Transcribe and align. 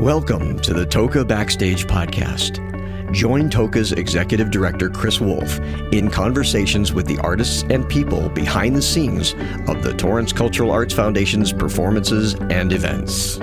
Welcome 0.00 0.58
to 0.60 0.72
the 0.72 0.86
Toca 0.86 1.28
Backstage 1.28 1.86
Podcast. 1.86 3.12
Join 3.12 3.50
Toca's 3.50 3.92
executive 3.92 4.50
director, 4.50 4.88
Chris 4.88 5.20
Wolf, 5.20 5.58
in 5.92 6.08
conversations 6.10 6.94
with 6.94 7.06
the 7.06 7.18
artists 7.18 7.64
and 7.68 7.86
people 7.86 8.30
behind 8.30 8.74
the 8.74 8.80
scenes 8.80 9.34
of 9.68 9.82
the 9.82 9.92
Torrance 9.94 10.32
Cultural 10.32 10.70
Arts 10.70 10.94
Foundation's 10.94 11.52
performances 11.52 12.32
and 12.48 12.72
events. 12.72 13.36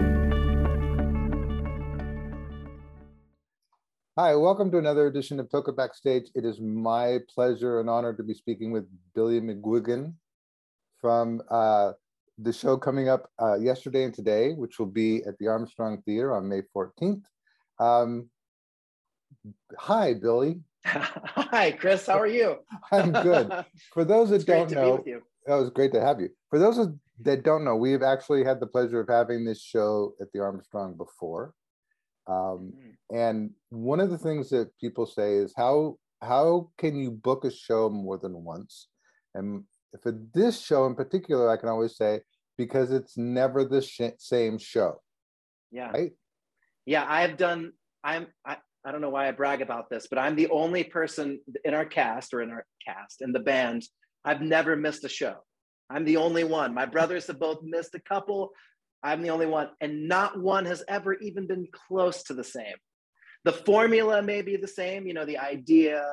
Hi, 4.18 4.34
welcome 4.34 4.72
to 4.72 4.80
another 4.80 5.06
edition 5.06 5.40
of 5.40 5.50
Toca 5.50 5.76
Backstage. 5.76 6.32
It 6.34 6.44
is 6.44 6.60
my 6.60 7.20
pleasure 7.36 7.80
and 7.80 7.88
honor 7.88 8.16
to 8.16 8.24
be 8.24 8.34
speaking 8.34 8.72
with 8.72 8.88
Billy 9.14 9.40
McGuigan 9.40 10.16
from 11.00 11.40
uh, 11.52 11.92
the 12.38 12.54
show 12.54 12.78
coming 12.78 13.10
up 13.10 13.30
uh, 13.42 13.56
yesterday 13.56 14.04
and 14.04 14.14
today, 14.14 14.54
which 14.54 14.80
will 14.80 14.86
be 14.86 15.24
at 15.26 15.38
the 15.40 15.48
Armstrong 15.48 16.02
Theater 16.06 16.36
on 16.36 16.48
May 16.48 16.62
14th. 16.76 17.24
Um, 17.80 18.30
hi, 19.78 20.14
Billy. 20.14 20.62
Hi, 20.86 21.72
Chris. 21.72 22.06
How 22.08 22.18
are 22.18 22.28
you? 22.28 22.60
I'm 22.94 23.12
good. 23.12 23.52
For 23.92 24.06
those 24.06 24.30
that 24.30 24.46
don't 24.46 24.72
know, 24.72 25.04
it 25.06 25.22
was 25.46 25.70
great 25.70 25.92
to 25.94 26.02
have 26.02 26.22
you. 26.22 26.30
For 26.50 26.60
those 26.60 26.80
that 27.22 27.44
don't 27.44 27.66
know, 27.66 27.76
we've 27.76 28.04
actually 28.04 28.46
had 28.46 28.62
the 28.62 28.68
pleasure 28.68 29.02
of 29.02 29.10
having 29.10 29.44
this 29.44 29.62
show 29.62 30.14
at 30.22 30.32
the 30.34 30.40
Armstrong 30.40 30.96
before. 30.96 31.54
Um, 32.28 32.74
mm. 32.76 32.94
and 33.14 33.52
one 33.70 34.00
of 34.00 34.10
the 34.10 34.18
things 34.18 34.50
that 34.50 34.78
people 34.80 35.06
say 35.06 35.36
is 35.36 35.54
how 35.56 35.98
how 36.22 36.70
can 36.78 36.96
you 36.96 37.12
book 37.12 37.46
a 37.46 37.52
show 37.52 37.90
more 37.90 38.18
than 38.18 38.44
once? 38.44 38.88
And 39.34 39.64
for 40.02 40.18
this 40.34 40.62
show 40.62 40.86
in 40.86 40.96
particular, 40.96 41.50
I 41.50 41.58
can 41.58 41.70
always 41.70 41.96
say 41.96 42.22
because 42.58 42.92
it's 42.92 43.18
never 43.18 43.64
the 43.64 43.82
sh- 43.82 44.18
same 44.18 44.58
show. 44.58 45.02
Yeah. 45.72 45.92
Right. 45.92 46.12
Yeah, 46.86 47.06
I've 47.08 47.38
done. 47.38 47.74
I'm. 48.04 48.28
I, 48.46 48.58
I 48.86 48.92
don't 48.92 49.02
know 49.02 49.10
why 49.10 49.28
I 49.28 49.32
brag 49.32 49.62
about 49.62 49.90
this, 49.90 50.08
but 50.10 50.18
I'm 50.18 50.38
the 50.38 50.50
only 50.50 50.84
person 50.86 51.42
in 51.66 51.74
our 51.74 51.86
cast 51.86 52.34
or 52.34 52.42
in 52.42 52.52
our 52.52 52.66
cast 52.86 53.22
in 53.22 53.34
the 53.34 53.40
band. 53.40 53.84
I've 54.24 54.42
never 54.42 54.78
missed 54.78 55.04
a 55.04 55.10
show. 55.10 55.36
I'm 55.90 56.06
the 56.06 56.18
only 56.18 56.46
one. 56.46 56.74
My 56.74 56.86
brothers 56.86 57.28
have 57.28 57.40
both 57.40 57.62
missed 57.64 57.96
a 57.96 58.00
couple. 58.00 58.52
I'm 59.04 59.22
the 59.22 59.30
only 59.30 59.46
one, 59.46 59.70
and 59.82 60.08
not 60.08 60.40
one 60.40 60.66
has 60.66 60.84
ever 60.88 61.16
even 61.16 61.48
been 61.48 61.68
close 61.88 62.24
to 62.24 62.34
the 62.34 62.44
same. 62.44 62.76
The 63.44 63.52
formula 63.52 64.22
may 64.22 64.42
be 64.42 64.58
the 64.58 64.68
same, 64.68 65.06
you 65.06 65.14
know, 65.14 65.26
the 65.26 65.38
idea, 65.38 66.04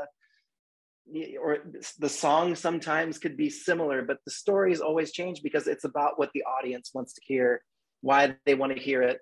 or 1.40 1.58
the 1.98 2.08
song 2.08 2.54
sometimes 2.54 3.18
could 3.18 3.36
be 3.36 3.50
similar, 3.50 4.02
but 4.02 4.18
the 4.24 4.30
stories 4.30 4.80
always 4.80 5.12
change 5.12 5.42
because 5.42 5.66
it's 5.66 5.84
about 5.84 6.18
what 6.18 6.30
the 6.34 6.42
audience 6.44 6.90
wants 6.94 7.12
to 7.14 7.20
hear, 7.24 7.62
why 8.00 8.34
they 8.46 8.54
want 8.54 8.74
to 8.74 8.82
hear 8.82 9.02
it. 9.02 9.20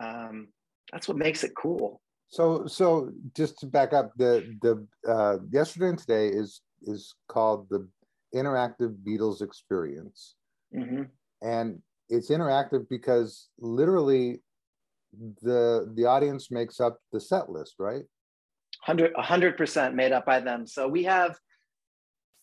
Um, 0.00 0.48
that's 0.92 1.08
what 1.08 1.16
makes 1.16 1.44
it 1.44 1.52
cool. 1.56 2.00
So, 2.28 2.66
so 2.66 3.12
just 3.36 3.58
to 3.60 3.66
back 3.66 3.92
up, 3.92 4.12
the 4.16 4.56
the 4.62 4.86
uh, 5.08 5.38
yesterday 5.50 5.88
and 5.88 5.98
today 5.98 6.28
is 6.28 6.62
is 6.82 7.14
called 7.28 7.68
the 7.68 7.88
interactive 8.34 8.96
Beatles 9.06 9.42
experience, 9.42 10.34
mm-hmm. 10.74 11.02
and 11.42 11.80
it's 12.08 12.30
interactive 12.30 12.88
because 12.88 13.48
literally 13.58 14.40
the 15.42 15.92
the 15.94 16.06
audience 16.06 16.50
makes 16.50 16.80
up 16.80 16.98
the 17.12 17.20
set 17.20 17.50
list, 17.50 17.74
right? 17.78 18.04
100 18.84 19.14
100% 19.14 19.94
made 19.94 20.12
up 20.12 20.26
by 20.26 20.40
them. 20.40 20.66
So 20.66 20.88
we 20.88 21.04
have 21.04 21.36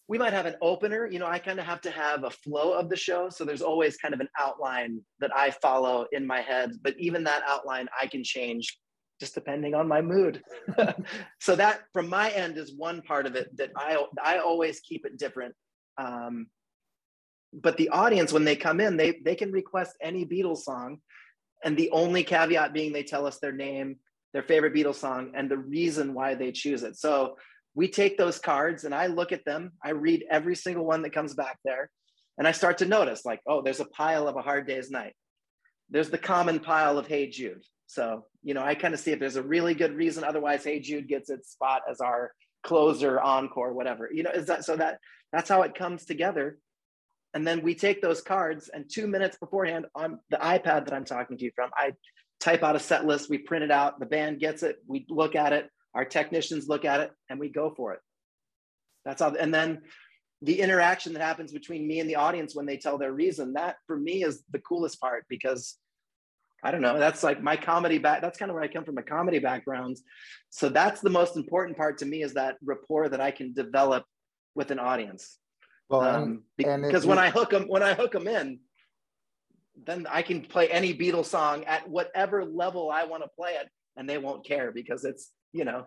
we 0.07 0.17
might 0.17 0.33
have 0.33 0.47
an 0.47 0.55
opener. 0.61 1.05
You 1.05 1.19
know, 1.19 1.27
I 1.27 1.37
kind 1.37 1.59
of 1.59 1.65
have 1.65 1.81
to 1.81 1.91
have 1.91 2.23
a 2.23 2.31
flow 2.31 2.73
of 2.73 2.89
the 2.89 2.95
show. 2.95 3.29
So 3.29 3.45
there's 3.45 3.61
always 3.61 3.95
kind 3.97 4.13
of 4.13 4.19
an 4.19 4.29
outline 4.39 5.01
that 5.19 5.29
I 5.35 5.51
follow 5.51 6.07
in 6.11 6.25
my 6.25 6.41
head. 6.41 6.71
But 6.81 6.95
even 6.97 7.23
that 7.25 7.43
outline 7.47 7.87
I 7.99 8.07
can 8.07 8.23
change 8.23 8.79
just 9.19 9.35
depending 9.35 9.75
on 9.75 9.87
my 9.87 10.01
mood. 10.01 10.41
so 11.39 11.55
that 11.55 11.81
from 11.93 12.07
my 12.07 12.29
end 12.31 12.57
is 12.57 12.73
one 12.73 13.01
part 13.01 13.25
of 13.25 13.35
it 13.35 13.55
that 13.57 13.71
I 13.77 14.03
I 14.23 14.39
always 14.39 14.79
keep 14.79 15.05
it 15.05 15.17
different. 15.17 15.53
Um, 15.97 16.47
but 17.53 17.77
the 17.77 17.89
audience 17.89 18.31
when 18.31 18.45
they 18.45 18.55
come 18.55 18.79
in, 18.79 18.97
they 18.97 19.19
they 19.23 19.35
can 19.35 19.51
request 19.51 19.95
any 20.01 20.25
Beatles 20.25 20.59
song, 20.59 20.99
and 21.63 21.75
the 21.75 21.91
only 21.91 22.23
caveat 22.23 22.73
being 22.73 22.93
they 22.93 23.03
tell 23.03 23.27
us 23.27 23.39
their 23.39 23.51
name 23.51 23.97
their 24.33 24.43
favorite 24.43 24.73
Beatles 24.73 24.95
song 24.95 25.31
and 25.35 25.49
the 25.49 25.57
reason 25.57 26.13
why 26.13 26.35
they 26.35 26.51
choose 26.51 26.83
it. 26.83 26.97
So 26.97 27.35
we 27.75 27.87
take 27.87 28.17
those 28.17 28.39
cards 28.39 28.83
and 28.83 28.93
I 28.93 29.07
look 29.07 29.31
at 29.31 29.45
them, 29.45 29.71
I 29.83 29.91
read 29.91 30.25
every 30.29 30.55
single 30.55 30.85
one 30.85 31.01
that 31.03 31.13
comes 31.13 31.33
back 31.33 31.57
there, 31.63 31.89
and 32.37 32.47
I 32.47 32.51
start 32.51 32.79
to 32.79 32.85
notice 32.85 33.25
like, 33.25 33.41
oh, 33.47 33.61
there's 33.61 33.79
a 33.79 33.85
pile 33.85 34.27
of 34.27 34.35
A 34.35 34.41
Hard 34.41 34.67
Day's 34.67 34.89
Night. 34.89 35.13
There's 35.89 36.09
the 36.09 36.17
common 36.17 36.59
pile 36.59 36.97
of 36.97 37.07
Hey 37.07 37.29
Jude. 37.29 37.63
So, 37.87 38.25
you 38.43 38.53
know, 38.53 38.63
I 38.63 38.75
kind 38.75 38.93
of 38.93 38.99
see 38.99 39.11
if 39.11 39.19
there's 39.19 39.35
a 39.35 39.43
really 39.43 39.73
good 39.73 39.95
reason. 39.95 40.23
Otherwise, 40.23 40.63
Hey 40.63 40.79
Jude 40.79 41.07
gets 41.07 41.29
its 41.29 41.51
spot 41.51 41.81
as 41.89 42.01
our 42.01 42.31
closer, 42.63 43.19
encore, 43.19 43.73
whatever. 43.73 44.09
You 44.13 44.23
know, 44.23 44.31
is 44.31 44.45
that 44.45 44.63
so 44.63 44.75
that 44.75 44.99
that's 45.31 45.49
how 45.49 45.63
it 45.63 45.75
comes 45.75 46.05
together. 46.05 46.59
And 47.33 47.45
then 47.45 47.61
we 47.61 47.75
take 47.75 48.01
those 48.01 48.21
cards, 48.21 48.69
and 48.73 48.89
two 48.89 49.05
minutes 49.05 49.37
beforehand 49.37 49.85
on 49.93 50.19
the 50.29 50.37
iPad 50.37 50.85
that 50.85 50.93
I'm 50.93 51.05
talking 51.05 51.37
to 51.37 51.45
you 51.45 51.51
from, 51.55 51.69
I 51.75 51.93
type 52.39 52.63
out 52.63 52.75
a 52.75 52.79
set 52.79 53.05
list, 53.05 53.29
we 53.29 53.37
print 53.37 53.63
it 53.63 53.71
out, 53.71 53.99
the 53.99 54.05
band 54.05 54.39
gets 54.39 54.63
it, 54.63 54.77
we 54.87 55.05
look 55.09 55.35
at 55.35 55.53
it, 55.53 55.69
our 55.93 56.05
technicians 56.05 56.67
look 56.67 56.85
at 56.85 57.01
it, 57.01 57.11
and 57.29 57.39
we 57.39 57.49
go 57.49 57.73
for 57.75 57.93
it. 57.93 57.99
That's 59.05 59.21
all. 59.21 59.35
And 59.35 59.53
then 59.53 59.81
the 60.41 60.61
interaction 60.61 61.13
that 61.13 61.21
happens 61.21 61.51
between 61.51 61.87
me 61.87 61.99
and 61.99 62.09
the 62.09 62.15
audience 62.15 62.55
when 62.55 62.65
they 62.65 62.77
tell 62.77 62.97
their 62.97 63.11
reason, 63.11 63.53
that 63.53 63.75
for 63.87 63.97
me 63.97 64.23
is 64.23 64.43
the 64.51 64.59
coolest 64.59 64.99
part 65.01 65.25
because 65.29 65.77
I 66.63 66.71
don't 66.71 66.81
know, 66.81 66.99
that's 66.99 67.23
like 67.23 67.41
my 67.41 67.55
comedy 67.55 67.97
back. 67.97 68.21
That's 68.21 68.37
kind 68.37 68.51
of 68.51 68.55
where 68.55 68.63
I 68.63 68.67
come 68.67 68.83
from 68.83 68.97
a 68.97 69.03
comedy 69.03 69.39
background. 69.39 69.97
So 70.49 70.67
that's 70.67 70.99
the 70.99 71.09
most 71.09 71.37
important 71.37 71.77
part 71.77 71.97
to 71.99 72.05
me 72.05 72.21
is 72.21 72.33
that 72.33 72.57
rapport 72.63 73.07
that 73.09 73.21
I 73.21 73.31
can 73.31 73.53
develop 73.53 74.03
with 74.55 74.71
an 74.71 74.79
audience. 74.79 75.37
Well, 75.89 76.01
um, 76.01 76.43
because 76.57 77.05
when 77.05 77.17
I 77.17 77.29
hook 77.29 77.51
them, 77.51 77.63
when 77.67 77.81
I 77.81 77.93
hook 77.93 78.11
them 78.11 78.27
in, 78.27 78.59
then 79.85 80.07
I 80.09 80.21
can 80.21 80.41
play 80.41 80.69
any 80.69 80.93
Beatles 80.93 81.25
song 81.25 81.63
at 81.65 81.89
whatever 81.89 82.45
level 82.45 82.89
I 82.91 83.05
want 83.05 83.23
to 83.23 83.29
play 83.29 83.51
it, 83.51 83.69
and 83.97 84.09
they 84.09 84.17
won't 84.17 84.45
care 84.45 84.71
because 84.71 85.05
it's 85.05 85.31
you 85.53 85.65
know 85.65 85.85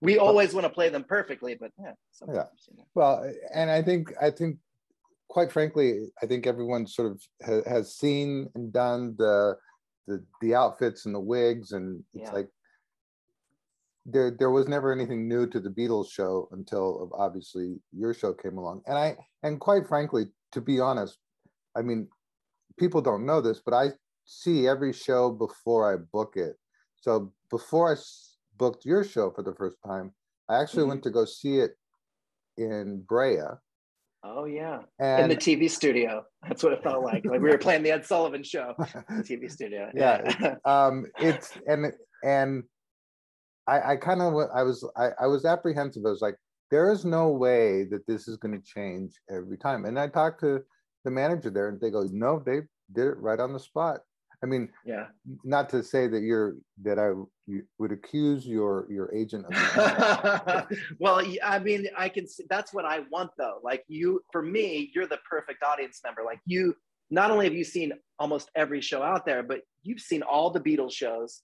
we 0.00 0.18
always 0.18 0.52
want 0.52 0.64
to 0.64 0.72
play 0.72 0.88
them 0.88 1.04
perfectly, 1.04 1.56
but 1.58 1.70
yeah, 1.78 1.92
yeah. 2.28 2.44
You 2.68 2.76
know. 2.76 2.84
Well, 2.94 3.32
and 3.54 3.70
I 3.70 3.82
think 3.82 4.12
I 4.20 4.30
think 4.30 4.58
quite 5.28 5.52
frankly, 5.52 6.08
I 6.22 6.26
think 6.26 6.46
everyone 6.46 6.86
sort 6.86 7.12
of 7.12 7.22
ha- 7.44 7.70
has 7.70 7.96
seen 7.96 8.48
and 8.54 8.72
done 8.72 9.14
the 9.16 9.56
the 10.06 10.24
the 10.40 10.54
outfits 10.54 11.06
and 11.06 11.14
the 11.14 11.20
wigs, 11.20 11.72
and 11.72 12.02
it's 12.14 12.24
yeah. 12.24 12.32
like 12.32 12.48
there 14.04 14.30
there 14.30 14.50
was 14.50 14.68
never 14.68 14.92
anything 14.92 15.28
new 15.28 15.46
to 15.46 15.60
the 15.60 15.70
Beatles 15.70 16.10
show 16.10 16.48
until 16.52 17.10
obviously 17.14 17.76
your 17.96 18.12
show 18.12 18.32
came 18.32 18.58
along. 18.58 18.82
And 18.86 18.98
I 18.98 19.16
and 19.42 19.60
quite 19.60 19.86
frankly, 19.86 20.26
to 20.52 20.60
be 20.60 20.80
honest, 20.80 21.16
I 21.76 21.82
mean, 21.82 22.08
people 22.78 23.00
don't 23.00 23.26
know 23.26 23.40
this, 23.40 23.60
but 23.64 23.74
I 23.74 23.90
see 24.24 24.66
every 24.68 24.92
show 24.92 25.30
before 25.30 25.92
I 25.92 25.96
book 26.12 26.34
it. 26.36 26.56
So 27.00 27.32
before 27.50 27.92
I 27.92 27.96
booked 28.58 28.84
your 28.84 29.04
show 29.04 29.30
for 29.30 29.42
the 29.42 29.54
first 29.54 29.76
time, 29.84 30.12
I 30.48 30.60
actually 30.60 30.82
mm-hmm. 30.82 30.90
went 30.90 31.02
to 31.04 31.10
go 31.10 31.24
see 31.24 31.58
it 31.58 31.72
in 32.56 33.02
Brea. 33.08 33.40
Oh 34.24 34.44
yeah, 34.44 34.82
and, 35.00 35.24
in 35.24 35.28
the 35.30 35.36
TV 35.36 35.68
studio. 35.68 36.24
That's 36.46 36.62
what 36.62 36.72
it 36.72 36.82
felt 36.82 37.02
like. 37.02 37.24
Like 37.24 37.40
we 37.40 37.50
were 37.50 37.58
playing 37.58 37.82
the 37.82 37.90
Ed 37.90 38.06
Sullivan 38.06 38.44
Show, 38.44 38.74
TV 38.78 39.50
studio. 39.50 39.90
Yeah, 39.94 40.32
yeah. 40.40 40.54
um, 40.64 41.06
it's 41.18 41.52
and 41.66 41.92
and 42.22 42.62
I, 43.66 43.92
I 43.92 43.96
kind 43.96 44.22
of 44.22 44.34
I 44.54 44.62
was 44.62 44.88
I, 44.96 45.08
I 45.20 45.26
was 45.26 45.44
apprehensive. 45.44 46.04
I 46.06 46.10
was 46.10 46.22
like, 46.22 46.36
there 46.70 46.92
is 46.92 47.04
no 47.04 47.30
way 47.30 47.84
that 47.84 48.06
this 48.06 48.28
is 48.28 48.36
going 48.36 48.58
to 48.58 48.64
change 48.64 49.12
every 49.30 49.58
time. 49.58 49.84
And 49.84 49.98
I 49.98 50.08
talked 50.08 50.40
to 50.40 50.62
the 51.04 51.10
manager 51.10 51.50
there 51.50 51.68
and 51.68 51.80
they 51.80 51.90
go, 51.90 52.06
no, 52.10 52.42
they 52.44 52.60
did 52.92 53.06
it 53.06 53.18
right 53.18 53.40
on 53.40 53.52
the 53.52 53.60
spot. 53.60 54.00
I 54.42 54.46
mean, 54.46 54.68
yeah, 54.84 55.06
not 55.44 55.70
to 55.70 55.84
say 55.84 56.08
that 56.08 56.22
you're 56.22 56.56
that 56.82 56.98
I 56.98 57.12
would 57.78 57.92
accuse 57.92 58.44
your 58.44 58.88
your 58.90 59.14
agent 59.14 59.46
of. 59.46 60.66
well, 60.98 61.22
I 61.44 61.60
mean, 61.60 61.86
I 61.96 62.08
can 62.08 62.26
see 62.26 62.44
that's 62.50 62.74
what 62.74 62.84
I 62.84 63.00
want 63.12 63.30
though. 63.38 63.60
Like 63.62 63.84
you, 63.86 64.20
for 64.32 64.42
me, 64.42 64.90
you're 64.94 65.06
the 65.06 65.20
perfect 65.30 65.62
audience 65.62 66.00
member. 66.04 66.22
Like 66.24 66.40
you, 66.44 66.74
not 67.08 67.30
only 67.30 67.44
have 67.46 67.54
you 67.54 67.62
seen 67.62 67.92
almost 68.18 68.50
every 68.56 68.80
show 68.80 69.00
out 69.00 69.26
there, 69.26 69.44
but 69.44 69.60
you've 69.84 70.00
seen 70.00 70.22
all 70.22 70.50
the 70.50 70.60
Beatles 70.60 70.92
shows. 70.92 71.42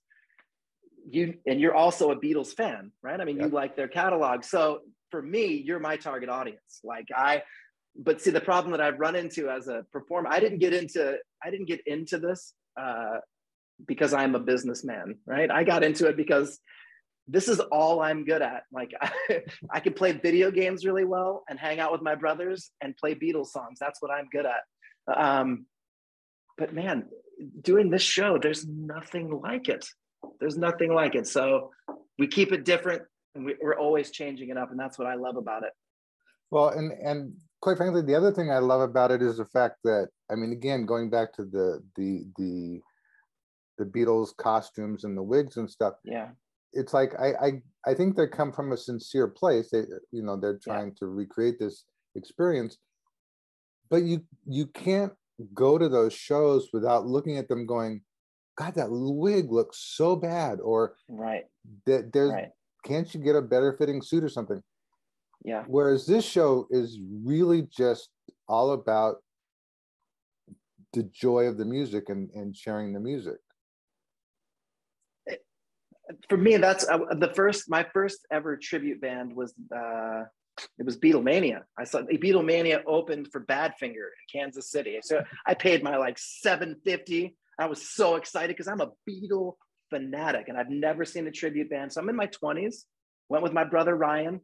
You 1.08 1.34
and 1.46 1.60
you're 1.60 1.76
also 1.76 2.10
a 2.10 2.16
Beatles 2.16 2.52
fan, 2.52 2.90
right? 3.00 3.20
I 3.20 3.24
mean, 3.24 3.36
you 3.36 3.48
like 3.48 3.76
their 3.76 3.88
catalog. 3.88 4.42
So 4.42 4.80
for 5.12 5.22
me, 5.22 5.62
you're 5.64 5.78
my 5.78 5.96
target 5.96 6.28
audience. 6.28 6.80
Like 6.82 7.06
I, 7.16 7.42
but 7.98 8.20
see 8.20 8.30
the 8.30 8.40
problem 8.40 8.70
that 8.72 8.80
I've 8.80 9.00
run 9.00 9.16
into 9.16 9.50
as 9.50 9.66
a 9.66 9.84
performer, 9.92 10.28
I 10.30 10.38
didn't 10.40 10.58
get 10.58 10.72
into 10.72 11.18
I 11.44 11.50
didn't 11.50 11.66
get 11.66 11.80
into 11.86 12.18
this 12.18 12.54
uh, 12.80 13.18
because 13.86 14.14
I'm 14.14 14.34
a 14.34 14.40
businessman, 14.40 15.18
right? 15.26 15.50
I 15.50 15.64
got 15.64 15.82
into 15.82 16.06
it 16.06 16.16
because 16.16 16.60
this 17.26 17.48
is 17.48 17.60
all 17.60 18.00
I'm 18.00 18.24
good 18.24 18.40
at. 18.40 18.62
Like 18.72 18.92
I, 19.00 19.10
I 19.70 19.80
can 19.80 19.94
play 19.94 20.12
video 20.12 20.50
games 20.50 20.86
really 20.86 21.04
well 21.04 21.44
and 21.48 21.58
hang 21.58 21.80
out 21.80 21.92
with 21.92 22.00
my 22.00 22.14
brothers 22.14 22.70
and 22.80 22.96
play 22.96 23.14
Beatles 23.14 23.48
songs. 23.48 23.78
That's 23.80 24.00
what 24.00 24.12
I'm 24.12 24.28
good 24.30 24.46
at. 24.46 25.16
Um, 25.16 25.66
but 26.56 26.72
man, 26.72 27.06
doing 27.60 27.90
this 27.90 28.02
show, 28.02 28.38
there's 28.38 28.66
nothing 28.66 29.40
like 29.42 29.68
it. 29.68 29.86
There's 30.40 30.56
nothing 30.56 30.92
like 30.92 31.14
it. 31.14 31.26
So 31.26 31.70
we 32.18 32.26
keep 32.28 32.52
it 32.52 32.64
different 32.64 33.02
and 33.34 33.44
we, 33.44 33.56
we're 33.60 33.78
always 33.78 34.10
changing 34.10 34.50
it 34.50 34.56
up. 34.56 34.70
And 34.70 34.78
that's 34.78 34.98
what 34.98 35.06
I 35.08 35.14
love 35.14 35.36
about 35.36 35.64
it. 35.64 35.72
Well, 36.50 36.70
and 36.70 36.92
and 36.92 37.34
quite 37.60 37.76
frankly, 37.76 38.02
the 38.02 38.14
other 38.14 38.32
thing 38.32 38.50
I 38.50 38.58
love 38.58 38.80
about 38.80 39.10
it 39.10 39.22
is 39.22 39.38
the 39.38 39.46
fact 39.46 39.76
that 39.84 40.08
I 40.30 40.34
mean, 40.34 40.52
again, 40.52 40.86
going 40.86 41.10
back 41.10 41.32
to 41.34 41.44
the 41.44 41.82
the 41.96 42.24
the 42.36 42.80
the 43.78 43.84
Beatles 43.84 44.36
costumes 44.36 45.04
and 45.04 45.16
the 45.16 45.22
wigs 45.22 45.56
and 45.56 45.70
stuff. 45.70 45.94
Yeah. 46.04 46.28
It's 46.72 46.92
like 46.92 47.12
I 47.18 47.32
I 47.40 47.52
I 47.86 47.94
think 47.94 48.16
they 48.16 48.26
come 48.26 48.52
from 48.52 48.72
a 48.72 48.76
sincere 48.76 49.28
place. 49.28 49.70
They 49.70 49.84
you 50.12 50.22
know 50.22 50.36
they're 50.36 50.58
trying 50.62 50.88
yeah. 50.88 50.98
to 51.00 51.06
recreate 51.06 51.58
this 51.58 51.84
experience, 52.14 52.76
but 53.88 54.02
you 54.02 54.22
you 54.46 54.66
can't 54.66 55.12
go 55.54 55.78
to 55.78 55.88
those 55.88 56.12
shows 56.12 56.68
without 56.72 57.06
looking 57.06 57.38
at 57.38 57.48
them 57.48 57.64
going, 57.64 58.02
God, 58.56 58.74
that 58.74 58.88
wig 58.90 59.50
looks 59.50 59.78
so 59.78 60.16
bad, 60.16 60.60
or 60.60 60.96
right 61.08 61.44
that 61.86 62.12
there's 62.12 62.32
right. 62.32 62.50
can't 62.84 63.12
you 63.14 63.20
get 63.20 63.36
a 63.36 63.42
better 63.42 63.72
fitting 63.78 64.02
suit 64.02 64.22
or 64.22 64.28
something? 64.28 64.62
Yeah. 65.44 65.64
Whereas 65.66 66.06
this 66.06 66.24
show 66.24 66.66
is 66.70 66.98
really 67.24 67.62
just 67.62 68.10
all 68.48 68.72
about 68.72 69.16
the 70.92 71.04
joy 71.04 71.44
of 71.44 71.58
the 71.58 71.64
music 71.64 72.08
and, 72.08 72.30
and 72.30 72.56
sharing 72.56 72.92
the 72.92 73.00
music. 73.00 73.36
For 76.28 76.38
me, 76.38 76.56
that's 76.56 76.88
uh, 76.88 76.98
the 77.18 77.32
first, 77.34 77.68
my 77.68 77.86
first 77.92 78.26
ever 78.32 78.56
tribute 78.56 79.00
band 79.00 79.34
was, 79.34 79.52
uh, 79.74 80.22
it 80.78 80.86
was 80.86 80.98
Beatlemania. 80.98 81.60
I 81.78 81.84
saw 81.84 82.00
Beatlemania 82.00 82.80
opened 82.86 83.28
for 83.30 83.44
Badfinger 83.44 83.90
in 83.92 84.40
Kansas 84.40 84.70
City. 84.70 84.98
So 85.02 85.22
I 85.46 85.52
paid 85.52 85.82
my 85.82 85.98
like 85.98 86.18
750. 86.18 87.36
I 87.58 87.66
was 87.66 87.86
so 87.86 88.16
excited 88.16 88.56
because 88.56 88.68
I'm 88.68 88.80
a 88.80 88.90
Beatle 89.08 89.54
fanatic 89.90 90.48
and 90.48 90.56
I've 90.56 90.70
never 90.70 91.04
seen 91.04 91.26
a 91.26 91.30
tribute 91.30 91.68
band. 91.68 91.92
So 91.92 92.00
I'm 92.00 92.08
in 92.08 92.16
my 92.16 92.28
20s, 92.28 92.84
went 93.28 93.42
with 93.42 93.52
my 93.52 93.64
brother 93.64 93.94
Ryan 93.94 94.40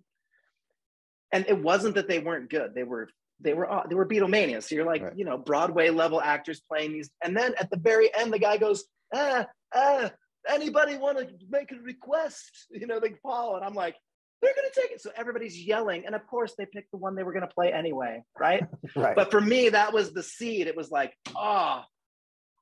and 1.34 1.44
it 1.48 1.60
wasn't 1.60 1.96
that 1.96 2.08
they 2.08 2.20
weren't 2.20 2.48
good. 2.48 2.74
They 2.74 2.84
were 2.84 3.08
they 3.40 3.52
were 3.52 3.68
they 3.88 3.96
were 3.96 4.06
Beatlemania. 4.06 4.62
So 4.62 4.76
you're 4.76 4.86
like, 4.86 5.02
right. 5.02 5.12
you 5.18 5.24
know, 5.24 5.36
Broadway 5.36 5.90
level 5.90 6.20
actors 6.20 6.62
playing 6.66 6.92
these. 6.92 7.10
And 7.22 7.36
then 7.36 7.54
at 7.58 7.70
the 7.70 7.76
very 7.76 8.08
end, 8.14 8.32
the 8.32 8.38
guy 8.38 8.56
goes, 8.56 8.84
ah, 9.12 9.44
ah, 9.74 10.10
anybody 10.48 10.96
want 10.96 11.18
to 11.18 11.28
make 11.50 11.72
a 11.72 11.76
request? 11.82 12.68
You 12.70 12.86
know, 12.86 12.98
like 12.98 13.20
Paul. 13.20 13.56
And 13.56 13.64
I'm 13.64 13.74
like, 13.74 13.96
they're 14.40 14.54
gonna 14.54 14.68
take 14.72 14.92
it. 14.92 15.02
So 15.02 15.10
everybody's 15.16 15.60
yelling. 15.60 16.06
And 16.06 16.14
of 16.14 16.24
course 16.28 16.54
they 16.56 16.66
picked 16.66 16.92
the 16.92 16.98
one 16.98 17.16
they 17.16 17.24
were 17.24 17.32
gonna 17.32 17.48
play 17.48 17.72
anyway, 17.72 18.22
right? 18.38 18.64
right. 18.96 19.16
But 19.16 19.32
for 19.32 19.40
me, 19.40 19.70
that 19.70 19.92
was 19.92 20.12
the 20.12 20.22
seed. 20.22 20.68
It 20.68 20.76
was 20.76 20.92
like, 20.92 21.14
oh, 21.34 21.82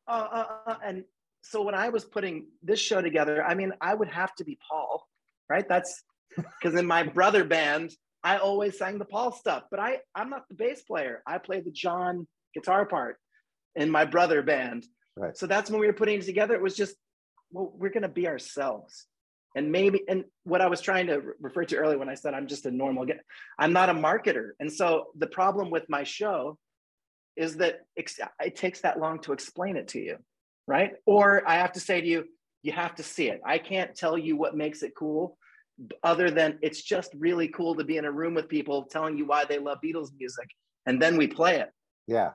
uh, 0.09 0.11
uh, 0.11 0.47
uh. 0.67 0.77
and 0.83 1.05
so 1.43 1.61
when 1.63 1.75
I 1.75 1.91
was 1.91 2.05
putting 2.05 2.47
this 2.63 2.81
show 2.81 3.03
together, 3.03 3.45
I 3.45 3.55
mean, 3.55 3.73
I 3.81 3.93
would 3.93 4.09
have 4.09 4.35
to 4.37 4.45
be 4.45 4.59
Paul, 4.67 5.07
right? 5.51 5.69
That's 5.69 6.03
because 6.37 6.79
in 6.79 6.87
my 6.87 7.03
brother 7.03 7.45
band, 7.45 7.93
I 8.25 8.39
always 8.39 8.79
sang 8.79 8.99
the 8.99 9.05
Paul 9.05 9.33
stuff, 9.33 9.65
but 9.71 9.81
I 9.81 9.99
I'm 10.15 10.31
not 10.31 10.49
the 10.49 10.55
bass 10.55 10.83
player. 10.83 11.23
I 11.27 11.39
play 11.39 11.61
the 11.61 11.73
John 11.73 12.27
guitar 12.55 12.87
part 12.87 13.17
in 13.75 13.91
my 13.91 14.05
brother 14.05 14.43
band. 14.43 14.85
Right. 15.17 15.37
So 15.37 15.47
that's 15.47 15.71
when 15.71 15.81
we 15.81 15.87
were 15.87 15.93
putting 15.93 16.19
it 16.19 16.25
together. 16.25 16.55
It 16.55 16.63
was 16.63 16.77
just, 16.77 16.95
well, 17.51 17.73
we're 17.75 17.91
gonna 17.91 18.09
be 18.09 18.29
ourselves. 18.29 19.07
And 19.55 19.71
maybe, 19.71 20.03
and 20.09 20.25
what 20.45 20.63
I 20.63 20.69
was 20.69 20.81
trying 20.81 21.09
to 21.09 21.21
refer 21.41 21.65
to 21.67 21.77
earlier 21.77 21.99
when 21.99 22.09
I 22.09 22.15
said 22.15 22.33
I'm 22.33 22.47
just 22.47 22.65
a 22.65 22.71
normal 22.71 23.05
guy, 23.05 23.21
I'm 23.59 23.73
not 23.73 23.91
a 23.91 23.95
marketer. 23.95 24.51
And 24.61 24.73
so 24.73 25.09
the 25.17 25.27
problem 25.27 25.71
with 25.71 25.85
my 25.91 26.05
show 26.05 26.59
is 27.37 27.57
that 27.57 27.81
it 27.97 28.57
takes 28.57 28.81
that 28.81 28.99
long 28.99 29.21
to 29.21 29.33
explain 29.33 29.77
it 29.77 29.89
to 29.89 30.01
you, 30.01 30.17
right? 30.67 30.93
Or 31.05 31.47
I 31.47 31.57
have 31.57 31.73
to 31.73 31.81
say 31.81 32.01
to 32.01 32.07
you, 32.07 32.25
you 32.63 32.73
have 32.73 32.95
to 32.95 33.03
see 33.03 33.29
it. 33.29 33.41
I 33.45 33.59
can't 33.59 33.95
tell 33.95 34.17
you 34.17 34.37
what 34.37 34.57
makes 34.57 34.83
it 34.83 34.93
cool 34.97 35.37
other 36.03 36.31
than 36.31 36.59
it's 36.63 36.83
just 36.83 37.11
really 37.17 37.49
cool 37.49 37.75
to 37.75 37.85
be 37.85 37.97
in 37.97 38.05
a 38.05 38.13
room 38.13 38.35
with 38.35 38.49
people 38.49 38.85
telling 38.85 39.17
you 39.17 39.27
why 39.27 39.45
they 39.45 39.59
love 39.59 39.79
Beatles 39.85 40.11
music, 40.19 40.49
and 40.87 41.01
then 41.01 41.17
we 41.17 41.27
play 41.27 41.57
it. 41.61 41.71
Yeah. 42.07 42.31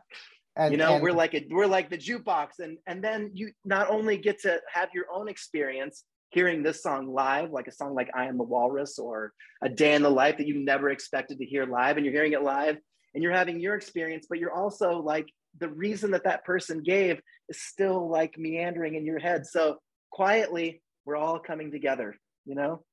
And, 0.55 0.71
you 0.71 0.77
know, 0.77 0.95
and, 0.95 1.03
we're 1.03 1.13
like 1.13 1.35
a, 1.35 1.45
we're 1.49 1.67
like 1.67 1.89
the 1.89 1.97
jukebox, 1.97 2.59
and 2.59 2.77
and 2.87 3.03
then 3.03 3.31
you 3.33 3.51
not 3.63 3.89
only 3.89 4.17
get 4.17 4.41
to 4.41 4.59
have 4.73 4.89
your 4.93 5.05
own 5.13 5.27
experience 5.29 6.03
hearing 6.29 6.63
this 6.63 6.81
song 6.81 7.13
live, 7.13 7.51
like 7.51 7.67
a 7.67 7.71
song 7.71 7.93
like 7.93 8.09
"I 8.15 8.25
Am 8.25 8.37
the 8.37 8.43
Walrus" 8.43 8.97
or 8.97 9.33
"A 9.61 9.69
Day 9.69 9.93
in 9.93 10.01
the 10.01 10.09
Life" 10.09 10.37
that 10.37 10.47
you 10.47 10.63
never 10.63 10.89
expected 10.89 11.37
to 11.37 11.45
hear 11.45 11.65
live, 11.65 11.97
and 11.97 12.05
you're 12.05 12.13
hearing 12.13 12.33
it 12.33 12.41
live, 12.41 12.77
and 13.13 13.21
you're 13.21 13.33
having 13.33 13.59
your 13.59 13.75
experience, 13.75 14.25
but 14.27 14.39
you're 14.39 14.53
also 14.53 14.99
like 14.99 15.27
the 15.59 15.69
reason 15.69 16.11
that 16.11 16.23
that 16.23 16.43
person 16.43 16.81
gave 16.81 17.19
is 17.49 17.61
still 17.61 18.09
like 18.09 18.37
meandering 18.37 18.95
in 18.95 19.05
your 19.05 19.19
head. 19.19 19.45
So 19.45 19.77
quietly, 20.11 20.81
we're 21.05 21.15
all 21.15 21.39
coming 21.39 21.71
together, 21.71 22.15
you 22.45 22.55
know. 22.55 22.83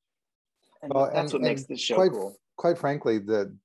And 0.85 0.93
well, 0.93 1.07
that's 1.07 1.33
and, 1.33 1.43
what 1.43 1.49
makes 1.49 1.65
the 1.65 1.77
show 1.77 1.95
quite, 1.95 2.13
cool. 2.13 2.37
Quite 2.57 2.77
frankly, 2.77 3.19
the 3.19 3.57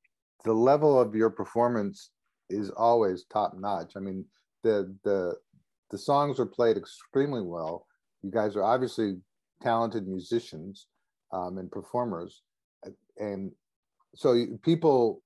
the 0.45 0.53
level 0.53 0.99
of 0.99 1.13
your 1.13 1.29
performance 1.29 2.11
is 2.49 2.69
always 2.71 3.25
top 3.25 3.53
notch. 3.57 3.93
I 3.97 3.99
mean, 3.99 4.23
the 4.63 4.95
the 5.03 5.35
the 5.91 5.97
songs 5.97 6.39
are 6.39 6.45
played 6.45 6.77
extremely 6.77 7.41
well. 7.41 7.85
You 8.23 8.31
guys 8.31 8.55
are 8.55 8.63
obviously 8.63 9.17
talented 9.61 10.07
musicians 10.07 10.87
um, 11.33 11.57
and 11.57 11.69
performers, 11.69 12.41
and 13.17 13.51
so 14.15 14.45
people. 14.63 15.21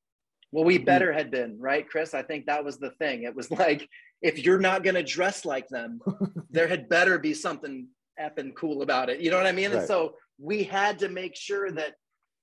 Well, 0.51 0.65
we 0.65 0.77
better 0.77 1.11
had 1.11 1.31
been 1.31 1.57
right, 1.59 1.87
Chris. 1.87 2.13
I 2.13 2.21
think 2.23 2.45
that 2.47 2.63
was 2.63 2.77
the 2.77 2.91
thing. 2.91 3.23
It 3.23 3.35
was 3.35 3.51
like 3.51 3.87
if 4.21 4.43
you're 4.43 4.59
not 4.59 4.83
going 4.83 4.95
to 4.95 5.03
dress 5.03 5.45
like 5.45 5.67
them, 5.67 5.99
there 6.49 6.67
had 6.67 6.89
better 6.89 7.19
be 7.19 7.35
something 7.35 7.87
effing 8.19 8.55
cool 8.55 8.81
about 8.81 9.09
it. 9.09 9.19
You 9.19 9.31
know 9.31 9.37
what 9.37 9.47
I 9.47 9.51
mean? 9.51 9.71
Right. 9.71 9.79
And 9.79 9.87
so 9.87 10.15
we 10.39 10.63
had 10.63 10.99
to 10.99 11.09
make 11.09 11.35
sure 11.35 11.71
that 11.71 11.93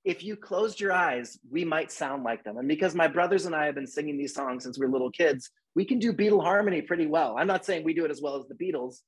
if 0.04 0.24
you 0.24 0.36
closed 0.36 0.80
your 0.80 0.92
eyes, 0.92 1.38
we 1.50 1.64
might 1.64 1.92
sound 1.92 2.24
like 2.24 2.42
them. 2.42 2.56
And 2.56 2.66
because 2.66 2.94
my 2.94 3.06
brothers 3.06 3.46
and 3.46 3.54
I 3.54 3.66
have 3.66 3.74
been 3.74 3.86
singing 3.86 4.16
these 4.16 4.34
songs 4.34 4.64
since 4.64 4.78
we 4.78 4.86
are 4.86 4.90
little 4.90 5.10
kids, 5.10 5.50
we 5.74 5.84
can 5.84 5.98
do 5.98 6.12
Beatle 6.12 6.42
harmony 6.42 6.80
pretty 6.82 7.06
well. 7.06 7.36
I'm 7.38 7.46
not 7.46 7.64
saying 7.64 7.84
we 7.84 7.94
do 7.94 8.04
it 8.04 8.10
as 8.10 8.22
well 8.22 8.36
as 8.36 8.46
the 8.48 8.54
Beatles, 8.54 9.00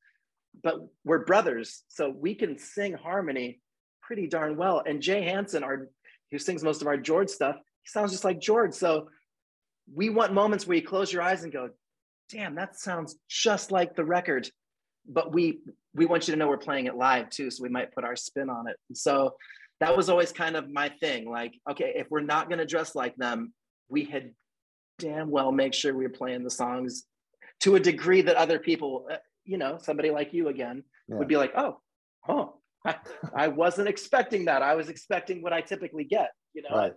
but 0.62 0.76
we're 1.05 1.25
brothers. 1.25 1.82
So 1.88 2.11
we 2.11 2.35
can 2.35 2.59
sing 2.59 2.93
harmony 2.93 3.61
pretty 4.03 4.26
darn 4.26 4.56
well. 4.56 4.82
And 4.85 5.00
Jay 5.00 5.23
Hansen, 5.23 5.64
our 5.64 5.88
who 6.31 6.38
sings 6.38 6.62
most 6.62 6.82
of 6.82 6.88
our 6.88 6.97
George 6.97 7.29
stuff, 7.29 7.56
he 7.56 7.88
sounds 7.88 8.11
just 8.11 8.25
like 8.25 8.41
George. 8.41 8.75
So 8.75 9.09
we 9.94 10.11
want 10.11 10.32
moments 10.32 10.67
where 10.67 10.76
you 10.76 10.87
close 10.87 11.12
your 11.12 11.23
eyes 11.23 11.43
and 11.44 11.53
go, 11.53 11.70
damn, 12.31 12.55
that 12.55 12.79
sounds 12.79 13.17
just 13.29 13.70
like 13.70 13.94
the 13.94 14.05
record. 14.05 14.49
But 15.06 15.32
we 15.32 15.60
we 15.94 16.06
want 16.06 16.26
you 16.26 16.32
to 16.32 16.38
know 16.38 16.49
we're 16.49 16.59
playing 16.59 16.87
it 16.87 16.97
live 16.97 17.30
too, 17.30 17.50
so 17.50 17.62
we 17.62 17.68
might 17.68 17.94
put 17.94 18.04
our 18.04 18.16
spin 18.16 18.49
on 18.49 18.68
it. 18.68 18.76
So 18.94 19.35
that 19.80 19.97
was 19.97 20.09
always 20.09 20.32
kind 20.32 20.56
of 20.56 20.71
my 20.71 20.88
thing. 20.88 21.28
Like, 21.28 21.54
okay, 21.71 21.92
if 21.97 22.11
we're 22.11 22.21
not 22.21 22.49
going 22.49 22.61
to 22.61 22.66
dress 22.66 22.94
like 22.94 23.16
them, 23.16 23.52
we 23.88 24.04
had 24.04 24.30
damn 24.99 25.30
well 25.30 25.50
make 25.50 25.75
sure 25.75 25.94
we 25.94 26.04
were 26.04 26.11
playing 26.11 26.44
the 26.44 26.50
songs 26.50 27.04
to 27.61 27.75
a 27.75 27.80
degree 27.80 28.23
that 28.23 28.37
other 28.37 28.59
people, 28.59 29.06
uh, 29.11 29.16
you 29.44 29.59
know, 29.59 29.78
somebody 29.80 30.11
like 30.11 30.32
you 30.32 30.49
again 30.49 30.85
yeah. 31.09 31.16
would 31.16 31.28
be 31.28 31.37
like, 31.37 31.52
oh, 31.56 31.78
oh, 32.28 32.54
I, 32.87 32.97
I, 33.35 33.49
wasn't 33.49 33.88
expecting 33.88 34.44
that. 34.47 34.62
I 34.62 34.75
was 34.75 34.88
expecting 34.88 35.42
what 35.42 35.52
I 35.52 35.61
typically 35.61 36.04
get. 36.04 36.30
You 36.54 36.62
know, 36.62 36.76
right. 36.76 36.92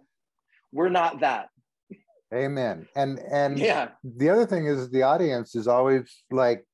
we're 0.71 0.89
not 0.89 1.21
that. 1.21 1.49
Amen. 2.33 2.87
And 2.95 3.19
and 3.19 3.57
yeah, 3.71 3.89
the 4.03 4.29
other 4.29 4.45
thing 4.45 4.65
is 4.65 4.89
the 4.89 5.03
audience 5.03 5.55
is 5.55 5.67
always 5.67 6.23
like 6.31 6.65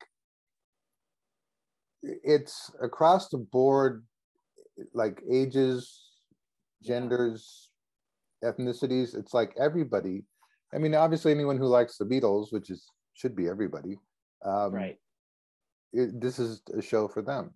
it's 2.04 2.72
across 2.82 3.30
the 3.30 3.38
board 3.38 4.04
like 4.94 5.22
ages 5.32 6.10
genders 6.84 7.70
ethnicities 8.44 9.18
it's 9.18 9.34
like 9.34 9.54
everybody. 9.60 10.24
I 10.74 10.78
mean 10.78 10.96
obviously 10.96 11.32
anyone 11.32 11.58
who 11.58 11.68
likes 11.68 11.98
the 11.98 12.06
beatles 12.06 12.52
which 12.52 12.70
is 12.70 12.86
should 13.14 13.36
be 13.36 13.48
everybody 13.48 14.00
um, 14.44 14.74
right. 14.74 14.98
it, 15.94 16.20
this 16.20 16.40
is 16.40 16.62
a 16.76 16.82
show 16.82 17.08
for 17.08 17.22
them. 17.22 17.52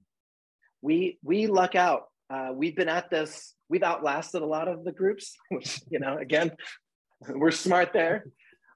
We 0.82 1.18
we 1.24 1.48
luck 1.48 1.76
out. 1.76 2.04
Uh, 2.30 2.50
we've 2.54 2.76
been 2.76 2.90
at 2.90 3.10
this 3.10 3.56
we've 3.70 3.84
outlasted 3.84 4.42
a 4.42 4.46
lot 4.46 4.68
of 4.68 4.84
the 4.84 4.92
groups 4.92 5.36
which 5.50 5.82
you 5.90 6.00
know 6.00 6.18
again 6.18 6.52
we're 7.30 7.52
smart 7.52 7.94
there 7.94 8.26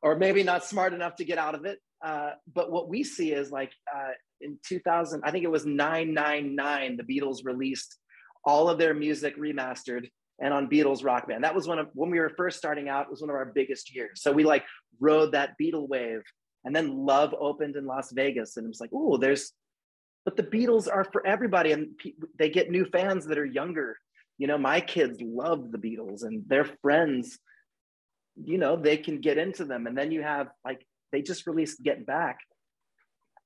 or 0.01 0.15
maybe 0.15 0.43
not 0.43 0.65
smart 0.65 0.93
enough 0.93 1.15
to 1.17 1.25
get 1.25 1.37
out 1.37 1.55
of 1.55 1.65
it. 1.65 1.79
Uh, 2.03 2.31
but 2.53 2.71
what 2.71 2.87
we 2.87 3.03
see 3.03 3.33
is 3.33 3.51
like 3.51 3.71
uh, 3.93 4.11
in 4.41 4.57
2000, 4.65 5.21
I 5.23 5.31
think 5.31 5.43
it 5.43 5.51
was 5.51 5.65
999, 5.65 6.97
the 6.97 7.03
Beatles 7.03 7.43
released 7.43 7.97
all 8.45 8.69
of 8.69 8.77
their 8.77 8.93
music 8.93 9.37
remastered 9.37 10.09
and 10.39 10.53
on 10.53 10.69
Beatles 10.69 11.03
Rock 11.03 11.27
Band. 11.27 11.43
That 11.43 11.55
was 11.55 11.67
one 11.67 11.79
of 11.79 11.89
when 11.93 12.09
we 12.09 12.19
were 12.19 12.29
first 12.29 12.57
starting 12.57 12.87
out, 12.89 13.05
it 13.05 13.11
was 13.11 13.21
one 13.21 13.29
of 13.29 13.35
our 13.35 13.51
biggest 13.53 13.93
years. 13.93 14.21
So 14.21 14.31
we 14.31 14.43
like 14.43 14.63
rode 14.99 15.33
that 15.33 15.55
Beatle 15.61 15.87
wave. 15.87 16.21
And 16.65 16.75
then 16.75 17.05
Love 17.05 17.33
opened 17.39 17.75
in 17.75 17.85
Las 17.85 18.11
Vegas. 18.11 18.57
And 18.57 18.65
it 18.65 18.69
was 18.69 18.81
like, 18.81 18.91
oh, 18.93 19.17
there's, 19.17 19.51
but 20.25 20.35
the 20.35 20.43
Beatles 20.43 20.91
are 20.91 21.05
for 21.05 21.25
everybody. 21.25 21.71
And 21.71 21.89
they 22.37 22.49
get 22.49 22.71
new 22.71 22.85
fans 22.85 23.25
that 23.27 23.37
are 23.37 23.45
younger. 23.45 23.97
You 24.37 24.47
know, 24.47 24.57
my 24.57 24.79
kids 24.79 25.19
love 25.21 25.71
the 25.71 25.77
Beatles 25.77 26.23
and 26.23 26.47
their 26.47 26.65
friends, 26.81 27.39
you 28.41 28.57
know, 28.57 28.77
they 28.77 28.95
can 28.95 29.19
get 29.19 29.37
into 29.37 29.65
them. 29.65 29.87
And 29.87 29.97
then 29.97 30.11
you 30.11 30.21
have 30.21 30.47
like, 30.63 30.85
they 31.11 31.21
just 31.21 31.47
released 31.47 31.83
Get 31.83 32.05
Back 32.05 32.39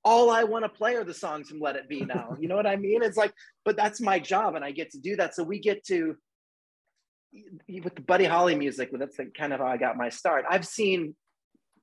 all 0.06 0.30
I 0.30 0.44
want 0.44 0.66
to 0.66 0.70
play 0.70 0.96
are 0.96 1.04
the 1.04 1.14
songs 1.14 1.50
from 1.50 1.60
Let 1.60 1.76
It 1.76 1.88
Be 1.88 2.04
now. 2.06 2.36
You 2.40 2.48
know 2.48 2.56
what 2.56 2.68
I 2.68 2.76
mean? 2.76 3.02
It's 3.04 3.18
like, 3.18 3.34
but 3.64 3.78
that's 3.78 4.02
my 4.02 4.20
job 4.20 4.56
and 4.56 4.64
I 4.64 4.72
get 4.72 4.92
to 4.92 4.98
do 4.98 5.16
that. 5.16 5.34
So 5.36 5.44
we 5.44 5.60
get 5.60 5.86
to, 5.86 6.16
with 7.84 7.96
the 7.96 8.02
Buddy 8.02 8.26
Holly 8.26 8.56
music, 8.56 8.90
that's 8.94 9.18
like 9.18 9.34
kind 9.34 9.54
of 9.54 9.60
how 9.60 9.68
I 9.68 9.78
got 9.78 9.98
my 9.98 10.10
start. 10.10 10.46
I've 10.50 10.68
seen, 10.68 11.16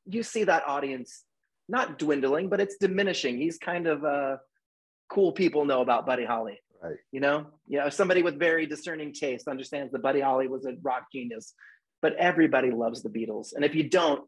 you 0.06 0.22
see 0.22 0.44
that 0.44 0.66
audience 0.66 1.24
not 1.68 1.98
dwindling, 1.98 2.48
but 2.48 2.60
it's 2.60 2.76
diminishing. 2.76 3.38
He's 3.38 3.56
kind 3.56 3.86
of 3.86 4.04
uh, 4.04 4.36
cool 5.10 5.32
people 5.32 5.64
know 5.64 5.80
about 5.80 6.06
Buddy 6.06 6.24
Holly. 6.24 6.60
Right. 6.82 6.96
You 7.12 7.20
know, 7.20 7.46
you 7.66 7.78
know, 7.78 7.90
somebody 7.90 8.22
with 8.22 8.38
very 8.38 8.66
discerning 8.66 9.12
taste 9.12 9.48
understands 9.48 9.92
that 9.92 10.02
Buddy 10.02 10.20
Holly 10.20 10.48
was 10.48 10.66
a 10.66 10.74
rock 10.82 11.04
genius, 11.12 11.52
but 12.00 12.14
everybody 12.16 12.70
loves 12.70 13.02
the 13.02 13.10
Beatles. 13.10 13.52
And 13.54 13.64
if 13.64 13.74
you 13.74 13.88
don't, 13.88 14.22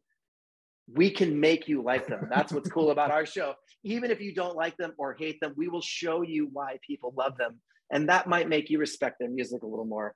we 0.92 1.10
can 1.10 1.38
make 1.38 1.68
you 1.68 1.82
like 1.82 2.06
them. 2.06 2.28
That's 2.30 2.52
what's 2.52 2.70
cool 2.70 2.90
about 2.90 3.10
our 3.10 3.26
show. 3.26 3.54
Even 3.84 4.10
if 4.10 4.20
you 4.20 4.34
don't 4.34 4.56
like 4.56 4.76
them 4.76 4.92
or 4.98 5.16
hate 5.18 5.40
them, 5.40 5.54
we 5.56 5.68
will 5.68 5.82
show 5.82 6.22
you 6.22 6.48
why 6.52 6.78
people 6.86 7.14
love 7.16 7.36
them. 7.36 7.60
And 7.90 8.08
that 8.08 8.26
might 8.26 8.48
make 8.48 8.70
you 8.70 8.78
respect 8.78 9.18
their 9.18 9.28
music 9.28 9.62
a 9.62 9.66
little 9.66 9.84
more. 9.84 10.14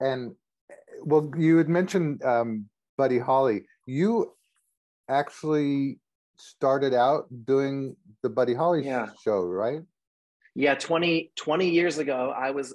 And 0.00 0.34
well, 1.02 1.30
you 1.36 1.58
had 1.58 1.68
mentioned 1.68 2.22
um, 2.24 2.66
Buddy 2.96 3.18
Holly. 3.18 3.64
You 3.86 4.32
actually 5.08 6.00
started 6.38 6.94
out 6.94 7.26
doing 7.44 7.96
the 8.22 8.28
Buddy 8.28 8.54
Holly 8.54 8.84
yeah. 8.84 9.08
show, 9.22 9.42
right? 9.42 9.82
Yeah, 10.54 10.74
20, 10.74 11.32
20 11.36 11.68
years 11.68 11.98
ago, 11.98 12.34
I 12.36 12.50
was 12.50 12.74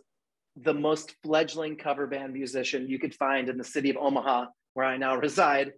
the 0.56 0.74
most 0.74 1.16
fledgling 1.24 1.78
cover 1.78 2.08
band 2.08 2.34
musician 2.34 2.88
you 2.88 3.00
could 3.00 3.16
find 3.16 3.50
in 3.50 3.58
the 3.58 3.64
city 3.64 3.90
of 3.90 3.98
Omaha, 3.98 4.46
where 4.74 4.86
I 4.86 4.98
now 4.98 5.16
reside. 5.16 5.74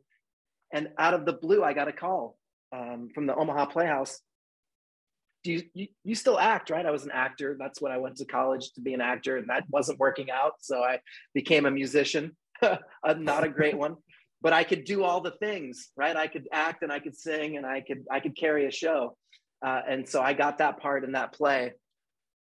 And 0.74 0.89
out 0.98 1.13
of 1.13 1.25
the 1.25 1.34
blue, 1.34 1.63
I 1.63 1.74
got 1.74 1.88
a 1.88 1.94
call 1.94 2.36
um, 2.74 3.10
from 3.13 3.27
the 3.27 3.36
Omaha 3.36 3.68
Playhouse. 3.68 4.20
Do 5.44 5.51
you, 5.53 5.63
you, 5.74 5.88
you 6.03 6.15
still 6.15 6.39
act, 6.39 6.72
right? 6.72 6.86
I 6.86 6.92
was 6.92 7.03
an 7.03 7.12
actor. 7.12 7.56
That's 7.60 7.80
what 7.80 7.92
I 7.92 7.98
went 7.98 8.18
to 8.18 8.25
college 8.25 8.74
to 8.74 8.82
be 8.82 8.94
an 8.94 9.01
actor, 9.01 9.38
and 9.38 9.48
that 9.50 9.65
wasn't 9.70 10.00
working 10.00 10.32
out. 10.32 10.53
So 10.62 10.82
I 10.82 11.00
became 11.34 11.65
a 11.65 11.72
musician, 11.72 12.36
not 12.62 13.44
a 13.44 13.50
great 13.50 13.77
one, 13.77 13.98
but 14.42 14.51
I 14.51 14.63
could 14.63 14.84
do 14.84 15.03
all 15.03 15.22
the 15.22 15.32
things, 15.32 15.89
right? 15.96 16.15
I 16.15 16.27
could 16.27 16.48
act 16.51 16.82
and 16.82 16.92
I 16.92 17.00
could 17.00 17.15
sing 17.15 17.58
and 17.58 17.65
I 17.65 17.82
could 17.82 18.06
I 18.10 18.20
could 18.20 18.36
carry 18.36 18.65
a 18.65 18.72
show, 18.72 19.15
uh, 19.63 19.82
and 19.88 20.08
so 20.08 20.22
I 20.22 20.34
got 20.34 20.58
that 20.58 20.80
part 20.80 21.03
in 21.03 21.12
that 21.12 21.34
play. 21.34 21.74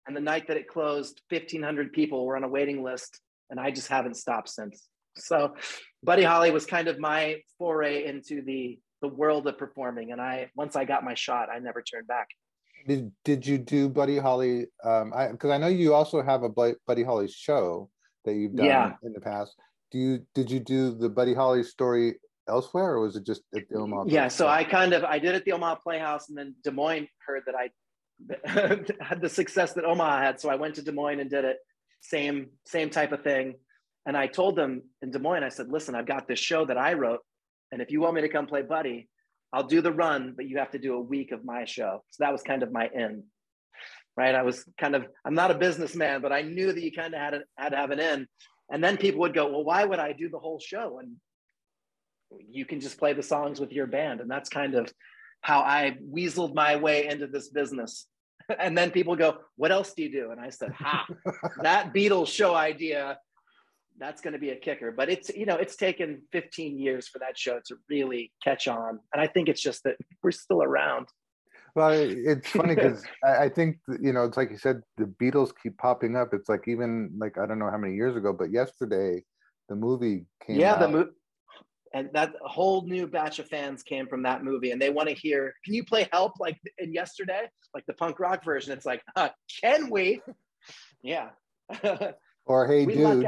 And 0.05 0.15
the 0.15 0.21
night 0.21 0.47
that 0.47 0.57
it 0.57 0.67
closed, 0.67 1.21
1,500 1.29 1.93
people 1.93 2.25
were 2.25 2.35
on 2.35 2.43
a 2.43 2.47
waiting 2.47 2.83
list, 2.83 3.19
and 3.49 3.59
I 3.59 3.71
just 3.71 3.87
haven't 3.87 4.17
stopped 4.17 4.49
since. 4.49 4.87
So 5.15 5.55
Buddy 6.03 6.23
Holly 6.23 6.51
was 6.51 6.65
kind 6.65 6.87
of 6.87 6.99
my 6.99 7.41
foray 7.57 8.05
into 8.05 8.41
the 8.41 8.79
the 9.01 9.07
world 9.09 9.47
of 9.47 9.57
performing. 9.57 10.11
And 10.11 10.21
I 10.21 10.49
once 10.55 10.75
I 10.75 10.85
got 10.85 11.03
my 11.03 11.13
shot, 11.13 11.49
I 11.53 11.59
never 11.59 11.81
turned 11.81 12.07
back. 12.07 12.29
Did 12.87 13.11
did 13.23 13.45
you 13.45 13.57
do 13.57 13.89
Buddy 13.89 14.17
Holly? 14.17 14.67
Um, 14.83 15.13
I 15.15 15.27
because 15.27 15.51
I 15.51 15.57
know 15.57 15.67
you 15.67 15.93
also 15.93 16.21
have 16.21 16.43
a 16.43 16.49
Buddy 16.49 17.03
Holly 17.03 17.27
show 17.27 17.89
that 18.25 18.33
you've 18.33 18.55
done 18.55 18.65
yeah. 18.65 18.93
in 19.03 19.13
the 19.13 19.21
past. 19.21 19.55
Do 19.91 19.99
you 19.99 20.25
did 20.33 20.49
you 20.49 20.59
do 20.59 20.95
the 20.95 21.09
Buddy 21.09 21.33
Holly 21.33 21.63
story 21.63 22.15
elsewhere, 22.47 22.93
or 22.93 23.01
was 23.01 23.15
it 23.15 23.25
just 23.25 23.43
at 23.55 23.63
the 23.69 23.77
Omaha? 23.77 24.05
Yeah, 24.07 24.27
so 24.27 24.47
I 24.47 24.63
kind 24.63 24.93
of 24.93 25.03
I 25.03 25.19
did 25.19 25.35
at 25.35 25.45
the 25.45 25.51
Omaha 25.51 25.75
Playhouse, 25.75 26.29
and 26.29 26.37
then 26.37 26.55
Des 26.63 26.71
Moines 26.71 27.07
heard 27.25 27.43
that 27.45 27.55
I 27.55 27.69
had 29.03 29.21
the 29.21 29.29
success 29.29 29.73
that 29.73 29.85
Omaha 29.85 30.19
had, 30.19 30.39
so 30.39 30.49
I 30.49 30.55
went 30.55 30.75
to 30.75 30.81
Des 30.81 30.91
Moines 30.91 31.19
and 31.19 31.29
did 31.29 31.45
it. 31.45 31.57
Same 32.01 32.47
same 32.65 32.89
type 32.89 33.11
of 33.11 33.23
thing. 33.23 33.55
And 34.05 34.17
I 34.17 34.27
told 34.27 34.55
them 34.55 34.81
in 35.01 35.11
Des 35.11 35.19
Moines, 35.19 35.43
I 35.43 35.49
said, 35.49 35.69
listen, 35.69 35.95
I've 35.95 36.05
got 36.05 36.27
this 36.27 36.39
show 36.39 36.65
that 36.65 36.77
I 36.77 36.93
wrote. 36.93 37.19
And 37.71 37.81
if 37.81 37.89
you 37.91 38.01
want 38.01 38.15
me 38.15 38.21
to 38.21 38.29
come 38.29 38.45
play 38.45 38.61
Buddy, 38.61 39.07
I'll 39.53 39.67
do 39.67 39.81
the 39.81 39.91
run, 39.91 40.33
but 40.35 40.47
you 40.47 40.57
have 40.57 40.71
to 40.71 40.79
do 40.79 40.95
a 40.95 41.01
week 41.01 41.31
of 41.31 41.45
my 41.45 41.65
show. 41.65 42.03
So 42.09 42.23
that 42.23 42.31
was 42.31 42.41
kind 42.41 42.63
of 42.63 42.71
my 42.71 42.87
end, 42.87 43.23
right? 44.17 44.35
I 44.35 44.41
was 44.41 44.65
kind 44.79 44.95
of, 44.95 45.05
I'm 45.25 45.35
not 45.35 45.51
a 45.51 45.55
businessman, 45.55 46.21
but 46.21 46.31
I 46.31 46.41
knew 46.41 46.73
that 46.73 46.81
you 46.81 46.91
kind 46.91 47.13
of 47.13 47.19
had, 47.19 47.33
a, 47.35 47.41
had 47.57 47.69
to 47.69 47.77
have 47.77 47.91
an 47.91 47.99
end. 47.99 48.27
And 48.71 48.83
then 48.83 48.97
people 48.97 49.21
would 49.21 49.33
go, 49.33 49.49
well, 49.51 49.63
why 49.63 49.85
would 49.85 49.99
I 49.99 50.13
do 50.13 50.29
the 50.29 50.39
whole 50.39 50.59
show? 50.59 50.99
And 50.99 51.15
you 52.49 52.65
can 52.65 52.79
just 52.79 52.97
play 52.97 53.13
the 53.13 53.23
songs 53.23 53.59
with 53.59 53.71
your 53.71 53.85
band. 53.85 54.21
And 54.21 54.29
that's 54.29 54.49
kind 54.49 54.75
of 54.75 54.91
how 55.41 55.59
I 55.59 55.97
weaseled 56.11 56.55
my 56.55 56.75
way 56.75 57.07
into 57.07 57.27
this 57.27 57.49
business. 57.49 58.07
and 58.59 58.77
then 58.77 58.91
people 58.91 59.15
go, 59.15 59.37
what 59.55 59.71
else 59.71 59.93
do 59.93 60.03
you 60.03 60.11
do? 60.11 60.31
And 60.31 60.39
I 60.39 60.49
said, 60.49 60.71
ha, 60.71 61.05
that 61.61 61.93
Beatles 61.93 62.27
show 62.27 62.55
idea 62.55 63.19
that's 64.03 64.21
going 64.21 64.33
to 64.33 64.39
be 64.39 64.49
a 64.49 64.55
kicker. 64.55 64.91
But 64.91 65.09
it's 65.09 65.29
you 65.29 65.45
know 65.45 65.55
it's 65.55 65.75
taken 65.75 66.21
15 66.31 66.77
years 66.77 67.07
for 67.07 67.19
that 67.19 67.37
show 67.37 67.59
to 67.67 67.75
really 67.89 68.31
catch 68.43 68.67
on, 68.67 68.99
and 69.13 69.21
I 69.21 69.27
think 69.27 69.47
it's 69.47 69.61
just 69.61 69.83
that 69.85 69.95
we're 70.21 70.31
still 70.31 70.61
around. 70.61 71.07
Well, 71.75 71.91
it's 71.91 72.49
funny 72.49 72.75
because 72.75 73.03
I 73.23 73.49
think 73.49 73.77
you 74.01 74.13
know 74.13 74.25
it's 74.25 74.37
like 74.37 74.51
you 74.51 74.57
said, 74.57 74.81
the 74.97 75.05
Beatles 75.05 75.51
keep 75.61 75.77
popping 75.77 76.15
up. 76.15 76.33
It's 76.33 76.49
like 76.49 76.67
even 76.67 77.11
like 77.17 77.37
I 77.37 77.47
don't 77.47 77.59
know 77.59 77.71
how 77.71 77.77
many 77.77 77.95
years 77.95 78.15
ago, 78.15 78.33
but 78.33 78.51
yesterday 78.51 79.23
the 79.69 79.75
movie 79.75 80.25
came. 80.45 80.59
Yeah, 80.59 80.73
out. 80.73 80.79
the 80.81 80.87
movie. 80.89 81.11
And 81.95 82.09
that 82.13 82.33
whole 82.41 82.87
new 82.87 83.05
batch 83.05 83.37
of 83.37 83.47
fans 83.47 83.83
came 83.83 84.07
from 84.07 84.23
that 84.23 84.43
movie, 84.43 84.71
and 84.71 84.81
they 84.81 84.89
want 84.89 85.09
to 85.09 85.15
hear. 85.15 85.53
Can 85.63 85.73
you 85.73 85.83
play 85.83 86.07
"Help" 86.11 86.33
like 86.39 86.59
in 86.77 86.91
yesterday, 86.91 87.47
like 87.73 87.85
the 87.85 87.93
punk 87.93 88.19
rock 88.19 88.43
version? 88.43 88.73
It's 88.73 88.85
like, 88.85 89.01
uh, 89.15 89.29
can 89.61 89.89
we? 89.89 90.21
Yeah. 91.01 91.29
Or 92.45 92.67
hey, 92.67 92.85
we 92.85 92.95
dude. 92.95 93.27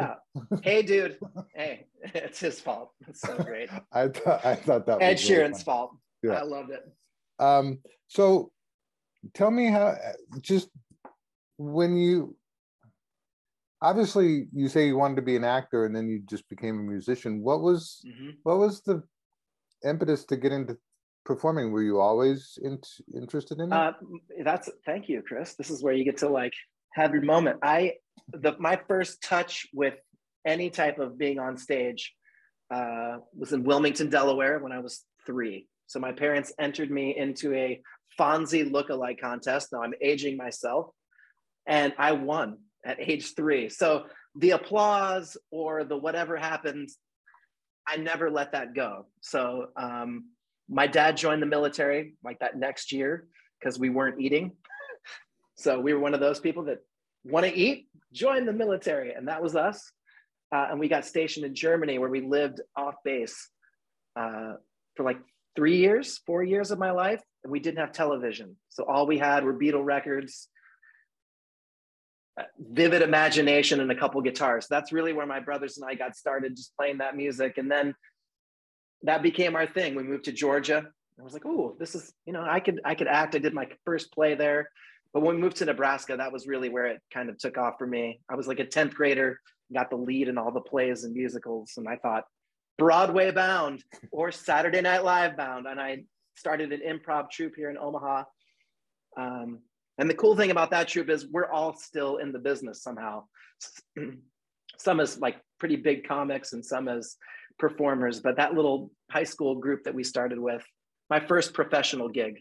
Hey, 0.61 0.81
dude. 0.81 1.17
Hey, 1.53 1.85
it's 2.13 2.39
his 2.39 2.59
fault. 2.59 2.91
It's 3.07 3.21
so 3.21 3.37
great. 3.43 3.69
I 3.91 4.09
thought 4.09 4.45
I 4.45 4.55
thought 4.55 4.85
that 4.87 5.01
Ed 5.01 5.15
Sheeran's 5.15 5.51
really 5.51 5.63
fault. 5.63 5.91
Yeah. 6.23 6.33
I 6.33 6.43
loved 6.43 6.71
it. 6.71 6.83
Um, 7.39 7.79
so 8.07 8.51
tell 9.33 9.51
me 9.51 9.67
how 9.67 9.95
just 10.41 10.69
when 11.57 11.97
you 11.97 12.35
obviously 13.81 14.47
you 14.53 14.67
say 14.67 14.87
you 14.87 14.97
wanted 14.97 15.15
to 15.15 15.21
be 15.21 15.35
an 15.35 15.43
actor 15.43 15.85
and 15.85 15.95
then 15.95 16.09
you 16.09 16.21
just 16.25 16.47
became 16.49 16.79
a 16.79 16.83
musician. 16.83 17.41
What 17.41 17.61
was 17.61 18.03
mm-hmm. 18.05 18.31
what 18.43 18.57
was 18.57 18.81
the 18.81 19.03
impetus 19.85 20.25
to 20.25 20.37
get 20.37 20.51
into 20.51 20.77
performing? 21.25 21.71
Were 21.71 21.83
you 21.83 21.99
always 21.99 22.57
in, 22.61 22.79
interested 23.15 23.59
in 23.59 23.71
it? 23.71 23.75
Uh, 23.75 23.93
that's 24.43 24.69
thank 24.85 25.07
you, 25.07 25.21
Chris. 25.21 25.53
This 25.55 25.69
is 25.69 25.83
where 25.83 25.93
you 25.93 26.03
get 26.03 26.17
to 26.17 26.29
like 26.29 26.53
have 26.95 27.13
your 27.13 27.23
moment. 27.23 27.59
I 27.61 27.95
the 28.31 28.55
my 28.57 28.79
first 28.87 29.21
touch 29.21 29.67
with 29.73 29.95
any 30.45 30.69
type 30.69 30.97
of 30.99 31.17
being 31.17 31.39
on 31.39 31.57
stage 31.57 32.13
uh, 32.73 33.17
was 33.37 33.53
in 33.53 33.63
Wilmington, 33.63 34.09
Delaware, 34.09 34.59
when 34.59 34.71
I 34.71 34.79
was 34.79 35.03
three. 35.25 35.67
So 35.87 35.99
my 35.99 36.11
parents 36.11 36.53
entered 36.57 36.89
me 36.89 37.15
into 37.15 37.53
a 37.53 37.81
Fonzie 38.19 38.71
look-alike 38.71 39.19
contest. 39.21 39.69
Now 39.71 39.83
I'm 39.83 39.93
aging 40.01 40.37
myself, 40.37 40.87
and 41.67 41.93
I 41.97 42.13
won 42.13 42.57
at 42.85 42.99
age 42.99 43.35
three. 43.35 43.69
So 43.69 44.05
the 44.35 44.51
applause 44.51 45.37
or 45.51 45.83
the 45.83 45.97
whatever 45.97 46.37
happened, 46.37 46.89
I 47.87 47.97
never 47.97 48.31
let 48.31 48.53
that 48.53 48.73
go. 48.73 49.05
So 49.21 49.67
um, 49.75 50.29
my 50.69 50.87
dad 50.87 51.17
joined 51.17 51.41
the 51.41 51.47
military 51.47 52.15
like 52.23 52.39
that 52.39 52.57
next 52.57 52.91
year 52.91 53.27
because 53.59 53.77
we 53.77 53.89
weren't 53.89 54.21
eating. 54.21 54.53
So 55.55 55.79
we 55.79 55.93
were 55.93 55.99
one 55.99 56.13
of 56.13 56.19
those 56.19 56.39
people 56.39 56.63
that 56.65 56.79
want 57.23 57.45
to 57.45 57.53
eat, 57.53 57.87
join 58.13 58.45
the 58.45 58.53
military. 58.53 59.13
And 59.13 59.27
that 59.27 59.41
was 59.41 59.55
us. 59.55 59.91
Uh, 60.51 60.67
and 60.69 60.79
we 60.79 60.87
got 60.87 61.05
stationed 61.05 61.45
in 61.45 61.55
Germany 61.55 61.97
where 61.97 62.09
we 62.09 62.21
lived 62.21 62.61
off 62.75 62.95
base 63.03 63.49
uh, 64.15 64.53
for 64.95 65.03
like 65.03 65.17
three 65.55 65.77
years, 65.77 66.19
four 66.25 66.43
years 66.43 66.71
of 66.71 66.79
my 66.79 66.91
life. 66.91 67.21
And 67.43 67.51
we 67.51 67.59
didn't 67.59 67.79
have 67.79 67.91
television. 67.91 68.55
So 68.69 68.83
all 68.85 69.07
we 69.07 69.17
had 69.17 69.43
were 69.43 69.53
Beatle 69.53 69.83
records, 69.83 70.49
uh, 72.39 72.43
vivid 72.59 73.01
imagination, 73.01 73.79
and 73.79 73.91
a 73.91 73.95
couple 73.95 74.21
guitars. 74.21 74.67
That's 74.69 74.91
really 74.91 75.13
where 75.13 75.25
my 75.25 75.39
brothers 75.39 75.77
and 75.77 75.89
I 75.89 75.95
got 75.95 76.15
started, 76.15 76.55
just 76.55 76.75
playing 76.75 76.99
that 76.99 77.15
music. 77.15 77.57
And 77.57 77.71
then 77.71 77.95
that 79.03 79.23
became 79.23 79.55
our 79.55 79.67
thing. 79.67 79.95
We 79.95 80.03
moved 80.03 80.25
to 80.25 80.31
Georgia. 80.31 80.87
I 81.19 81.23
was 81.23 81.33
like, 81.33 81.45
oh, 81.45 81.75
this 81.79 81.95
is, 81.95 82.11
you 82.25 82.33
know, 82.33 82.45
I 82.47 82.59
could, 82.59 82.81
I 82.83 82.95
could 82.95 83.07
act. 83.07 83.35
I 83.35 83.39
did 83.39 83.53
my 83.53 83.67
first 83.85 84.11
play 84.11 84.35
there. 84.35 84.69
But 85.15 85.21
when 85.21 85.35
we 85.37 85.41
moved 85.41 85.55
to 85.57 85.65
Nebraska, 85.65 86.17
that 86.17 86.33
was 86.33 86.45
really 86.45 86.67
where 86.67 86.87
it 86.87 87.01
kind 87.11 87.29
of 87.29 87.37
took 87.37 87.57
off 87.57 87.75
for 87.79 87.87
me. 87.87 88.19
I 88.29 88.35
was 88.35 88.49
like 88.49 88.59
a 88.59 88.65
10th 88.65 88.93
grader, 88.93 89.39
got 89.73 89.89
the 89.89 89.95
lead 89.95 90.27
in 90.27 90.37
all 90.37 90.51
the 90.51 90.59
plays 90.59 91.05
and 91.05 91.13
musicals. 91.13 91.71
And 91.77 91.87
I 91.87 91.95
thought, 91.95 92.25
Broadway 92.77 93.31
bound 93.31 93.81
or 94.11 94.29
Saturday 94.33 94.81
Night 94.81 95.05
Live 95.05 95.37
bound. 95.37 95.67
And 95.67 95.79
I 95.79 96.03
started 96.35 96.73
an 96.73 96.81
improv 96.85 97.31
troupe 97.31 97.55
here 97.55 97.69
in 97.69 97.77
Omaha. 97.77 98.25
Um, 99.15 99.59
and 99.97 100.09
the 100.09 100.15
cool 100.15 100.35
thing 100.35 100.51
about 100.51 100.71
that 100.71 100.89
troupe 100.89 101.09
is 101.09 101.25
we're 101.31 101.49
all 101.49 101.77
still 101.77 102.17
in 102.17 102.33
the 102.33 102.39
business 102.39 102.83
somehow. 102.83 103.23
some 104.77 104.99
as 104.99 105.17
like 105.21 105.37
pretty 105.61 105.77
big 105.77 106.05
comics 106.05 106.51
and 106.51 106.65
some 106.65 106.89
as 106.89 107.15
performers. 107.57 108.19
But 108.19 108.35
that 108.35 108.53
little 108.53 108.91
high 109.09 109.23
school 109.23 109.55
group 109.55 109.85
that 109.85 109.95
we 109.95 110.03
started 110.03 110.39
with, 110.39 110.65
my 111.09 111.21
first 111.21 111.53
professional 111.53 112.09
gig 112.09 112.39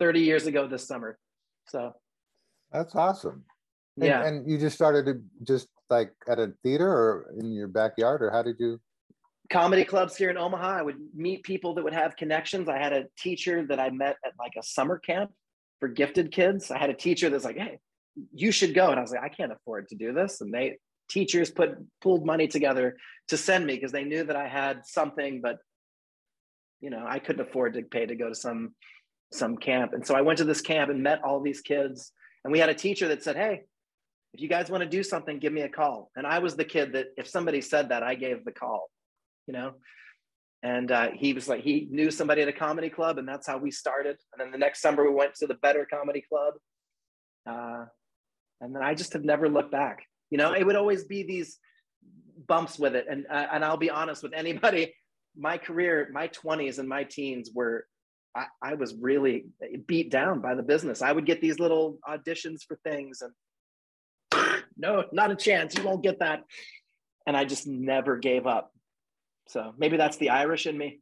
30 0.00 0.22
years 0.22 0.48
ago 0.48 0.66
this 0.66 0.88
summer. 0.88 1.20
So 1.68 1.94
that's 2.76 2.94
awesome. 2.94 3.44
And, 3.96 4.06
yeah. 4.06 4.26
And 4.26 4.50
you 4.50 4.58
just 4.58 4.74
started 4.74 5.06
to 5.06 5.20
just 5.42 5.68
like 5.88 6.12
at 6.28 6.38
a 6.38 6.52
theater 6.62 6.88
or 6.88 7.34
in 7.38 7.52
your 7.52 7.68
backyard, 7.68 8.22
or 8.22 8.30
how 8.30 8.42
did 8.42 8.56
you? 8.58 8.80
comedy 9.50 9.84
clubs 9.84 10.16
here 10.16 10.30
in 10.30 10.36
Omaha. 10.36 10.78
I 10.78 10.82
would 10.82 10.96
meet 11.14 11.42
people 11.42 11.74
that 11.74 11.84
would 11.84 11.94
have 11.94 12.16
connections. 12.16 12.68
I 12.68 12.78
had 12.78 12.92
a 12.92 13.04
teacher 13.18 13.64
that 13.66 13.78
I 13.78 13.90
met 13.90 14.16
at 14.24 14.32
like 14.38 14.52
a 14.58 14.62
summer 14.62 14.98
camp 14.98 15.30
for 15.80 15.88
gifted 15.88 16.32
kids. 16.32 16.70
I 16.70 16.78
had 16.78 16.90
a 16.90 16.94
teacher 16.94 17.30
that's 17.30 17.44
like, 17.44 17.56
"Hey, 17.56 17.78
you 18.32 18.50
should 18.52 18.74
go," 18.74 18.90
and 18.90 18.98
I 18.98 19.02
was 19.02 19.10
like, 19.10 19.22
"I 19.22 19.28
can't 19.28 19.52
afford 19.52 19.88
to 19.88 19.94
do 19.94 20.12
this." 20.12 20.40
And 20.40 20.52
they 20.52 20.78
teachers 21.08 21.50
put 21.50 21.76
pulled 22.00 22.26
money 22.26 22.48
together 22.48 22.96
to 23.28 23.36
send 23.36 23.66
me 23.66 23.74
because 23.74 23.92
they 23.92 24.04
knew 24.04 24.24
that 24.24 24.36
I 24.36 24.48
had 24.48 24.84
something, 24.84 25.40
but 25.40 25.58
you 26.80 26.90
know, 26.90 27.04
I 27.06 27.18
couldn't 27.18 27.46
afford 27.46 27.74
to 27.74 27.82
pay 27.82 28.06
to 28.06 28.16
go 28.16 28.28
to 28.28 28.34
some 28.34 28.74
some 29.32 29.56
camp. 29.56 29.92
And 29.92 30.06
so 30.06 30.14
I 30.14 30.22
went 30.22 30.38
to 30.38 30.44
this 30.44 30.60
camp 30.60 30.90
and 30.90 31.02
met 31.02 31.22
all 31.22 31.40
these 31.40 31.60
kids. 31.60 32.12
And 32.46 32.52
we 32.52 32.60
had 32.60 32.68
a 32.68 32.74
teacher 32.74 33.08
that 33.08 33.24
said, 33.24 33.34
Hey, 33.34 33.64
if 34.32 34.40
you 34.40 34.48
guys 34.48 34.70
want 34.70 34.84
to 34.84 34.88
do 34.88 35.02
something, 35.02 35.40
give 35.40 35.52
me 35.52 35.62
a 35.62 35.68
call. 35.68 36.12
And 36.14 36.24
I 36.24 36.38
was 36.38 36.54
the 36.54 36.64
kid 36.64 36.92
that 36.92 37.06
if 37.16 37.26
somebody 37.26 37.60
said 37.60 37.88
that, 37.88 38.04
I 38.04 38.14
gave 38.14 38.44
the 38.44 38.52
call, 38.52 38.88
you 39.48 39.52
know? 39.52 39.72
And 40.62 40.92
uh, 40.92 41.08
he 41.12 41.32
was 41.32 41.48
like, 41.48 41.62
he 41.62 41.88
knew 41.90 42.08
somebody 42.08 42.42
at 42.42 42.48
a 42.48 42.52
comedy 42.52 42.88
club, 42.88 43.18
and 43.18 43.26
that's 43.26 43.48
how 43.48 43.58
we 43.58 43.72
started. 43.72 44.18
And 44.32 44.40
then 44.40 44.52
the 44.52 44.58
next 44.58 44.80
summer, 44.80 45.02
we 45.02 45.12
went 45.12 45.34
to 45.40 45.48
the 45.48 45.54
Better 45.54 45.88
Comedy 45.92 46.22
Club. 46.28 46.54
Uh, 47.50 47.86
and 48.60 48.72
then 48.72 48.80
I 48.80 48.94
just 48.94 49.12
have 49.14 49.24
never 49.24 49.48
looked 49.48 49.72
back. 49.72 50.04
You 50.30 50.38
know, 50.38 50.52
it 50.52 50.64
would 50.64 50.76
always 50.76 51.02
be 51.02 51.24
these 51.24 51.58
bumps 52.46 52.78
with 52.78 52.94
it. 52.94 53.06
And, 53.10 53.26
uh, 53.28 53.46
and 53.54 53.64
I'll 53.64 53.76
be 53.76 53.90
honest 53.90 54.22
with 54.22 54.34
anybody, 54.34 54.94
my 55.36 55.58
career, 55.58 56.10
my 56.12 56.28
20s 56.28 56.78
and 56.78 56.88
my 56.88 57.02
teens 57.02 57.50
were 57.52 57.88
I, 58.36 58.46
I 58.62 58.74
was 58.74 58.94
really 58.94 59.46
beat 59.86 60.10
down 60.10 60.40
by 60.40 60.54
the 60.54 60.62
business. 60.62 61.00
I 61.00 61.12
would 61.12 61.24
get 61.24 61.40
these 61.40 61.58
little 61.58 61.98
auditions 62.06 62.60
for 62.66 62.78
things 62.84 63.22
and 63.22 64.62
no, 64.76 65.04
not 65.12 65.30
a 65.30 65.36
chance. 65.36 65.76
You 65.76 65.84
won't 65.84 66.02
get 66.02 66.18
that. 66.18 66.44
And 67.26 67.36
I 67.36 67.44
just 67.44 67.66
never 67.66 68.16
gave 68.16 68.46
up. 68.46 68.72
So 69.48 69.72
maybe 69.78 69.96
that's 69.96 70.18
the 70.18 70.30
Irish 70.30 70.66
in 70.66 70.76
me. 70.76 71.00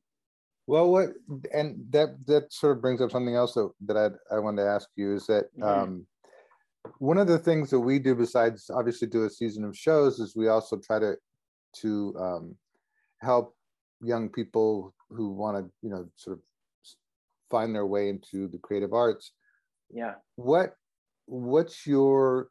Well, 0.67 0.91
what 0.91 1.09
and 1.53 1.85
that 1.91 2.17
that 2.27 2.53
sort 2.53 2.77
of 2.77 2.83
brings 2.83 3.03
up 3.03 3.11
something 3.11 3.35
else 3.35 3.53
that, 3.55 3.71
that 3.87 3.97
I 3.97 4.37
I 4.37 4.39
wanted 4.39 4.63
to 4.63 4.69
ask 4.69 4.89
you 4.97 5.15
is 5.15 5.27
that 5.27 5.45
mm-hmm. 5.59 5.63
um, 5.63 6.07
one 6.99 7.19
of 7.19 7.27
the 7.27 7.39
things 7.39 7.69
that 7.71 7.81
we 7.81 7.99
do 7.99 8.15
besides 8.15 8.71
obviously 8.71 9.09
do 9.09 9.25
a 9.25 9.31
season 9.31 9.65
of 9.65 9.77
shows 9.77 10.21
is 10.21 10.35
we 10.35 10.49
also 10.49 10.79
try 10.79 10.99
to 10.99 11.17
to 11.81 12.15
um, 12.19 12.57
help 13.21 13.55
young 14.01 14.31
people 14.31 14.95
who 15.11 15.33
want 15.33 15.59
to 15.59 15.71
you 15.83 15.91
know 15.91 16.09
sort 16.17 16.39
of 16.39 16.43
find 17.51 17.75
their 17.75 17.87
way 17.87 18.09
into 18.09 18.49
the 18.49 18.59
creative 18.59 18.93
arts. 18.93 19.33
Yeah. 19.91 20.15
What 20.37 20.75
what's 21.27 21.87
your 21.87 22.49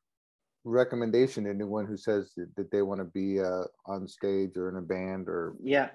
recommendation? 0.64 1.44
To 1.44 1.50
anyone 1.50 1.86
who 1.86 1.98
says 1.98 2.32
that, 2.38 2.56
that 2.56 2.72
they 2.72 2.82
want 2.82 3.02
to 3.02 3.06
be 3.06 3.42
uh, 3.42 3.64
on 3.86 4.08
stage 4.08 4.58
or 4.58 4.70
in 4.70 4.78
a 4.78 4.82
band 4.82 5.28
or 5.28 5.56
yeah. 5.62 5.90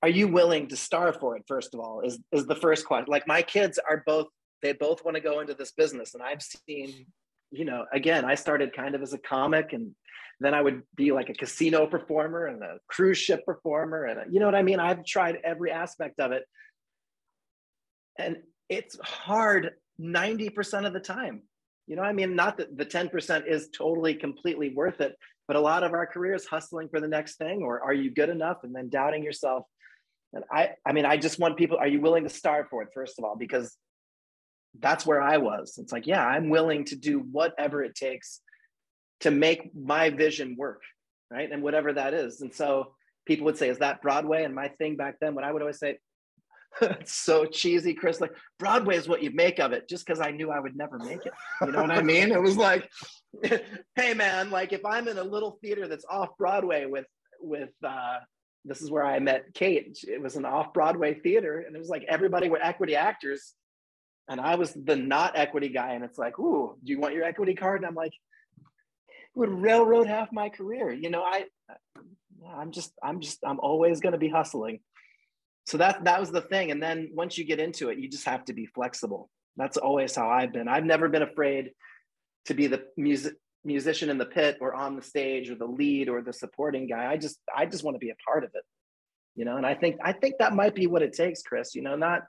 Are 0.00 0.08
you 0.08 0.28
willing 0.28 0.68
to 0.68 0.76
starve 0.76 1.18
for 1.18 1.36
it 1.36 1.42
first 1.48 1.74
of 1.74 1.80
all 1.80 2.02
is 2.02 2.20
is 2.30 2.46
the 2.46 2.54
first 2.54 2.86
question 2.86 3.10
like 3.10 3.26
my 3.26 3.42
kids 3.42 3.80
are 3.90 4.04
both 4.06 4.28
they 4.62 4.72
both 4.72 5.04
want 5.04 5.16
to 5.16 5.20
go 5.20 5.40
into 5.40 5.54
this 5.54 5.72
business 5.72 6.14
and 6.14 6.22
i've 6.22 6.40
seen 6.40 7.06
you 7.50 7.64
know 7.64 7.84
again 7.92 8.24
i 8.24 8.36
started 8.36 8.72
kind 8.72 8.94
of 8.94 9.02
as 9.02 9.12
a 9.12 9.18
comic 9.18 9.72
and 9.72 9.90
then 10.38 10.54
i 10.54 10.62
would 10.62 10.82
be 10.94 11.10
like 11.10 11.30
a 11.30 11.34
casino 11.34 11.84
performer 11.84 12.46
and 12.46 12.62
a 12.62 12.78
cruise 12.86 13.18
ship 13.18 13.44
performer 13.44 14.04
and 14.04 14.20
a, 14.20 14.24
you 14.30 14.38
know 14.38 14.46
what 14.46 14.54
i 14.54 14.62
mean? 14.62 14.78
I've 14.78 15.04
tried 15.04 15.38
every 15.44 15.72
aspect 15.72 16.20
of 16.20 16.30
it 16.30 16.44
and 18.18 18.36
it's 18.68 18.98
hard 19.00 19.70
90% 20.00 20.86
of 20.86 20.92
the 20.92 21.00
time. 21.00 21.42
You 21.86 21.96
know 21.96 22.02
i 22.02 22.12
mean 22.12 22.36
not 22.36 22.58
that 22.58 22.76
the 22.76 22.84
10% 22.84 23.46
is 23.46 23.70
totally 23.70 24.14
completely 24.14 24.68
worth 24.74 25.00
it 25.00 25.16
but 25.46 25.56
a 25.56 25.60
lot 25.60 25.82
of 25.82 25.94
our 25.94 26.06
careers 26.06 26.44
hustling 26.46 26.90
for 26.90 27.00
the 27.00 27.08
next 27.08 27.36
thing 27.36 27.62
or 27.62 27.82
are 27.82 27.94
you 27.94 28.10
good 28.10 28.28
enough? 28.28 28.58
And 28.62 28.74
then 28.74 28.90
doubting 28.90 29.24
yourself. 29.24 29.64
And 30.34 30.44
i 30.52 30.72
i 30.86 30.92
mean 30.92 31.06
i 31.06 31.16
just 31.16 31.38
want 31.38 31.56
people 31.56 31.78
are 31.78 31.88
you 31.88 32.00
willing 32.02 32.24
to 32.24 32.28
starve 32.30 32.66
for 32.68 32.82
it 32.82 32.90
first 32.92 33.18
of 33.18 33.24
all? 33.24 33.36
Because 33.36 33.74
that's 34.78 35.06
where 35.06 35.22
i 35.22 35.38
was. 35.38 35.78
It's 35.78 35.92
like 35.92 36.06
yeah 36.06 36.24
i'm 36.24 36.50
willing 36.50 36.84
to 36.86 36.96
do 36.96 37.20
whatever 37.20 37.82
it 37.82 37.94
takes 37.94 38.40
to 39.20 39.30
make 39.30 39.74
my 39.74 40.10
vision 40.10 40.54
work 40.58 40.82
right? 41.30 41.50
And 41.50 41.62
whatever 41.62 41.92
that 41.92 42.14
is. 42.14 42.40
And 42.40 42.54
so 42.54 42.94
people 43.26 43.44
would 43.46 43.58
say 43.58 43.68
is 43.68 43.78
that 43.78 44.00
broadway? 44.00 44.44
And 44.44 44.54
my 44.54 44.68
thing 44.68 44.96
back 44.96 45.16
then 45.20 45.34
what 45.34 45.44
i 45.44 45.52
would 45.52 45.62
always 45.62 45.78
say 45.78 45.98
so 47.04 47.44
cheesy, 47.44 47.94
Chris. 47.94 48.20
Like 48.20 48.32
Broadway 48.58 48.96
is 48.96 49.08
what 49.08 49.22
you 49.22 49.30
make 49.30 49.58
of 49.58 49.72
it, 49.72 49.88
just 49.88 50.06
because 50.06 50.20
I 50.20 50.30
knew 50.30 50.50
I 50.50 50.60
would 50.60 50.76
never 50.76 50.98
make 50.98 51.24
it. 51.26 51.32
You 51.62 51.72
know 51.72 51.82
what 51.82 51.90
I 51.90 52.02
mean? 52.02 52.32
It 52.32 52.40
was 52.40 52.56
like, 52.56 52.90
hey 53.96 54.14
man, 54.14 54.50
like 54.50 54.72
if 54.72 54.84
I'm 54.84 55.08
in 55.08 55.18
a 55.18 55.24
little 55.24 55.58
theater 55.62 55.88
that's 55.88 56.04
off 56.08 56.30
Broadway 56.38 56.86
with 56.86 57.06
with 57.40 57.70
uh 57.84 58.18
this 58.64 58.82
is 58.82 58.90
where 58.90 59.04
I 59.04 59.18
met 59.18 59.54
Kate. 59.54 59.98
It 60.06 60.22
was 60.22 60.36
an 60.36 60.44
off 60.44 60.72
Broadway 60.72 61.14
theater, 61.14 61.64
and 61.66 61.74
it 61.74 61.78
was 61.78 61.88
like 61.88 62.04
everybody 62.08 62.48
were 62.48 62.62
equity 62.62 62.96
actors, 62.96 63.54
and 64.28 64.40
I 64.40 64.56
was 64.56 64.72
the 64.72 64.96
not 64.96 65.36
equity 65.36 65.68
guy. 65.68 65.92
And 65.92 66.04
it's 66.04 66.18
like, 66.18 66.38
ooh, 66.38 66.76
do 66.84 66.92
you 66.92 67.00
want 67.00 67.14
your 67.14 67.24
equity 67.24 67.54
card? 67.54 67.80
And 67.80 67.86
I'm 67.86 67.94
like, 67.94 68.12
would 69.34 69.50
railroad 69.50 70.06
half 70.06 70.32
my 70.32 70.48
career. 70.48 70.92
You 70.92 71.10
know, 71.10 71.22
I, 71.22 71.44
I'm 72.56 72.72
just, 72.72 72.92
I'm 73.02 73.20
just, 73.20 73.38
I'm 73.44 73.60
always 73.60 74.00
going 74.00 74.12
to 74.12 74.18
be 74.18 74.28
hustling 74.28 74.80
so 75.68 75.76
that 75.76 76.02
that 76.04 76.18
was 76.18 76.30
the 76.30 76.40
thing. 76.40 76.70
And 76.70 76.82
then 76.82 77.10
once 77.12 77.36
you 77.36 77.44
get 77.44 77.60
into 77.60 77.90
it 77.90 77.98
you 77.98 78.08
just 78.08 78.24
have 78.24 78.44
to 78.46 78.54
be 78.54 78.64
flexible. 78.64 79.28
That's 79.56 79.76
always 79.76 80.14
how 80.16 80.30
i've 80.30 80.52
been. 80.52 80.66
I've 80.66 80.84
never 80.84 81.08
been 81.08 81.22
afraid 81.22 81.72
to 82.46 82.54
be 82.54 82.66
the 82.68 82.84
music 82.96 83.34
musician 83.64 84.08
in 84.08 84.16
the 84.16 84.24
pit 84.24 84.56
or 84.62 84.74
on 84.74 84.96
the 84.96 85.02
stage 85.02 85.50
or 85.50 85.56
the 85.56 85.66
lead 85.66 86.08
or 86.08 86.22
the 86.22 86.32
supporting 86.32 86.86
guy. 86.86 87.12
I 87.12 87.18
just 87.18 87.38
i 87.54 87.66
just 87.66 87.84
want 87.84 87.96
to 87.96 87.98
be 87.98 88.10
a 88.10 88.16
part 88.26 88.44
of 88.44 88.50
it 88.54 88.64
you 89.36 89.44
know? 89.44 89.56
And 89.58 89.66
i 89.66 89.74
think 89.74 89.96
i 90.02 90.12
think 90.12 90.36
that 90.38 90.54
might 90.54 90.74
be 90.74 90.86
what 90.86 91.02
it 91.02 91.12
takes 91.12 91.42
chris 91.42 91.74
you 91.74 91.82
know? 91.82 91.96
Not 91.96 92.22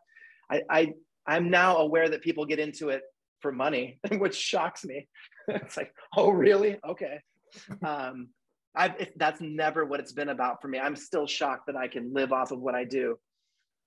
i 0.51 0.61
i 0.69 0.93
i'm 1.25 1.49
now 1.49 1.77
aware 1.77 2.09
that 2.09 2.21
people 2.21 2.45
get 2.45 2.59
into 2.59 2.89
it 2.89 3.03
for 3.39 3.53
money 3.53 3.99
which 4.11 4.35
shocks 4.35 4.83
me. 4.83 5.07
It's 5.47 5.77
like 5.77 5.93
oh 6.17 6.29
really? 6.29 6.77
Okay. 6.85 7.21
Um 7.83 8.29
I've, 8.75 8.93
that's 9.15 9.41
never 9.41 9.83
what 9.83 9.99
it's 9.99 10.11
been 10.11 10.29
about 10.29 10.61
for 10.61 10.67
me. 10.67 10.77
I'm 10.77 10.95
still 10.95 11.25
shocked 11.25 11.65
that 11.67 11.75
I 11.75 11.87
can 11.87 12.13
live 12.13 12.31
off 12.31 12.51
of 12.51 12.59
what 12.59 12.75
I 12.75 12.83
do 12.83 13.17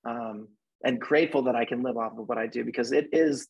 um, 0.04 0.48
and 0.84 1.00
grateful 1.00 1.42
that 1.42 1.56
I 1.56 1.64
can 1.64 1.82
live 1.82 1.96
off 1.96 2.18
of 2.18 2.28
what 2.28 2.38
I 2.38 2.46
do 2.46 2.64
because 2.64 2.92
it 2.92 3.08
is 3.12 3.48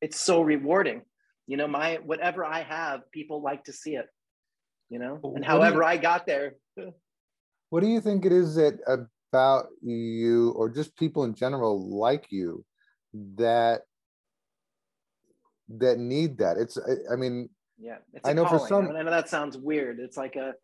it's 0.00 0.20
so 0.20 0.42
rewarding. 0.42 1.02
You 1.46 1.56
know, 1.56 1.66
my 1.66 1.98
whatever 2.04 2.44
I 2.44 2.62
have, 2.62 3.10
people 3.10 3.42
like 3.42 3.64
to 3.64 3.72
see 3.72 3.94
it. 3.96 4.06
You 4.90 4.98
know, 4.98 5.20
and 5.34 5.44
however 5.44 5.78
you, 5.78 5.84
I 5.84 5.96
got 5.96 6.26
there. 6.26 6.54
what 7.70 7.80
do 7.80 7.86
you 7.88 8.00
think 8.00 8.24
it 8.24 8.32
is 8.32 8.54
that 8.54 8.78
about 9.30 9.66
you, 9.82 10.50
or 10.52 10.70
just 10.70 10.96
people 10.96 11.24
in 11.24 11.34
general 11.34 11.98
like 11.98 12.26
you, 12.30 12.64
that 13.36 13.82
that 15.68 15.98
need 15.98 16.38
that? 16.38 16.56
It's 16.56 16.78
I, 16.78 17.12
I 17.12 17.16
mean, 17.16 17.50
yeah, 17.78 17.98
I 18.24 18.32
know 18.32 18.44
calling. 18.44 18.60
for 18.60 18.68
some. 18.68 18.96
I 18.96 19.02
know 19.02 19.10
that 19.10 19.28
sounds 19.28 19.58
weird. 19.58 20.00
It's 20.00 20.16
like 20.16 20.36
a 20.36 20.54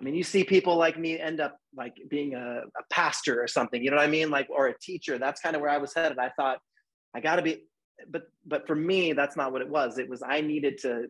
I 0.00 0.02
mean, 0.02 0.14
you 0.14 0.22
see 0.22 0.44
people 0.44 0.76
like 0.76 0.98
me 0.98 1.18
end 1.18 1.40
up 1.40 1.58
like 1.76 1.94
being 2.08 2.34
a, 2.34 2.62
a 2.62 2.82
pastor 2.90 3.42
or 3.42 3.46
something, 3.46 3.84
you 3.84 3.90
know 3.90 3.98
what 3.98 4.06
I 4.06 4.10
mean? 4.10 4.30
Like, 4.30 4.48
or 4.48 4.68
a 4.68 4.78
teacher. 4.78 5.18
That's 5.18 5.42
kind 5.42 5.54
of 5.54 5.60
where 5.60 5.70
I 5.70 5.76
was 5.76 5.92
headed. 5.92 6.18
I 6.18 6.30
thought, 6.30 6.58
I 7.14 7.20
got 7.20 7.36
to 7.36 7.42
be, 7.42 7.64
but, 8.08 8.22
but 8.46 8.66
for 8.66 8.74
me, 8.74 9.12
that's 9.12 9.36
not 9.36 9.52
what 9.52 9.60
it 9.60 9.68
was. 9.68 9.98
It 9.98 10.08
was, 10.08 10.22
I 10.26 10.40
needed 10.40 10.78
to, 10.78 11.08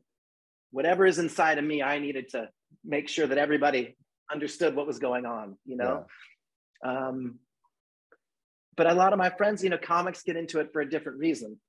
whatever 0.73 1.07
is 1.07 1.21
inside 1.21 1.59
of 1.59 1.65
me, 1.65 1.83
I 1.83 2.01
needed 2.01 2.31
to 2.31 2.49
make 2.85 3.09
sure 3.09 3.29
that 3.29 3.39
everybody 3.39 3.97
understood 4.33 4.75
what 4.75 4.89
was 4.89 4.99
going 4.99 5.25
on, 5.25 5.57
you 5.65 5.77
know? 5.77 6.07
Yeah. 6.85 7.09
Um, 7.09 7.39
but 8.77 8.89
a 8.89 8.95
lot 8.95 9.13
of 9.13 9.19
my 9.19 9.31
friends, 9.31 9.63
you 9.63 9.71
know, 9.71 9.79
comics 9.79 10.23
get 10.23 10.37
into 10.37 10.59
it 10.59 10.71
for 10.73 10.81
a 10.81 10.89
different 10.89 11.19
reason. 11.19 11.61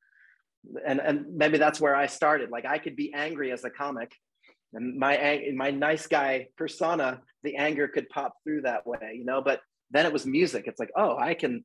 And, 0.87 0.99
and 0.99 1.35
maybe 1.35 1.59
that's 1.59 1.79
where 1.79 1.95
I 1.95 2.07
started. 2.07 2.49
Like 2.49 2.65
I 2.65 2.79
could 2.79 2.95
be 2.95 3.13
angry 3.13 3.51
as 3.51 3.63
a 3.63 3.69
comic 3.69 4.11
and 4.73 4.97
my 4.97 5.43
my 5.55 5.71
nice 5.71 6.07
guy 6.07 6.47
persona 6.57 7.21
the 7.43 7.55
anger 7.55 7.87
could 7.87 8.07
pop 8.09 8.33
through 8.43 8.61
that 8.61 8.85
way 8.87 9.15
you 9.15 9.25
know 9.25 9.41
but 9.41 9.61
then 9.91 10.05
it 10.05 10.13
was 10.13 10.25
music. 10.25 10.65
It's 10.67 10.79
like 10.79 10.91
oh 10.95 11.17
i 11.17 11.33
can 11.33 11.63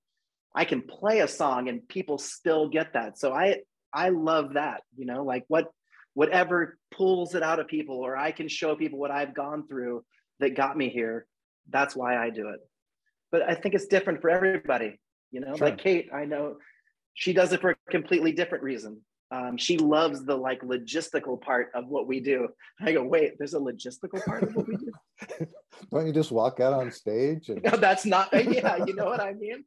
i 0.55 0.65
can 0.65 0.83
play 0.83 1.21
a 1.21 1.29
song 1.29 1.69
and 1.69 1.87
people 1.89 2.19
still 2.19 2.69
get 2.69 2.93
that. 2.93 3.19
So 3.19 3.33
i 3.33 3.61
i 3.95 4.11
love 4.11 4.55
that 4.55 4.83
you 4.97 5.07
know 5.07 5.25
like 5.25 5.45
what 5.49 5.71
whatever 6.15 6.79
pulls 6.91 7.35
it 7.35 7.43
out 7.43 7.61
of 7.61 7.69
people 7.69 7.97
or 7.97 8.17
i 8.17 8.33
can 8.33 8.49
show 8.49 8.75
people 8.75 8.99
what 8.99 9.11
i've 9.11 9.35
gone 9.35 9.67
through 9.69 10.05
that 10.41 10.57
got 10.57 10.77
me 10.77 10.89
here 10.89 11.27
that's 11.71 11.95
why 11.95 12.17
i 12.17 12.31
do 12.31 12.49
it. 12.49 12.61
But 13.31 13.43
i 13.43 13.55
think 13.55 13.75
it's 13.75 13.87
different 13.87 14.21
for 14.21 14.29
everybody 14.29 14.99
you 15.31 15.41
know 15.41 15.55
sure. 15.57 15.69
like 15.69 15.79
kate 15.79 16.09
i 16.13 16.25
know 16.25 16.57
she 17.15 17.33
does 17.33 17.53
it 17.53 17.61
for 17.61 17.71
a 17.71 17.91
completely 17.91 18.33
different 18.33 18.65
reason 18.65 19.01
um, 19.31 19.57
she 19.57 19.77
loves 19.77 20.25
the 20.25 20.37
like 20.37 20.63
logistical 20.63 21.41
part 21.41 21.71
of 21.75 21.89
what 21.89 22.07
we 22.07 22.21
do. 22.21 22.49
I 22.81 22.93
go, 22.93 23.03
wait, 23.03 23.35
there's 23.39 23.55
a 23.55 23.59
logistical 23.59 24.25
part 24.25 24.45
of 24.45 24.55
what 24.55 24.69
we 24.69 24.77
do. 24.77 24.93
Don't 25.91 26.07
you 26.07 26.13
just 26.13 26.31
walk 26.31 26.61
out 26.61 26.73
on 26.73 26.93
stage? 26.93 27.49
And... 27.49 27.63
no, 27.65 27.77
that's 27.77 28.07
not. 28.07 28.29
Yeah, 28.33 28.85
you 28.87 28.95
know 28.95 29.07
what 29.07 29.21
I 29.21 29.33
mean. 29.33 29.65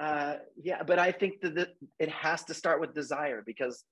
Uh, 0.00 0.36
yeah, 0.60 0.82
but 0.82 0.98
I 0.98 1.12
think 1.12 1.40
that 1.42 1.68
it 1.98 2.08
has 2.08 2.44
to 2.44 2.54
start 2.54 2.80
with 2.80 2.94
desire 2.94 3.42
because 3.46 3.84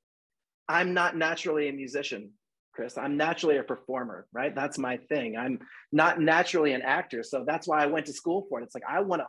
I'm 0.68 0.94
not 0.94 1.16
naturally 1.16 1.68
a 1.68 1.72
musician, 1.72 2.32
Chris. 2.72 2.98
I'm 2.98 3.16
naturally 3.16 3.58
a 3.58 3.62
performer, 3.62 4.26
right? 4.32 4.54
That's 4.54 4.78
my 4.78 4.96
thing. 4.96 5.36
I'm 5.36 5.60
not 5.92 6.20
naturally 6.20 6.72
an 6.72 6.82
actor. 6.82 7.22
So 7.22 7.44
that's 7.46 7.68
why 7.68 7.82
I 7.82 7.86
went 7.86 8.06
to 8.06 8.12
school 8.12 8.46
for 8.48 8.60
it. 8.60 8.64
It's 8.64 8.74
like 8.74 8.84
I 8.88 9.00
want 9.00 9.22
to 9.22 9.26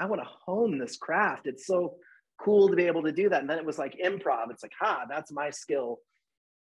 I 0.00 0.06
want 0.06 0.20
to 0.20 0.28
hone 0.46 0.78
this 0.78 0.96
craft. 0.96 1.46
It's 1.46 1.64
so 1.64 1.94
cool 2.38 2.68
to 2.68 2.76
be 2.76 2.86
able 2.86 3.02
to 3.04 3.12
do 3.12 3.28
that. 3.28 3.40
And 3.40 3.50
then 3.50 3.58
it 3.58 3.64
was 3.64 3.78
like 3.78 3.96
improv. 4.04 4.50
It's 4.50 4.62
like, 4.62 4.72
ha, 4.78 5.04
that's 5.08 5.32
my 5.32 5.50
skill. 5.50 5.98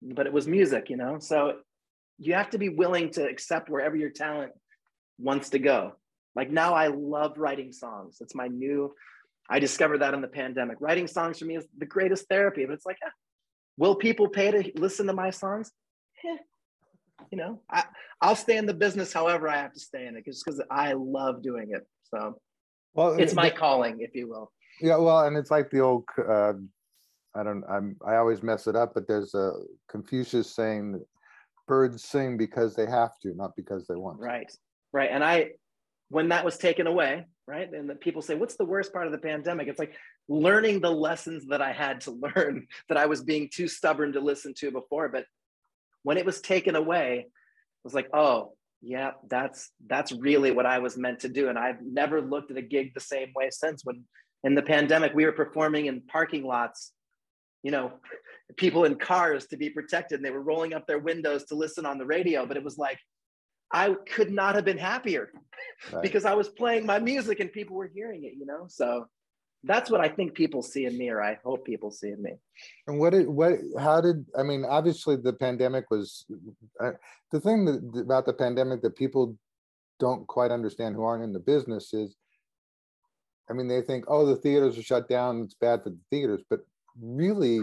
But 0.01 0.28
it 0.28 0.34
was 0.34 0.47
music, 0.47 0.89
you 0.89 0.97
know? 0.97 1.17
So 1.19 1.58
you 2.17 2.34
have 2.34 2.49
to 2.51 2.58
be 2.58 2.69
willing 2.69 3.12
to 3.12 3.28
accept 3.28 3.69
wherever 3.69 3.95
your 3.95 4.10
talent 4.10 4.51
wants 5.17 5.49
to 5.51 5.60
go. 5.60 5.93
Like 6.36 6.51
now 6.51 6.73
I 6.73 6.88
love 6.88 7.38
writing 7.38 7.71
songs. 7.71 8.17
It's 8.21 8.36
my 8.36 8.47
new, 8.47 8.93
I 9.49 9.60
discovered 9.60 9.99
that 9.99 10.13
in 10.13 10.21
the 10.21 10.28
pandemic. 10.28 10.78
Writing 10.80 11.08
songs 11.08 11.39
for 11.39 11.45
me 11.45 11.58
is 11.58 11.65
the 11.78 11.86
greatest 11.86 12.28
therapy. 12.28 12.65
But 12.65 12.73
it's 12.73 12.86
like, 12.86 12.97
eh, 13.06 13.10
will 13.78 13.95
people 13.95 14.28
pay 14.28 14.51
to 14.51 14.71
listen 14.80 15.08
to 15.08 15.13
my 15.13 15.30
songs? 15.30 15.71
Eh, 16.25 16.38
you 17.32 17.38
know, 17.38 17.62
I, 17.69 17.84
I'll 18.21 18.36
stay 18.36 18.58
in 18.58 18.65
the 18.65 18.73
business 18.73 19.13
however 19.13 19.47
I 19.47 19.58
have 19.58 19.73
to 19.73 19.80
stay 19.80 20.06
in 20.06 20.15
it 20.15 20.25
just 20.25 20.43
because 20.45 20.62
I 20.69 20.93
love 20.93 21.41
doing 21.41 21.71
it. 21.71 21.86
So 22.13 22.39
well, 22.93 23.13
it's 23.13 23.34
my 23.34 23.49
the, 23.49 23.56
calling, 23.56 23.99
if 23.99 24.15
you 24.15 24.30
will. 24.30 24.51
Yeah, 24.82 24.98
well, 24.98 25.22
and 25.22 25.38
it's 25.38 25.52
like 25.52 25.70
the 25.70 25.80
old, 25.80 26.04
uh, 26.18 26.54
I 27.36 27.44
don't, 27.44 27.64
I'm, 27.70 27.98
I 28.06 28.16
always 28.16 28.44
mess 28.44 28.68
it 28.68 28.76
up, 28.76 28.94
but 28.94 29.08
there's 29.08 29.34
a 29.34 29.52
Confucius 29.90 30.54
saying, 30.54 31.02
birds 31.68 32.04
sing 32.04 32.38
because 32.38 32.76
they 32.76 32.86
have 32.86 33.18
to, 33.22 33.34
not 33.36 33.56
because 33.56 33.88
they 33.88 33.96
want. 33.96 34.20
Right, 34.20 34.52
right. 34.92 35.10
And 35.12 35.24
I, 35.24 35.52
when 36.10 36.30
that 36.30 36.46
was 36.46 36.58
taken 36.58 36.88
away, 36.88 37.26
right? 37.48 37.72
And 37.72 37.90
the 37.90 37.96
people 37.96 38.22
say, 38.22 38.36
what's 38.36 38.56
the 38.56 38.66
worst 38.66 38.94
part 38.94 39.06
of 39.06 39.12
the 39.12 39.18
pandemic? 39.18 39.68
It's 39.68 39.80
like 39.80 39.96
learning 40.28 40.82
the 40.82 40.92
lessons 40.92 41.46
that 41.48 41.62
I 41.62 41.72
had 41.72 42.02
to 42.02 42.12
learn 42.36 42.68
that 42.90 42.98
I 42.98 43.06
was 43.06 43.24
being 43.24 43.50
too 43.54 43.68
stubborn 43.68 44.14
to 44.14 44.20
listen 44.20 44.54
to 44.56 44.72
before. 44.72 45.10
But 45.10 45.26
when 46.04 46.18
it 46.18 46.26
was 46.26 46.42
taken 46.42 46.76
away, 46.76 47.26
it 47.28 47.32
was 47.84 47.94
like, 47.94 48.10
oh, 48.14 48.54
yeah, 48.82 49.12
that's 49.28 49.72
that's 49.88 50.12
really 50.12 50.52
what 50.52 50.68
I 50.68 50.80
was 50.80 50.98
meant 50.98 51.22
to 51.22 51.30
do. 51.30 51.50
And 51.50 51.58
I've 51.58 51.82
never 51.82 52.22
looked 52.22 52.52
at 52.52 52.58
a 52.58 52.62
gig 52.62 52.94
the 52.94 53.00
same 53.00 53.32
way 53.36 53.50
since. 53.50 53.84
When 53.84 54.04
in 54.45 54.55
the 54.55 54.62
pandemic, 54.62 55.13
we 55.13 55.25
were 55.25 55.34
performing 55.34 55.88
in 55.88 56.01
parking 56.01 56.45
lots, 56.45 56.93
you 57.63 57.71
know, 57.71 57.91
people 58.58 58.86
in 58.86 58.95
cars 58.95 59.47
to 59.47 59.58
be 59.58 59.69
protected, 59.69 60.19
and 60.19 60.25
they 60.25 60.31
were 60.31 60.41
rolling 60.41 60.73
up 60.73 60.88
their 60.88 60.99
windows 60.99 61.43
to 61.45 61.55
listen 61.55 61.86
on 61.86 61.97
the 61.97 62.05
radio. 62.05 62.45
But 62.45 62.55
it 62.55 62.63
was 62.63 62.77
like 62.77 62.99
I 63.71 63.95
could 64.13 64.31
not 64.31 64.55
have 64.55 64.65
been 64.65 64.77
happier 64.77 65.31
right. 65.91 66.01
because 66.03 66.25
I 66.25 66.34
was 66.34 66.49
playing 66.49 66.86
my 66.86 66.99
music 66.99 67.39
and 67.39 67.51
people 67.51 67.75
were 67.75 67.91
hearing 67.93 68.23
it, 68.23 68.34
you 68.38 68.45
know? 68.45 68.67
So 68.69 69.08
that's 69.63 69.89
what 69.89 70.01
I 70.01 70.08
think 70.08 70.36
people 70.36 70.62
see 70.62 70.86
in 70.86 70.97
me, 70.97 71.10
or 71.10 71.21
I 71.21 71.39
hope 71.43 71.65
people 71.65 71.91
see 71.91 72.10
in 72.10 72.21
me. 72.21 72.34
And 72.88 72.99
what 72.99 73.12
did, 73.12 73.27
what, 73.27 73.53
how 73.79 73.99
did, 74.01 74.25
I 74.38 74.43
mean, 74.43 74.63
obviously 74.63 75.15
the 75.15 75.34
pandemic 75.34 75.89
was, 75.89 76.25
uh, 76.81 76.91
the 77.31 77.39
thing 77.39 77.65
that, 77.65 78.01
about 78.01 78.25
the 78.25 78.34
pandemic 78.34 78.81
that 78.84 78.95
people 78.95 79.36
don't 79.99 80.27
quite 80.27 80.51
understand 80.51 80.95
who 80.95 81.03
aren't 81.03 81.23
in 81.23 81.34
the 81.34 81.39
business 81.39 81.93
is, 81.93 82.15
I 83.49 83.53
mean, 83.53 83.67
they 83.67 83.81
think, 83.81 84.05
oh, 84.08 84.25
the 84.25 84.36
theaters 84.36 84.77
are 84.77 84.84
shut 84.84 85.08
down, 85.08 85.41
it's 85.41 85.53
bad 85.53 85.84
for 85.84 85.89
the 85.91 85.99
theaters, 86.10 86.41
but 86.49 86.62
really 86.99 87.60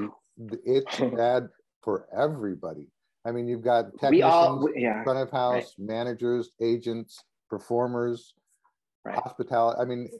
it's 0.64 0.98
bad 1.16 1.48
for 1.82 2.06
everybody. 2.16 2.88
I 3.24 3.32
mean, 3.32 3.46
you've 3.46 3.62
got 3.62 3.92
technicians, 3.98 4.24
all, 4.24 4.68
yeah, 4.74 5.02
front 5.04 5.18
of 5.18 5.30
house, 5.30 5.74
right. 5.78 5.86
managers, 5.86 6.50
agents, 6.60 7.22
performers, 7.48 8.34
right. 9.04 9.14
hospitality. 9.14 9.80
I 9.80 9.84
mean, 9.84 10.10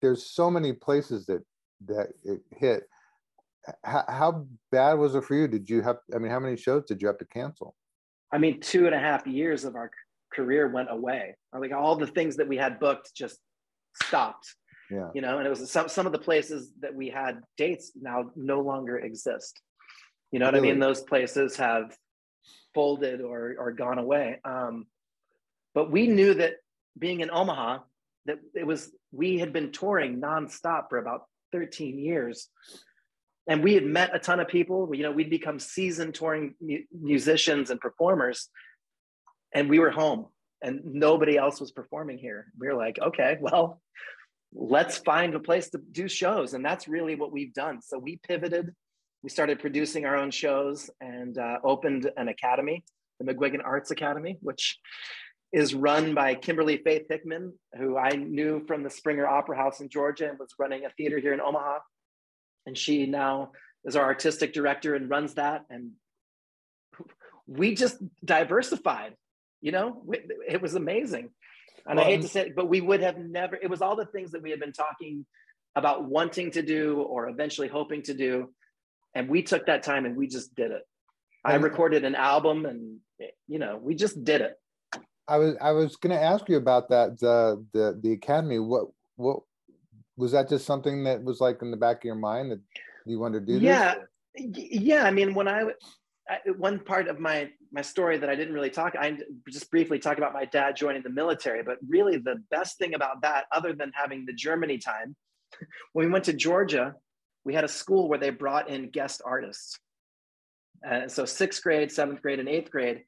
there's 0.00 0.24
so 0.24 0.50
many 0.50 0.72
places 0.72 1.26
that 1.26 1.42
that 1.86 2.08
it 2.22 2.40
hit. 2.50 2.84
How, 3.84 4.04
how 4.08 4.46
bad 4.70 4.94
was 4.94 5.14
it 5.14 5.24
for 5.24 5.34
you? 5.34 5.48
Did 5.48 5.68
you 5.68 5.82
have? 5.82 5.96
I 6.14 6.18
mean, 6.18 6.30
how 6.30 6.38
many 6.38 6.56
shows 6.56 6.84
did 6.84 7.02
you 7.02 7.08
have 7.08 7.18
to 7.18 7.24
cancel? 7.24 7.74
I 8.32 8.38
mean, 8.38 8.60
two 8.60 8.86
and 8.86 8.94
a 8.94 8.98
half 8.98 9.26
years 9.26 9.64
of 9.64 9.74
our 9.74 9.90
career 10.32 10.68
went 10.68 10.90
away. 10.90 11.36
Like 11.52 11.72
all 11.72 11.96
the 11.96 12.06
things 12.06 12.36
that 12.36 12.48
we 12.48 12.56
had 12.56 12.78
booked 12.78 13.14
just 13.14 13.38
stopped. 14.02 14.54
Yeah. 14.92 15.08
You 15.14 15.22
know, 15.22 15.38
and 15.38 15.46
it 15.46 15.50
was 15.50 15.70
some 15.70 15.88
some 15.88 16.06
of 16.06 16.12
the 16.12 16.18
places 16.18 16.70
that 16.80 16.94
we 16.94 17.08
had 17.08 17.40
dates 17.56 17.92
now 18.00 18.30
no 18.36 18.60
longer 18.60 18.98
exist. 18.98 19.60
You 20.30 20.38
know 20.38 20.46
what 20.46 20.54
really? 20.54 20.68
I 20.68 20.72
mean? 20.72 20.80
Those 20.80 21.00
places 21.00 21.56
have 21.56 21.96
folded 22.74 23.20
or 23.20 23.54
or 23.58 23.72
gone 23.72 23.98
away. 23.98 24.40
Um, 24.44 24.86
but 25.74 25.90
we 25.90 26.06
knew 26.06 26.34
that 26.34 26.54
being 26.98 27.20
in 27.20 27.30
Omaha, 27.30 27.78
that 28.26 28.38
it 28.54 28.66
was 28.66 28.90
we 29.12 29.38
had 29.38 29.52
been 29.52 29.72
touring 29.72 30.20
nonstop 30.20 30.90
for 30.90 30.98
about 30.98 31.22
13 31.52 31.98
years, 31.98 32.48
and 33.46 33.62
we 33.62 33.72
had 33.74 33.84
met 33.84 34.14
a 34.14 34.18
ton 34.18 34.40
of 34.40 34.48
people. 34.48 34.90
You 34.94 35.04
know, 35.04 35.12
we'd 35.12 35.30
become 35.30 35.58
seasoned 35.58 36.14
touring 36.14 36.54
mu- 36.60 36.84
musicians 36.92 37.70
and 37.70 37.80
performers, 37.80 38.50
and 39.54 39.70
we 39.70 39.78
were 39.78 39.90
home, 39.90 40.26
and 40.62 40.80
nobody 40.84 41.38
else 41.38 41.60
was 41.60 41.72
performing 41.72 42.18
here. 42.18 42.52
We 42.60 42.66
were 42.68 42.76
like, 42.76 42.98
okay, 43.00 43.38
well. 43.40 43.80
Let's 44.54 44.98
find 44.98 45.34
a 45.34 45.40
place 45.40 45.70
to 45.70 45.78
do 45.78 46.08
shows. 46.08 46.54
And 46.54 46.64
that's 46.64 46.88
really 46.88 47.14
what 47.14 47.32
we've 47.32 47.54
done. 47.54 47.80
So 47.82 47.98
we 47.98 48.18
pivoted 48.26 48.74
we 49.22 49.30
started 49.30 49.60
producing 49.60 50.04
our 50.04 50.16
own 50.16 50.30
shows 50.30 50.90
and 51.00 51.38
uh, 51.38 51.58
opened 51.62 52.10
an 52.16 52.28
academy, 52.28 52.84
the 53.20 53.32
McGuigan 53.32 53.64
Arts 53.64 53.92
Academy, 53.92 54.38
which 54.40 54.78
is 55.52 55.74
run 55.74 56.14
by 56.14 56.34
Kimberly 56.34 56.78
Faith 56.78 57.06
Hickman, 57.08 57.52
who 57.78 57.96
I 57.96 58.10
knew 58.10 58.64
from 58.66 58.82
the 58.82 58.90
Springer 58.90 59.26
Opera 59.26 59.56
House 59.56 59.80
in 59.80 59.88
Georgia 59.88 60.28
and 60.28 60.38
was 60.38 60.54
running 60.58 60.84
a 60.84 60.90
theater 60.90 61.18
here 61.18 61.32
in 61.32 61.40
Omaha. 61.40 61.78
And 62.66 62.76
she 62.76 63.06
now 63.06 63.52
is 63.84 63.96
our 63.96 64.04
artistic 64.04 64.52
director 64.52 64.94
and 64.94 65.08
runs 65.08 65.34
that. 65.34 65.66
And 65.70 65.92
we 67.46 67.74
just 67.74 67.98
diversified, 68.24 69.14
you 69.60 69.72
know, 69.72 70.02
it 70.48 70.60
was 70.60 70.74
amazing. 70.74 71.30
And 71.86 71.96
well, 71.96 72.06
I 72.06 72.10
hate 72.10 72.16
um, 72.16 72.22
to 72.22 72.28
say 72.28 72.40
it, 72.42 72.56
but 72.56 72.68
we 72.68 72.80
would 72.80 73.00
have 73.00 73.18
never, 73.18 73.56
it 73.56 73.68
was 73.68 73.82
all 73.82 73.96
the 73.96 74.06
things 74.06 74.32
that 74.32 74.42
we 74.42 74.50
had 74.50 74.60
been 74.60 74.72
talking 74.72 75.26
about 75.74 76.04
wanting 76.04 76.50
to 76.52 76.62
do 76.62 77.00
or 77.00 77.28
eventually 77.28 77.68
hoping 77.68 78.02
to 78.02 78.14
do. 78.14 78.50
And 79.14 79.28
we 79.28 79.42
took 79.42 79.66
that 79.66 79.82
time 79.82 80.06
and 80.06 80.16
we 80.16 80.26
just 80.26 80.54
did 80.54 80.70
it. 80.70 80.82
I 81.44 81.56
recorded 81.56 82.04
an 82.04 82.14
album 82.14 82.66
and 82.66 82.98
you 83.48 83.58
know 83.58 83.76
we 83.76 83.94
just 83.94 84.22
did 84.24 84.40
it. 84.42 84.54
I 85.28 85.38
was 85.38 85.56
i 85.60 85.72
was 85.72 85.96
going 85.96 86.16
to 86.16 86.22
ask 86.22 86.48
you 86.48 86.56
about 86.56 86.88
that 86.90 87.18
the 87.18 87.64
the 87.72 87.98
the 88.00 88.12
academy. 88.12 88.58
What 88.58 88.86
what 89.16 89.40
was 90.16 90.32
that 90.32 90.48
just 90.48 90.66
something 90.66 91.04
that 91.04 91.22
was 91.22 91.40
like 91.40 91.62
in 91.62 91.70
the 91.70 91.76
back 91.76 91.98
of 91.98 92.04
your 92.04 92.14
mind 92.14 92.52
that 92.52 92.60
you 93.06 93.18
wanted 93.18 93.46
to 93.46 93.58
do 93.58 93.64
yeah. 93.64 93.94
this? 93.94 94.04
yeah 94.34 95.04
i 95.04 95.10
mean 95.10 95.34
when 95.34 95.48
I, 95.48 95.64
One 96.56 96.78
part 96.78 97.08
of 97.08 97.18
my 97.18 97.50
my 97.72 97.82
story 97.82 98.18
that 98.18 98.28
i 98.28 98.34
didn't 98.34 98.52
really 98.52 98.70
talk 98.70 98.94
i 98.98 99.16
just 99.48 99.70
briefly 99.70 99.98
talk 99.98 100.18
about 100.18 100.34
my 100.34 100.44
dad 100.44 100.76
joining 100.76 101.02
the 101.02 101.10
military 101.10 101.62
but 101.62 101.78
really 101.88 102.18
the 102.18 102.36
best 102.50 102.76
thing 102.76 102.92
about 102.94 103.22
that 103.22 103.46
other 103.50 103.72
than 103.72 103.90
having 103.94 104.26
the 104.26 104.32
germany 104.34 104.76
time 104.76 105.16
when 105.94 106.04
we 106.04 106.12
went 106.12 106.24
to 106.24 106.34
georgia 106.34 106.94
we 107.44 107.54
had 107.54 107.64
a 107.64 107.68
school 107.68 108.08
where 108.08 108.18
they 108.18 108.30
brought 108.30 108.68
in 108.68 108.90
guest 108.90 109.22
artists. 109.24 109.78
Uh, 110.88 111.08
so 111.08 111.24
sixth 111.24 111.62
grade, 111.62 111.90
seventh 111.90 112.22
grade, 112.22 112.40
and 112.40 112.48
eighth 112.48 112.70
grade, 112.70 113.02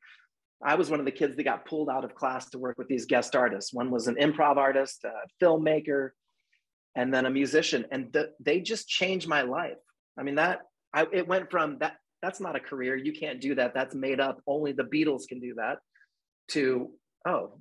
I 0.64 0.76
was 0.76 0.90
one 0.90 1.00
of 1.00 1.06
the 1.06 1.12
kids 1.12 1.36
that 1.36 1.42
got 1.42 1.66
pulled 1.66 1.88
out 1.88 2.04
of 2.04 2.14
class 2.14 2.50
to 2.50 2.58
work 2.58 2.78
with 2.78 2.88
these 2.88 3.06
guest 3.06 3.36
artists. 3.36 3.72
One 3.72 3.90
was 3.90 4.06
an 4.06 4.16
improv 4.16 4.56
artist, 4.56 5.04
a 5.04 5.12
filmmaker, 5.42 6.10
and 6.94 7.12
then 7.12 7.26
a 7.26 7.30
musician. 7.30 7.84
And 7.90 8.12
the, 8.12 8.30
they 8.40 8.60
just 8.60 8.88
changed 8.88 9.28
my 9.28 9.42
life. 9.42 9.78
I 10.18 10.22
mean, 10.22 10.36
that 10.36 10.60
I, 10.92 11.06
it 11.12 11.26
went 11.26 11.50
from 11.50 11.78
that, 11.78 11.96
that's 12.24 12.40
not 12.40 12.56
a 12.56 12.60
career. 12.60 12.96
You 12.96 13.12
can't 13.12 13.40
do 13.40 13.54
that. 13.56 13.74
That's 13.74 13.94
made 13.94 14.18
up. 14.18 14.40
Only 14.46 14.72
the 14.72 14.84
Beatles 14.84 15.28
can 15.28 15.40
do 15.40 15.54
that 15.56 15.78
to, 16.52 16.90
oh, 17.26 17.60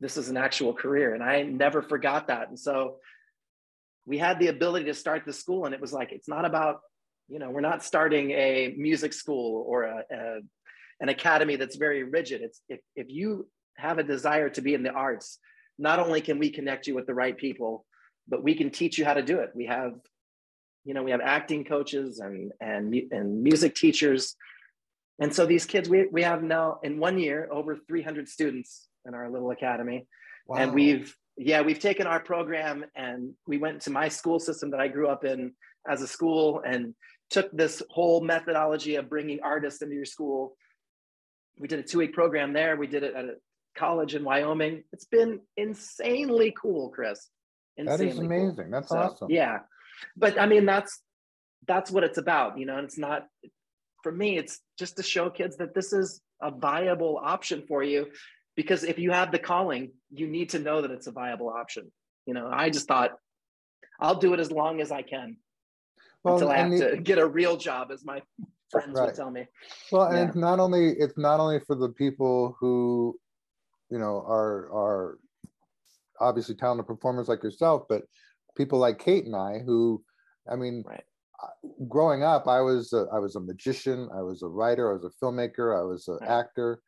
this 0.00 0.16
is 0.16 0.28
an 0.28 0.36
actual 0.36 0.74
career. 0.74 1.14
And 1.14 1.22
I 1.22 1.42
never 1.42 1.82
forgot 1.82 2.26
that. 2.26 2.48
And 2.48 2.58
so 2.58 2.96
we 4.04 4.18
had 4.18 4.38
the 4.40 4.48
ability 4.48 4.86
to 4.86 4.94
start 4.94 5.24
the 5.26 5.32
school 5.32 5.66
and 5.66 5.74
it 5.74 5.80
was 5.80 5.92
like 5.92 6.12
it's 6.12 6.28
not 6.28 6.46
about 6.46 6.80
you 7.28 7.38
know 7.38 7.50
we're 7.50 7.60
not 7.60 7.84
starting 7.84 8.30
a 8.30 8.74
music 8.78 9.12
school 9.12 9.64
or 9.68 9.82
a, 9.82 10.02
a, 10.10 10.38
an 11.00 11.10
academy 11.10 11.56
that's 11.56 11.76
very 11.76 12.04
rigid 12.04 12.40
it's 12.40 12.62
if, 12.70 12.80
if 12.96 13.06
you 13.10 13.46
have 13.76 13.98
a 13.98 14.02
desire 14.02 14.48
to 14.48 14.62
be 14.62 14.72
in 14.72 14.82
the 14.82 14.90
arts 14.90 15.38
not 15.78 15.98
only 15.98 16.22
can 16.22 16.38
we 16.38 16.48
connect 16.48 16.86
you 16.86 16.94
with 16.94 17.06
the 17.06 17.12
right 17.12 17.36
people 17.36 17.84
but 18.26 18.42
we 18.42 18.54
can 18.54 18.70
teach 18.70 18.96
you 18.96 19.04
how 19.04 19.12
to 19.12 19.22
do 19.22 19.40
it 19.40 19.50
we 19.54 19.66
have 19.66 19.92
you 20.88 20.94
know 20.94 21.02
we 21.02 21.12
have 21.12 21.20
acting 21.20 21.64
coaches 21.64 22.18
and 22.18 22.50
and 22.60 22.94
and 23.12 23.42
music 23.42 23.74
teachers 23.74 24.34
and 25.20 25.34
so 25.34 25.46
these 25.46 25.64
kids 25.64 25.88
we, 25.88 26.06
we 26.10 26.22
have 26.22 26.42
now 26.42 26.78
in 26.82 26.98
one 26.98 27.18
year 27.18 27.48
over 27.52 27.76
300 27.76 28.28
students 28.28 28.88
in 29.06 29.14
our 29.14 29.30
little 29.30 29.50
academy 29.50 30.06
wow. 30.48 30.56
and 30.56 30.72
we've 30.72 31.14
yeah, 31.38 31.62
we've 31.62 31.78
taken 31.78 32.06
our 32.06 32.20
program 32.20 32.84
and 32.96 33.32
we 33.46 33.58
went 33.58 33.80
to 33.82 33.90
my 33.90 34.08
school 34.08 34.40
system 34.40 34.72
that 34.72 34.80
I 34.80 34.88
grew 34.88 35.08
up 35.08 35.24
in 35.24 35.52
as 35.88 36.02
a 36.02 36.06
school 36.08 36.62
and 36.66 36.94
took 37.30 37.50
this 37.52 37.80
whole 37.90 38.20
methodology 38.20 38.96
of 38.96 39.08
bringing 39.08 39.40
artists 39.42 39.80
into 39.80 39.94
your 39.94 40.04
school. 40.04 40.56
We 41.58 41.68
did 41.68 41.78
a 41.78 41.82
two 41.82 41.98
week 41.98 42.12
program 42.12 42.52
there. 42.52 42.76
We 42.76 42.88
did 42.88 43.04
it 43.04 43.14
at 43.14 43.24
a 43.24 43.34
college 43.76 44.16
in 44.16 44.24
Wyoming. 44.24 44.82
It's 44.92 45.04
been 45.04 45.40
insanely 45.56 46.52
cool, 46.60 46.90
Chris. 46.90 47.28
Insanely 47.76 48.06
that 48.06 48.12
is 48.12 48.18
amazing. 48.18 48.56
Cool. 48.56 48.70
That's 48.70 48.88
so, 48.88 48.98
awesome. 48.98 49.30
Yeah. 49.30 49.58
But 50.16 50.40
I 50.40 50.46
mean, 50.46 50.66
that's, 50.66 51.00
that's 51.66 51.90
what 51.90 52.04
it's 52.04 52.18
about, 52.18 52.58
you 52.58 52.66
know, 52.66 52.76
and 52.76 52.84
it's 52.84 52.98
not, 52.98 53.26
for 54.02 54.12
me, 54.12 54.38
it's 54.38 54.60
just 54.78 54.96
to 54.96 55.02
show 55.02 55.30
kids 55.30 55.56
that 55.58 55.74
this 55.74 55.92
is, 55.92 56.20
a 56.40 56.50
viable 56.50 57.20
option 57.22 57.62
for 57.66 57.82
you 57.82 58.06
because 58.56 58.84
if 58.84 58.98
you 58.98 59.10
have 59.10 59.32
the 59.32 59.38
calling 59.38 59.90
you 60.10 60.26
need 60.26 60.50
to 60.50 60.58
know 60.58 60.82
that 60.82 60.90
it's 60.90 61.06
a 61.06 61.12
viable 61.12 61.48
option 61.48 61.90
you 62.26 62.34
know 62.34 62.48
i 62.52 62.70
just 62.70 62.86
thought 62.86 63.12
i'll 64.00 64.14
do 64.14 64.34
it 64.34 64.40
as 64.40 64.50
long 64.52 64.80
as 64.80 64.92
i 64.92 65.02
can 65.02 65.36
well, 66.22 66.34
until 66.34 66.50
i 66.50 66.56
have 66.56 66.70
the, 66.70 66.90
to 66.90 66.96
get 66.98 67.18
a 67.18 67.26
real 67.26 67.56
job 67.56 67.90
as 67.90 68.04
my 68.04 68.22
friends 68.70 68.94
right. 68.94 69.06
would 69.06 69.14
tell 69.14 69.30
me 69.30 69.46
well 69.90 70.06
and 70.06 70.16
yeah. 70.16 70.26
it's 70.26 70.36
not 70.36 70.60
only 70.60 70.90
it's 70.90 71.18
not 71.18 71.40
only 71.40 71.58
for 71.66 71.74
the 71.74 71.88
people 71.88 72.56
who 72.60 73.18
you 73.90 73.98
know 73.98 74.24
are 74.26 74.70
are 74.72 75.18
obviously 76.20 76.54
talented 76.54 76.86
performers 76.86 77.28
like 77.28 77.42
yourself 77.42 77.84
but 77.88 78.02
people 78.58 78.78
like 78.78 78.98
kate 78.98 79.24
and 79.24 79.34
i 79.36 79.58
who 79.64 80.02
i 80.50 80.56
mean 80.56 80.84
right. 80.86 81.04
growing 81.88 82.22
up 82.22 82.46
i 82.46 82.60
was 82.60 82.92
a, 82.92 83.06
I 83.12 83.18
was 83.18 83.36
a 83.36 83.40
magician 83.40 84.10
i 84.14 84.20
was 84.20 84.42
a 84.42 84.48
writer 84.48 84.90
i 84.90 84.92
was 84.92 85.04
a 85.04 85.24
filmmaker 85.24 85.78
i 85.78 85.82
was 85.82 86.08
an 86.08 86.18
right. 86.20 86.30
actor 86.30 86.82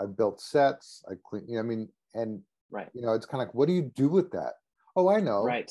I 0.00 0.06
built 0.06 0.40
sets. 0.40 1.04
I 1.08 1.14
clean. 1.28 1.44
You 1.48 1.56
know, 1.56 1.60
I 1.60 1.62
mean, 1.62 1.88
and 2.14 2.40
right. 2.70 2.88
You 2.94 3.02
know, 3.02 3.12
it's 3.12 3.26
kind 3.26 3.42
of 3.42 3.48
like, 3.48 3.54
what 3.54 3.68
do 3.68 3.74
you 3.74 3.90
do 3.94 4.08
with 4.08 4.30
that? 4.32 4.54
Oh, 4.96 5.08
I 5.08 5.20
know. 5.20 5.44
Right. 5.44 5.70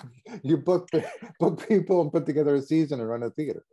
you 0.42 0.56
book 0.56 0.88
book 1.40 1.66
people 1.68 2.02
and 2.02 2.12
put 2.12 2.26
together 2.26 2.56
a 2.56 2.62
season 2.62 3.00
and 3.00 3.08
run 3.08 3.22
a 3.22 3.30
theater. 3.30 3.64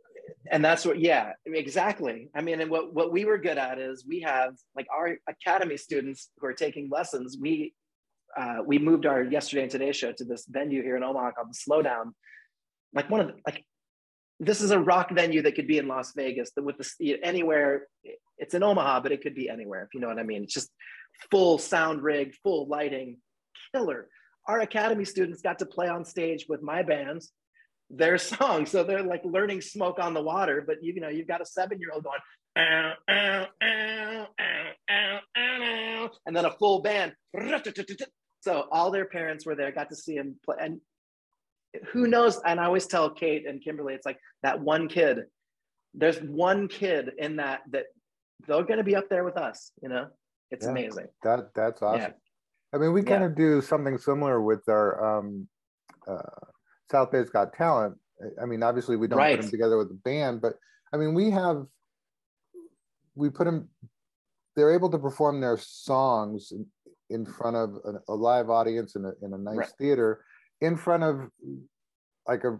And 0.50 0.64
that's 0.64 0.84
what, 0.84 1.00
yeah, 1.00 1.32
exactly. 1.44 2.30
I 2.34 2.40
mean, 2.40 2.60
and 2.60 2.70
what 2.70 2.94
what 2.94 3.12
we 3.12 3.24
were 3.24 3.38
good 3.38 3.58
at 3.58 3.78
is 3.78 4.04
we 4.06 4.20
have 4.20 4.54
like 4.74 4.86
our 4.94 5.16
academy 5.28 5.76
students 5.76 6.30
who 6.38 6.46
are 6.46 6.54
taking 6.54 6.88
lessons. 6.90 7.36
We 7.40 7.74
uh, 8.36 8.58
we 8.64 8.78
moved 8.78 9.06
our 9.06 9.22
yesterday 9.22 9.62
and 9.62 9.70
today 9.70 9.92
show 9.92 10.12
to 10.12 10.24
this 10.24 10.44
venue 10.48 10.82
here 10.82 10.96
in 10.96 11.02
Omaha 11.02 11.32
called 11.32 11.48
the 11.50 11.58
Slowdown. 11.70 12.12
Like 12.92 13.10
one 13.10 13.20
of 13.20 13.28
the, 13.28 13.34
like 13.46 13.64
this 14.38 14.60
is 14.60 14.70
a 14.70 14.78
rock 14.78 15.10
venue 15.10 15.42
that 15.42 15.54
could 15.54 15.66
be 15.66 15.78
in 15.78 15.88
Las 15.88 16.12
Vegas, 16.14 16.50
that 16.56 16.62
with 16.62 16.76
the 16.78 17.18
anywhere. 17.22 17.86
It's 18.38 18.54
in 18.54 18.62
Omaha, 18.62 19.00
but 19.00 19.12
it 19.12 19.22
could 19.22 19.34
be 19.34 19.48
anywhere 19.48 19.82
if 19.82 19.94
you 19.94 20.00
know 20.00 20.08
what 20.08 20.18
I 20.18 20.22
mean. 20.22 20.44
It's 20.44 20.52
just 20.52 20.70
full 21.30 21.58
sound 21.58 22.02
rig, 22.02 22.34
full 22.42 22.66
lighting, 22.66 23.18
killer. 23.74 24.08
Our 24.46 24.60
academy 24.60 25.06
students 25.06 25.40
got 25.40 25.58
to 25.60 25.66
play 25.66 25.88
on 25.88 26.04
stage 26.04 26.46
with 26.48 26.62
my 26.62 26.82
bands, 26.82 27.32
their 27.88 28.18
songs. 28.32 28.70
So 28.70 28.84
they're 28.84 29.02
like 29.02 29.22
learning 29.24 29.62
"Smoke 29.62 29.98
on 29.98 30.12
the 30.12 30.22
Water," 30.22 30.62
but 30.66 30.82
you, 30.82 30.92
you 30.92 31.00
know 31.00 31.08
you've 31.08 31.28
got 31.28 31.40
a 31.40 31.46
seven-year-old 31.46 32.04
going, 32.04 32.20
ow, 32.58 32.92
ow, 33.08 33.46
ow, 33.62 34.26
ow, 34.90 35.18
ow, 35.38 36.10
and 36.26 36.36
then 36.36 36.44
a 36.44 36.50
full 36.50 36.82
band. 36.82 37.14
So 38.46 38.68
all 38.70 38.92
their 38.92 39.06
parents 39.06 39.44
were 39.44 39.56
there, 39.56 39.72
got 39.72 39.88
to 39.88 39.96
see 39.96 40.14
him 40.14 40.36
play, 40.44 40.54
and 40.60 40.80
who 41.90 42.06
knows? 42.06 42.40
And 42.46 42.60
I 42.60 42.66
always 42.66 42.86
tell 42.86 43.10
Kate 43.10 43.44
and 43.44 43.60
Kimberly, 43.60 43.92
it's 43.92 44.06
like 44.06 44.20
that 44.44 44.60
one 44.60 44.86
kid. 44.86 45.24
There's 45.94 46.18
one 46.18 46.68
kid 46.68 47.10
in 47.18 47.34
that 47.36 47.62
that 47.72 47.86
they're 48.46 48.62
going 48.62 48.78
to 48.78 48.84
be 48.84 48.94
up 48.94 49.08
there 49.10 49.24
with 49.24 49.36
us. 49.36 49.72
You 49.82 49.88
know, 49.88 50.06
it's 50.52 50.64
yeah, 50.64 50.70
amazing. 50.70 51.06
That 51.24 51.52
that's 51.56 51.82
awesome. 51.82 52.02
Yeah. 52.02 52.10
I 52.72 52.78
mean, 52.78 52.92
we 52.92 53.02
kind 53.02 53.22
yeah. 53.22 53.30
of 53.30 53.34
do 53.34 53.60
something 53.60 53.98
similar 53.98 54.40
with 54.40 54.62
our 54.68 55.18
um, 55.18 55.48
uh, 56.06 56.46
South 56.88 57.10
Bay's 57.10 57.30
Got 57.30 57.52
Talent. 57.52 57.96
I 58.40 58.46
mean, 58.46 58.62
obviously, 58.62 58.94
we 58.94 59.08
don't 59.08 59.18
right. 59.18 59.34
put 59.34 59.42
them 59.42 59.50
together 59.50 59.76
with 59.76 59.90
a 59.90 59.98
band, 60.04 60.40
but 60.40 60.54
I 60.92 60.98
mean, 60.98 61.14
we 61.14 61.32
have 61.32 61.64
we 63.16 63.28
put 63.28 63.46
them. 63.46 63.70
They're 64.54 64.72
able 64.72 64.90
to 64.90 64.98
perform 64.98 65.40
their 65.40 65.58
songs 65.58 66.52
in, 67.10 67.26
front 67.26 67.56
of 67.56 67.70
a, 67.84 68.12
a, 68.12 68.14
live 68.14 68.50
audience 68.50 68.96
in 68.96 69.04
a, 69.04 69.12
in 69.24 69.32
a 69.32 69.38
nice 69.38 69.56
right. 69.56 69.72
theater 69.78 70.24
in 70.60 70.76
front 70.76 71.02
of 71.02 71.28
like 72.26 72.44
a 72.44 72.58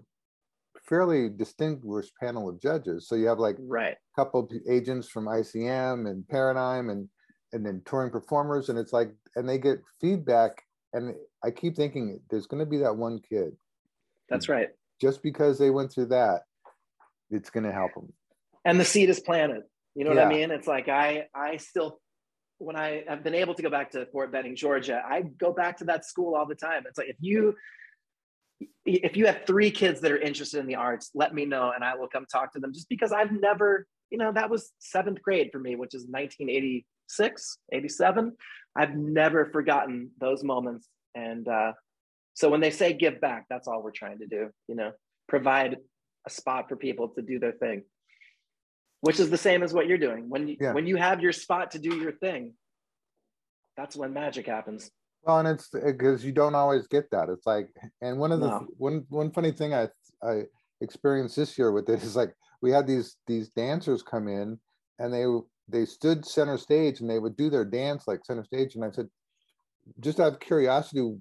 fairly 0.88 1.28
distinguished 1.28 2.12
panel 2.20 2.48
of 2.48 2.60
judges. 2.60 3.08
So 3.08 3.14
you 3.14 3.26
have 3.26 3.38
like 3.38 3.56
right 3.60 3.94
a 3.94 4.20
couple 4.20 4.48
agents 4.68 5.08
from 5.08 5.26
ICM 5.26 6.08
and 6.08 6.26
Paradigm 6.28 6.90
and 6.90 7.08
and 7.52 7.64
then 7.64 7.82
touring 7.86 8.10
performers, 8.10 8.68
and 8.68 8.78
it's 8.78 8.92
like 8.92 9.12
and 9.34 9.48
they 9.48 9.58
get 9.58 9.78
feedback. 10.00 10.62
And 10.92 11.14
I 11.44 11.50
keep 11.50 11.76
thinking 11.76 12.20
there's 12.30 12.46
going 12.46 12.60
to 12.60 12.70
be 12.70 12.78
that 12.78 12.96
one 12.96 13.20
kid. 13.20 13.52
That's 14.28 14.48
right. 14.48 14.68
Just 15.00 15.22
because 15.22 15.58
they 15.58 15.70
went 15.70 15.92
through 15.92 16.06
that, 16.06 16.42
it's 17.30 17.50
going 17.50 17.64
to 17.64 17.72
help 17.72 17.92
them. 17.94 18.12
And 18.64 18.80
the 18.80 18.84
seed 18.84 19.10
is 19.10 19.20
planted. 19.20 19.62
You 19.94 20.04
know 20.04 20.12
yeah. 20.12 20.24
what 20.24 20.32
I 20.32 20.36
mean? 20.36 20.50
It's 20.50 20.66
like 20.66 20.88
I 20.88 21.26
I 21.34 21.56
still 21.58 22.00
when 22.58 22.76
I 22.76 23.04
have 23.08 23.22
been 23.22 23.34
able 23.34 23.54
to 23.54 23.62
go 23.62 23.70
back 23.70 23.90
to 23.92 24.06
Fort 24.06 24.32
Benning, 24.32 24.56
Georgia, 24.56 25.02
I 25.06 25.22
go 25.22 25.52
back 25.52 25.78
to 25.78 25.84
that 25.84 26.04
school 26.04 26.34
all 26.34 26.46
the 26.46 26.54
time. 26.54 26.84
It's 26.86 26.98
like 26.98 27.08
if 27.08 27.16
you 27.20 27.54
if 28.86 29.16
you 29.16 29.26
have 29.26 29.42
three 29.46 29.70
kids 29.70 30.00
that 30.00 30.12
are 30.12 30.18
interested 30.18 30.60
in 30.60 30.66
the 30.66 30.76
arts, 30.76 31.10
let 31.14 31.34
me 31.34 31.44
know 31.44 31.72
and 31.74 31.84
I 31.84 31.96
will 31.96 32.08
come 32.08 32.24
talk 32.24 32.52
to 32.54 32.60
them 32.60 32.72
just 32.72 32.88
because 32.88 33.12
I've 33.12 33.32
never, 33.32 33.86
you 34.10 34.16
know, 34.16 34.32
that 34.32 34.48
was 34.48 34.72
seventh 34.78 35.20
grade 35.20 35.50
for 35.52 35.58
me, 35.58 35.76
which 35.76 35.94
is 35.94 36.02
1986, 36.08 37.58
87. 37.72 38.32
I've 38.74 38.94
never 38.94 39.46
forgotten 39.46 40.10
those 40.18 40.42
moments. 40.42 40.88
And 41.14 41.46
uh, 41.48 41.72
so 42.34 42.48
when 42.48 42.60
they 42.60 42.70
say 42.70 42.92
give 42.92 43.20
back, 43.20 43.46
that's 43.50 43.68
all 43.68 43.82
we're 43.82 43.90
trying 43.90 44.20
to 44.20 44.26
do, 44.26 44.50
you 44.68 44.74
know, 44.74 44.92
provide 45.28 45.76
a 46.26 46.30
spot 46.30 46.68
for 46.68 46.76
people 46.76 47.08
to 47.08 47.22
do 47.22 47.38
their 47.38 47.52
thing, 47.52 47.82
which 49.00 49.20
is 49.20 49.30
the 49.30 49.38
same 49.38 49.62
as 49.62 49.72
what 49.72 49.86
you're 49.86 49.98
doing. 49.98 50.28
When 50.28 50.48
you, 50.48 50.56
yeah. 50.60 50.72
when 50.72 50.86
you 50.86 50.96
have 50.96 51.20
your 51.20 51.32
spot 51.32 51.72
to 51.72 51.78
do 51.78 51.96
your 51.96 52.12
thing, 52.12 52.54
that's 53.76 53.96
when 53.96 54.12
magic 54.12 54.46
happens. 54.46 54.90
Well, 55.22 55.38
and 55.38 55.48
it's 55.48 55.68
because 55.68 56.24
you 56.24 56.32
don't 56.32 56.54
always 56.54 56.86
get 56.86 57.10
that. 57.10 57.28
It's 57.28 57.46
like, 57.46 57.68
and 58.00 58.18
one 58.18 58.32
of 58.32 58.40
the 58.40 58.48
no. 58.48 58.66
one 58.78 59.04
one 59.08 59.32
funny 59.32 59.50
thing 59.52 59.74
I 59.74 59.88
I 60.22 60.44
experienced 60.80 61.36
this 61.36 61.58
year 61.58 61.72
with 61.72 61.88
it 61.88 62.02
is 62.02 62.16
like 62.16 62.32
we 62.62 62.70
had 62.70 62.86
these 62.86 63.16
these 63.26 63.48
dancers 63.50 64.02
come 64.02 64.28
in 64.28 64.58
and 64.98 65.12
they 65.12 65.24
they 65.68 65.84
stood 65.84 66.24
center 66.24 66.56
stage 66.56 67.00
and 67.00 67.10
they 67.10 67.18
would 67.18 67.36
do 67.36 67.50
their 67.50 67.64
dance 67.64 68.06
like 68.06 68.24
center 68.24 68.44
stage 68.44 68.76
and 68.76 68.84
I 68.84 68.90
said, 68.90 69.08
just 70.00 70.20
out 70.20 70.32
of 70.32 70.40
curiosity, 70.40 71.16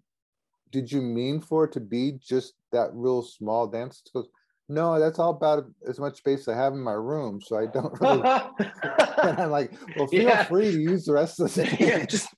did 0.71 0.91
you 0.91 1.01
mean 1.01 1.41
for 1.41 1.65
it 1.65 1.71
to 1.73 1.79
be 1.79 2.19
just 2.21 2.53
that 2.71 2.89
real 2.93 3.23
small 3.23 3.67
dance? 3.67 4.03
It 4.13 4.25
no, 4.67 4.99
that's 4.99 5.19
all 5.19 5.31
about 5.31 5.65
as 5.87 5.99
much 5.99 6.17
space 6.17 6.47
I 6.47 6.55
have 6.55 6.73
in 6.73 6.81
my 6.81 6.93
room, 6.93 7.39
so 7.41 7.57
I 7.57 7.67
don't 7.67 7.99
really. 8.01 8.21
and 8.21 9.39
I'm 9.39 9.51
like, 9.51 9.71
well, 9.95 10.07
feel 10.07 10.23
yeah. 10.23 10.43
free 10.43 10.71
to 10.71 10.79
use 10.79 11.05
the 11.05 11.13
rest 11.13 11.39
of 11.39 11.53
the 11.53 11.65
stage. 11.65 11.79
Yeah, 11.79 12.05
just 12.05 12.29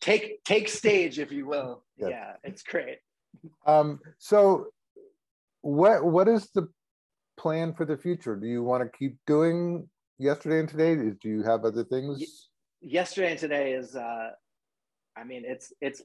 take 0.00 0.42
take 0.44 0.68
stage, 0.68 1.18
if 1.18 1.30
you 1.30 1.46
will. 1.46 1.82
Yeah, 1.98 2.08
yeah 2.08 2.32
it's 2.44 2.62
great. 2.62 2.98
Um, 3.66 4.00
so, 4.18 4.66
what 5.60 6.04
what 6.04 6.28
is 6.28 6.48
the 6.54 6.68
plan 7.36 7.74
for 7.74 7.84
the 7.84 7.98
future? 7.98 8.36
Do 8.36 8.46
you 8.46 8.62
want 8.62 8.82
to 8.82 8.98
keep 8.98 9.16
doing 9.26 9.88
yesterday 10.18 10.60
and 10.60 10.68
today? 10.68 10.94
Do 10.94 11.28
you 11.28 11.42
have 11.42 11.64
other 11.64 11.84
things? 11.84 12.22
Yesterday 12.80 13.30
and 13.30 13.40
today 13.40 13.72
is, 13.72 13.96
uh, 13.96 14.30
I 15.16 15.24
mean, 15.24 15.42
it's 15.46 15.72
it's 15.80 16.02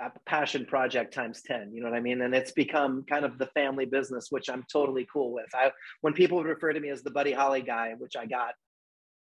a 0.00 0.10
passion 0.26 0.64
project 0.64 1.12
times 1.12 1.42
10 1.46 1.72
you 1.72 1.82
know 1.82 1.90
what 1.90 1.96
i 1.96 2.00
mean 2.00 2.22
and 2.22 2.34
it's 2.34 2.52
become 2.52 3.04
kind 3.08 3.24
of 3.24 3.38
the 3.38 3.46
family 3.48 3.84
business 3.84 4.28
which 4.30 4.48
i'm 4.48 4.64
totally 4.72 5.06
cool 5.12 5.32
with 5.32 5.46
i 5.54 5.70
when 6.00 6.14
people 6.14 6.38
would 6.38 6.46
refer 6.46 6.72
to 6.72 6.80
me 6.80 6.88
as 6.88 7.02
the 7.02 7.10
buddy 7.10 7.32
holly 7.32 7.60
guy 7.60 7.92
which 7.98 8.16
i 8.16 8.24
got 8.24 8.54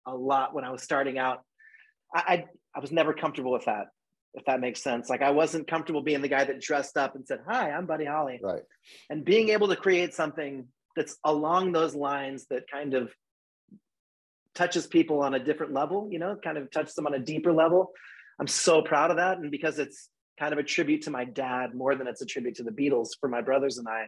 a 0.07 0.15
lot 0.15 0.53
when 0.53 0.63
i 0.63 0.71
was 0.71 0.81
starting 0.81 1.17
out 1.17 1.41
I, 2.13 2.19
I, 2.19 2.45
I 2.75 2.79
was 2.79 2.91
never 2.91 3.13
comfortable 3.13 3.51
with 3.51 3.65
that, 3.65 3.87
if 4.33 4.45
that 4.45 4.59
makes 4.59 4.81
sense. 4.81 5.09
Like 5.09 5.21
I 5.21 5.31
wasn't 5.31 5.67
comfortable 5.67 6.01
being 6.01 6.21
the 6.21 6.27
guy 6.27 6.43
that 6.43 6.61
dressed 6.61 6.97
up 6.97 7.15
and 7.15 7.25
said, 7.25 7.39
"Hi, 7.47 7.71
I'm 7.71 7.85
Buddy 7.85 8.05
Holly." 8.05 8.39
Right. 8.41 8.63
And 9.09 9.25
being 9.25 9.49
able 9.49 9.67
to 9.69 9.75
create 9.75 10.13
something 10.13 10.67
that's 10.95 11.17
along 11.23 11.71
those 11.71 11.95
lines 11.95 12.45
that 12.49 12.63
kind 12.71 12.93
of 12.93 13.11
touches 14.55 14.87
people 14.87 15.21
on 15.21 15.35
a 15.35 15.39
different 15.39 15.73
level, 15.73 16.09
you 16.11 16.19
know, 16.19 16.35
kind 16.43 16.57
of 16.57 16.71
touches 16.71 16.95
them 16.95 17.07
on 17.07 17.13
a 17.13 17.19
deeper 17.19 17.53
level. 17.53 17.91
I'm 18.39 18.47
so 18.47 18.81
proud 18.81 19.11
of 19.11 19.17
that, 19.17 19.37
and 19.37 19.51
because 19.51 19.79
it's 19.79 20.09
kind 20.39 20.54
of 20.54 20.60
a 20.60 20.63
tribute 20.63 21.04
to 21.04 21.12
my 21.12 21.25
dad 21.25 21.75
more 21.75 21.95
than 21.95 22.08
it's 22.08 22.21
a 22.21 22.25
tribute 22.25 22.56
to 22.56 22.63
the 22.63 22.71
Beatles 22.71 23.10
for 23.19 23.28
my 23.28 23.41
brothers 23.41 23.78
and 23.78 23.88
I. 23.88 24.08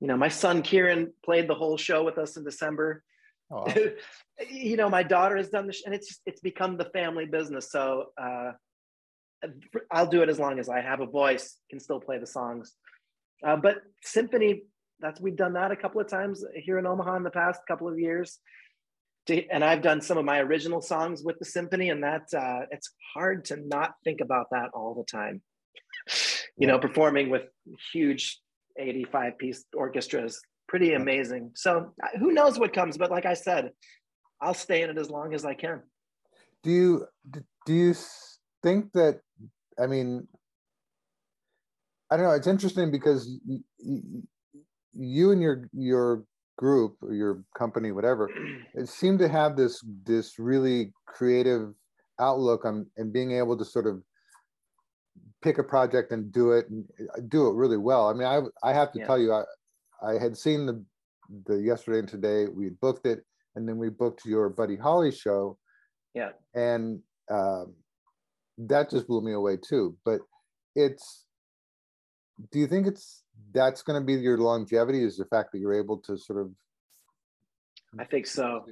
You 0.00 0.06
know, 0.06 0.16
my 0.16 0.28
son 0.28 0.62
Kieran 0.62 1.12
played 1.24 1.48
the 1.48 1.54
whole 1.54 1.76
show 1.76 2.04
with 2.04 2.18
us 2.18 2.36
in 2.36 2.44
December. 2.44 3.02
Oh, 3.50 3.66
you 4.50 4.76
know, 4.76 4.88
my 4.88 5.02
daughter 5.02 5.36
has 5.36 5.48
done 5.48 5.66
this, 5.66 5.82
and 5.84 5.94
it's 5.94 6.20
it's 6.26 6.40
become 6.40 6.76
the 6.76 6.86
family 6.86 7.26
business. 7.26 7.70
So 7.70 8.06
uh, 8.20 8.52
I'll 9.90 10.06
do 10.06 10.22
it 10.22 10.28
as 10.28 10.38
long 10.38 10.58
as 10.58 10.68
I 10.68 10.80
have 10.80 11.00
a 11.00 11.06
voice, 11.06 11.56
can 11.70 11.80
still 11.80 12.00
play 12.00 12.18
the 12.18 12.26
songs. 12.26 12.72
Uh, 13.46 13.56
but 13.56 13.76
symphony, 14.02 14.62
that's 15.00 15.20
we've 15.20 15.36
done 15.36 15.54
that 15.54 15.70
a 15.70 15.76
couple 15.76 16.00
of 16.00 16.08
times 16.08 16.44
here 16.54 16.78
in 16.78 16.86
Omaha 16.86 17.16
in 17.16 17.22
the 17.22 17.30
past 17.30 17.60
couple 17.66 17.88
of 17.88 17.98
years. 17.98 18.38
To, 19.26 19.46
and 19.48 19.64
I've 19.64 19.82
done 19.82 20.00
some 20.00 20.18
of 20.18 20.24
my 20.24 20.40
original 20.40 20.80
songs 20.80 21.22
with 21.24 21.38
the 21.38 21.44
symphony, 21.46 21.90
and 21.90 22.02
that 22.02 22.24
uh, 22.36 22.66
it's 22.70 22.90
hard 23.14 23.44
to 23.46 23.56
not 23.56 23.94
think 24.04 24.20
about 24.20 24.46
that 24.50 24.70
all 24.74 24.94
the 24.94 25.04
time. 25.04 25.40
you 26.58 26.66
know, 26.66 26.78
performing 26.78 27.30
with 27.30 27.44
huge 27.92 28.40
85 28.78 29.38
piece 29.38 29.64
orchestras 29.74 30.40
pretty 30.68 30.94
amazing. 30.94 31.52
So 31.54 31.92
uh, 32.02 32.18
who 32.18 32.32
knows 32.32 32.58
what 32.58 32.72
comes, 32.72 32.96
but 32.96 33.10
like 33.10 33.26
I 33.26 33.34
said, 33.34 33.70
I'll 34.40 34.54
stay 34.54 34.82
in 34.82 34.90
it 34.90 34.98
as 34.98 35.10
long 35.10 35.34
as 35.34 35.44
I 35.44 35.54
can. 35.54 35.82
Do 36.62 36.70
you 36.70 37.06
do 37.66 37.72
you 37.72 37.94
think 38.62 38.92
that? 38.92 39.20
I 39.78 39.86
mean, 39.86 40.26
I 42.10 42.16
don't 42.16 42.26
know. 42.26 42.32
It's 42.32 42.46
interesting 42.46 42.90
because 42.90 43.28
you, 43.46 44.22
you 44.92 45.30
and 45.30 45.40
your 45.40 45.68
your 45.72 46.24
group 46.56 46.96
or 47.02 47.14
your 47.14 47.42
company, 47.56 47.92
whatever, 47.92 48.30
it 48.74 48.88
seemed 48.88 49.18
to 49.20 49.28
have 49.28 49.56
this 49.56 49.84
this 50.04 50.38
really 50.38 50.92
creative 51.06 51.74
outlook 52.20 52.64
on 52.64 52.86
and 52.96 53.12
being 53.12 53.32
able 53.32 53.56
to 53.56 53.64
sort 53.64 53.86
of 53.86 54.02
pick 55.42 55.58
a 55.58 55.64
project 55.64 56.12
and 56.12 56.32
do 56.32 56.52
it 56.52 56.68
and 56.70 56.84
uh, 57.00 57.20
do 57.28 57.48
it 57.48 57.54
really 57.54 57.76
well. 57.76 58.08
I 58.08 58.12
mean, 58.12 58.26
I 58.26 58.40
I 58.62 58.72
have 58.72 58.92
to 58.92 59.00
yeah. 59.00 59.06
tell 59.06 59.18
you, 59.18 59.32
I 59.32 59.44
I 60.02 60.18
had 60.18 60.36
seen 60.36 60.66
the 60.66 60.84
the 61.46 61.56
yesterday 61.56 61.98
and 61.98 62.08
today 62.08 62.46
we 62.46 62.70
booked 62.80 63.06
it, 63.06 63.24
and 63.56 63.68
then 63.68 63.78
we 63.78 63.88
booked 63.88 64.24
your 64.24 64.48
Buddy 64.48 64.76
Holly 64.76 65.10
show. 65.10 65.58
Yeah. 66.14 66.30
And 66.54 67.00
um, 67.30 67.74
that 68.58 68.90
just 68.90 69.06
blew 69.06 69.20
me 69.20 69.32
away 69.32 69.56
too. 69.56 69.96
But 70.04 70.20
it's, 70.74 71.24
do 72.52 72.58
you 72.58 72.66
think 72.66 72.86
it's 72.86 73.23
that's 73.52 73.82
going 73.82 74.00
to 74.00 74.04
be 74.04 74.14
your 74.14 74.38
longevity? 74.38 75.02
Is 75.02 75.16
the 75.16 75.24
fact 75.26 75.52
that 75.52 75.58
you're 75.58 75.74
able 75.74 75.98
to 75.98 76.16
sort 76.16 76.40
of? 76.40 76.50
I 77.98 78.04
think 78.04 78.26
so. 78.26 78.66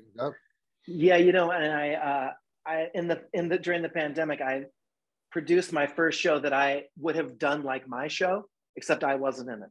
Yeah, 0.86 1.16
you 1.16 1.32
know, 1.32 1.50
and 1.50 1.72
I, 1.72 1.92
uh, 1.92 2.30
I 2.66 2.88
in 2.94 3.08
the 3.08 3.22
in 3.32 3.48
the 3.48 3.58
during 3.58 3.82
the 3.82 3.88
pandemic, 3.88 4.40
I 4.40 4.64
produced 5.30 5.72
my 5.72 5.86
first 5.86 6.20
show 6.20 6.38
that 6.40 6.52
I 6.52 6.84
would 6.98 7.16
have 7.16 7.38
done 7.38 7.62
like 7.62 7.88
my 7.88 8.08
show, 8.08 8.46
except 8.76 9.04
I 9.04 9.14
wasn't 9.14 9.50
in 9.50 9.62
it 9.62 9.70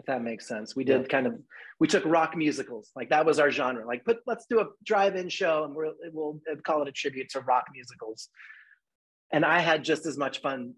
if 0.00 0.06
that 0.06 0.22
makes 0.22 0.46
sense. 0.46 0.76
We 0.76 0.84
did 0.84 1.02
yeah. 1.02 1.08
kind 1.08 1.26
of 1.26 1.34
we 1.80 1.88
took 1.88 2.04
rock 2.04 2.36
musicals, 2.36 2.90
like 2.96 3.10
that 3.10 3.26
was 3.26 3.38
our 3.38 3.50
genre. 3.50 3.86
Like, 3.86 4.04
put 4.04 4.18
let's 4.26 4.46
do 4.46 4.60
a 4.60 4.66
drive-in 4.84 5.28
show, 5.28 5.64
and 5.64 5.74
we'll 5.74 5.94
we'll 6.12 6.40
call 6.64 6.82
it 6.82 6.88
a 6.88 6.92
tribute 6.92 7.30
to 7.30 7.40
rock 7.40 7.64
musicals. 7.72 8.28
And 9.32 9.44
I 9.44 9.60
had 9.60 9.84
just 9.84 10.06
as 10.06 10.16
much 10.16 10.40
fun, 10.40 10.74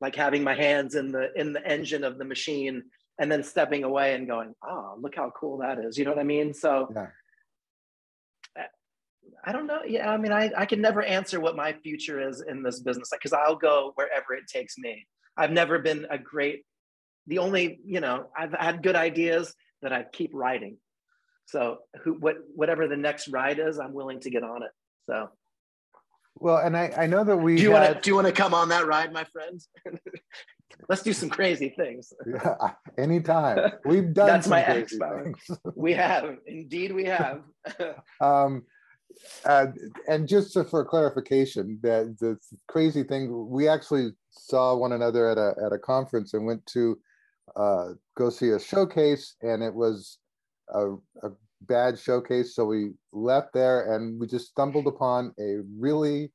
like 0.00 0.14
having 0.14 0.42
my 0.42 0.54
hands 0.54 0.94
in 0.94 1.12
the 1.12 1.30
in 1.38 1.52
the 1.52 1.66
engine 1.66 2.04
of 2.04 2.18
the 2.18 2.24
machine, 2.24 2.84
and 3.18 3.30
then 3.30 3.42
stepping 3.42 3.84
away 3.84 4.14
and 4.14 4.26
going, 4.26 4.54
"Oh, 4.64 4.96
look 5.00 5.16
how 5.16 5.30
cool 5.30 5.58
that 5.58 5.78
is!" 5.78 5.98
You 5.98 6.04
know 6.04 6.10
what 6.10 6.20
I 6.20 6.24
mean? 6.24 6.54
So. 6.54 6.90
Yeah. 6.94 7.06
I 9.42 9.52
don't 9.52 9.66
know. 9.66 9.80
Yeah, 9.86 10.10
I 10.10 10.18
mean, 10.18 10.32
I, 10.32 10.50
I 10.54 10.66
can 10.66 10.82
never 10.82 11.02
answer 11.02 11.40
what 11.40 11.56
my 11.56 11.72
future 11.72 12.20
is 12.20 12.44
in 12.46 12.62
this 12.62 12.80
business 12.80 13.08
because 13.10 13.32
I'll 13.32 13.56
go 13.56 13.92
wherever 13.94 14.34
it 14.34 14.46
takes 14.46 14.76
me. 14.76 15.06
I've 15.34 15.50
never 15.50 15.78
been 15.78 16.06
a 16.10 16.18
great 16.18 16.64
the 17.26 17.38
only 17.38 17.80
you 17.84 18.00
know 18.00 18.26
i've 18.36 18.52
had 18.52 18.82
good 18.82 18.96
ideas 18.96 19.54
that 19.82 19.92
i 19.92 20.02
keep 20.02 20.30
writing 20.34 20.76
so 21.46 21.78
who 22.02 22.14
what 22.14 22.36
whatever 22.54 22.88
the 22.88 22.96
next 22.96 23.28
ride 23.28 23.58
is 23.58 23.78
i'm 23.78 23.94
willing 23.94 24.20
to 24.20 24.30
get 24.30 24.42
on 24.42 24.62
it 24.62 24.70
so 25.08 25.28
well 26.40 26.56
and 26.58 26.76
i 26.76 26.92
i 26.96 27.06
know 27.06 27.22
that 27.22 27.36
we 27.36 27.56
do 27.56 27.62
you 27.62 27.70
had... 27.70 27.82
want 27.82 27.94
to 27.94 28.00
do 28.00 28.10
you 28.10 28.14
want 28.14 28.26
to 28.26 28.32
come 28.32 28.54
on 28.54 28.68
that 28.68 28.86
ride 28.86 29.12
my 29.12 29.24
friends 29.24 29.68
let's 30.88 31.02
do 31.02 31.12
some 31.12 31.30
crazy 31.30 31.70
things. 31.76 32.12
Yeah 32.26 32.72
anytime. 32.98 33.72
We've 33.84 34.12
done 34.12 34.26
that's 34.26 34.48
my 34.48 34.62
expo 34.62 35.34
we 35.76 35.92
have. 35.94 36.36
Indeed 36.46 36.92
we 36.92 37.04
have. 37.04 37.42
Um 38.20 38.64
uh, 39.44 39.66
and 40.08 40.28
just 40.28 40.56
for 40.70 40.84
clarification, 40.84 41.78
that 41.82 42.16
the 42.20 42.38
crazy 42.68 43.02
thing, 43.02 43.50
we 43.50 43.68
actually 43.68 44.12
saw 44.30 44.74
one 44.76 44.92
another 44.92 45.28
at 45.28 45.36
a 45.36 45.52
at 45.66 45.72
a 45.72 45.78
conference 45.78 46.32
and 46.32 46.46
went 46.46 46.64
to 46.66 46.96
uh, 47.56 47.88
go 48.16 48.30
see 48.30 48.50
a 48.50 48.60
showcase, 48.60 49.34
and 49.42 49.64
it 49.64 49.74
was 49.74 50.18
a, 50.72 50.92
a 51.22 51.30
bad 51.62 51.98
showcase. 51.98 52.54
So 52.54 52.64
we 52.64 52.92
left 53.12 53.52
there, 53.52 53.94
and 53.94 54.20
we 54.20 54.26
just 54.26 54.48
stumbled 54.48 54.86
upon 54.86 55.34
a 55.38 55.58
really 55.78 56.32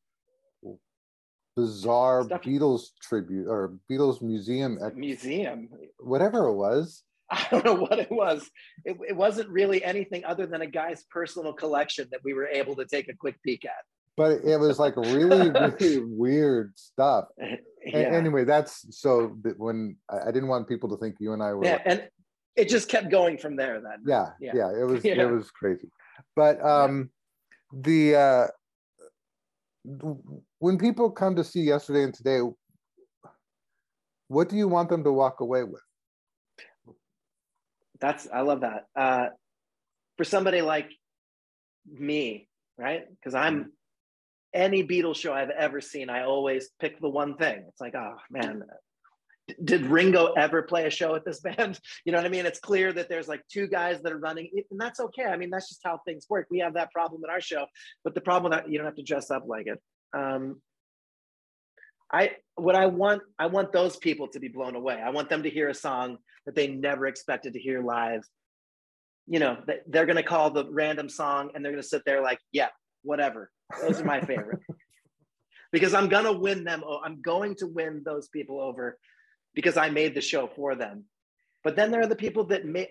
bizarre 1.56 2.24
Stuff. 2.24 2.42
Beatles 2.42 2.88
tribute 3.02 3.48
or 3.48 3.76
Beatles 3.90 4.22
museum. 4.22 4.78
museum, 4.96 5.70
whatever 6.00 6.48
it 6.48 6.54
was. 6.54 7.04
I 7.32 7.48
don't 7.50 7.66
know 7.66 7.76
what 7.76 7.98
it 7.98 8.12
was. 8.12 8.50
It, 8.84 8.98
it 9.08 9.16
wasn't 9.16 9.50
really 9.50 9.84
anything 9.84 10.24
other 10.26 10.46
than 10.46 10.62
a 10.62 10.68
guy's 10.68 11.04
personal 11.10 11.54
collection 11.54 12.08
that 12.12 12.20
we 12.24 12.34
were 12.34 12.48
able 12.48 12.76
to 12.76 12.86
take 12.86 13.10
a 13.10 13.16
quick 13.16 13.42
peek 13.42 13.66
at. 13.66 13.72
But 14.18 14.44
it 14.46 14.60
was 14.60 14.80
like 14.80 14.96
really, 14.96 15.50
really 15.80 16.04
weird 16.04 16.74
stuff. 16.76 17.26
Yeah. 17.88 18.00
Anyway, 18.00 18.46
that's 18.46 19.00
so 19.00 19.38
when 19.58 19.96
I 20.10 20.32
didn't 20.32 20.48
want 20.48 20.68
people 20.68 20.90
to 20.90 20.98
think 20.98 21.18
you 21.20 21.34
and 21.34 21.44
I 21.44 21.54
were. 21.54 21.66
Yeah, 21.66 21.84
and 21.86 22.10
it 22.56 22.70
just 22.70 22.90
kept 22.90 23.10
going 23.10 23.38
from 23.38 23.56
there. 23.56 23.82
Then. 23.82 24.04
Yeah, 24.06 24.30
yeah, 24.40 24.52
yeah 24.56 24.82
it 24.82 24.84
was 24.86 25.04
yeah. 25.04 25.22
it 25.22 25.32
was 25.32 25.52
crazy, 25.52 25.90
but 26.36 26.64
um, 26.64 27.10
the 27.74 28.16
uh, 28.16 28.48
when 30.60 30.78
people 30.78 31.12
come 31.12 31.36
to 31.36 31.44
see 31.44 31.62
yesterday 31.62 32.04
and 32.04 32.14
today, 32.14 32.40
what 34.28 34.50
do 34.50 34.56
you 34.56 34.68
want 34.68 34.90
them 34.90 35.04
to 35.04 35.12
walk 35.12 35.42
away 35.42 35.64
with? 35.64 35.82
That's 38.00 38.28
I 38.34 38.42
love 38.42 38.62
that. 38.62 38.86
Uh, 38.96 39.28
for 40.18 40.24
somebody 40.24 40.62
like 40.62 40.90
me, 41.92 42.48
right? 42.78 43.04
Because 43.10 43.36
I'm 43.36 43.72
any 44.54 44.88
Beatles 44.88 45.18
show 45.18 45.34
I've 45.34 45.50
ever 45.50 45.82
seen, 45.82 46.10
I 46.10 46.24
always 46.24 46.70
pick 46.80 47.00
the 47.00 47.10
one 47.10 47.36
thing. 47.36 47.66
It's 47.68 47.82
like, 47.82 47.96
oh 47.96 48.16
man, 48.30 48.64
did 49.64 49.86
Ringo 49.86 50.34
ever 50.34 50.64
play 50.64 50.86
a 50.86 50.90
show 50.90 51.16
at 51.16 51.26
this 51.26 51.40
band? 51.58 51.80
You 52.04 52.12
know 52.12 52.18
what 52.18 52.26
I 52.26 52.30
mean? 52.30 52.46
It's 52.46 52.60
clear 52.60 52.92
that 52.94 53.10
there's 53.10 53.28
like 53.28 53.44
two 53.52 53.68
guys 53.68 54.02
that 54.02 54.12
are 54.12 54.18
running, 54.18 54.50
and 54.72 54.80
that's 54.80 55.00
okay. 55.00 55.26
I 55.26 55.38
mean, 55.38 55.50
that's 55.50 55.70
just 55.70 55.82
how 55.84 56.00
things 56.06 56.26
work. 56.30 56.48
We 56.50 56.60
have 56.60 56.74
that 56.74 56.92
problem 56.92 57.22
in 57.24 57.30
our 57.30 57.42
show, 57.42 57.66
but 58.04 58.16
the 58.16 58.22
problem 58.22 58.52
that 58.52 58.70
you 58.70 58.78
don't 58.78 58.86
have 58.86 58.96
to 58.96 59.04
dress 59.04 59.32
up 59.32 59.44
like 59.48 59.68
it. 59.68 59.80
Um, 60.16 60.62
I 62.12 62.32
what 62.56 62.76
I 62.76 62.86
want, 62.86 63.24
I 63.38 63.48
want 63.48 63.72
those 63.72 63.98
people 63.98 64.28
to 64.30 64.40
be 64.40 64.48
blown 64.48 64.76
away. 64.76 65.02
I 65.04 65.10
want 65.10 65.30
them 65.30 65.44
to 65.44 65.50
hear 65.50 65.70
a 65.70 65.74
song 65.74 66.18
that 66.46 66.56
they 66.56 66.68
never 66.68 67.08
expected 67.08 67.54
to 67.54 67.60
hear 67.60 67.82
live. 67.82 68.24
You 69.28 69.40
know, 69.40 69.58
they're 69.88 70.06
going 70.06 70.18
to 70.18 70.24
call 70.24 70.52
the 70.52 70.70
random 70.70 71.10
song 71.10 71.50
and 71.54 71.66
they're 71.66 71.72
going 71.72 71.82
to 71.82 71.88
sit 71.88 72.04
there 72.06 72.22
like, 72.22 72.40
yeah, 72.52 72.68
whatever. 73.02 73.50
Those 73.82 74.00
are 74.00 74.06
my 74.06 74.22
favorite. 74.22 74.60
because 75.72 75.96
I'm 75.96 76.08
going 76.08 76.26
to 76.26 76.32
win 76.32 76.64
them. 76.64 76.84
I'm 77.04 77.22
going 77.22 77.56
to 77.56 77.68
win 77.68 78.04
those 78.06 78.28
people 78.30 78.62
over 78.62 79.00
because 79.56 79.78
I 79.78 79.90
made 79.90 80.14
the 80.14 80.22
show 80.22 80.48
for 80.48 80.76
them. 80.76 81.06
But 81.64 81.76
then 81.76 81.90
there 81.90 82.02
are 82.02 82.08
the 82.08 82.16
people 82.16 82.44
that 82.46 82.66
may, 82.66 82.90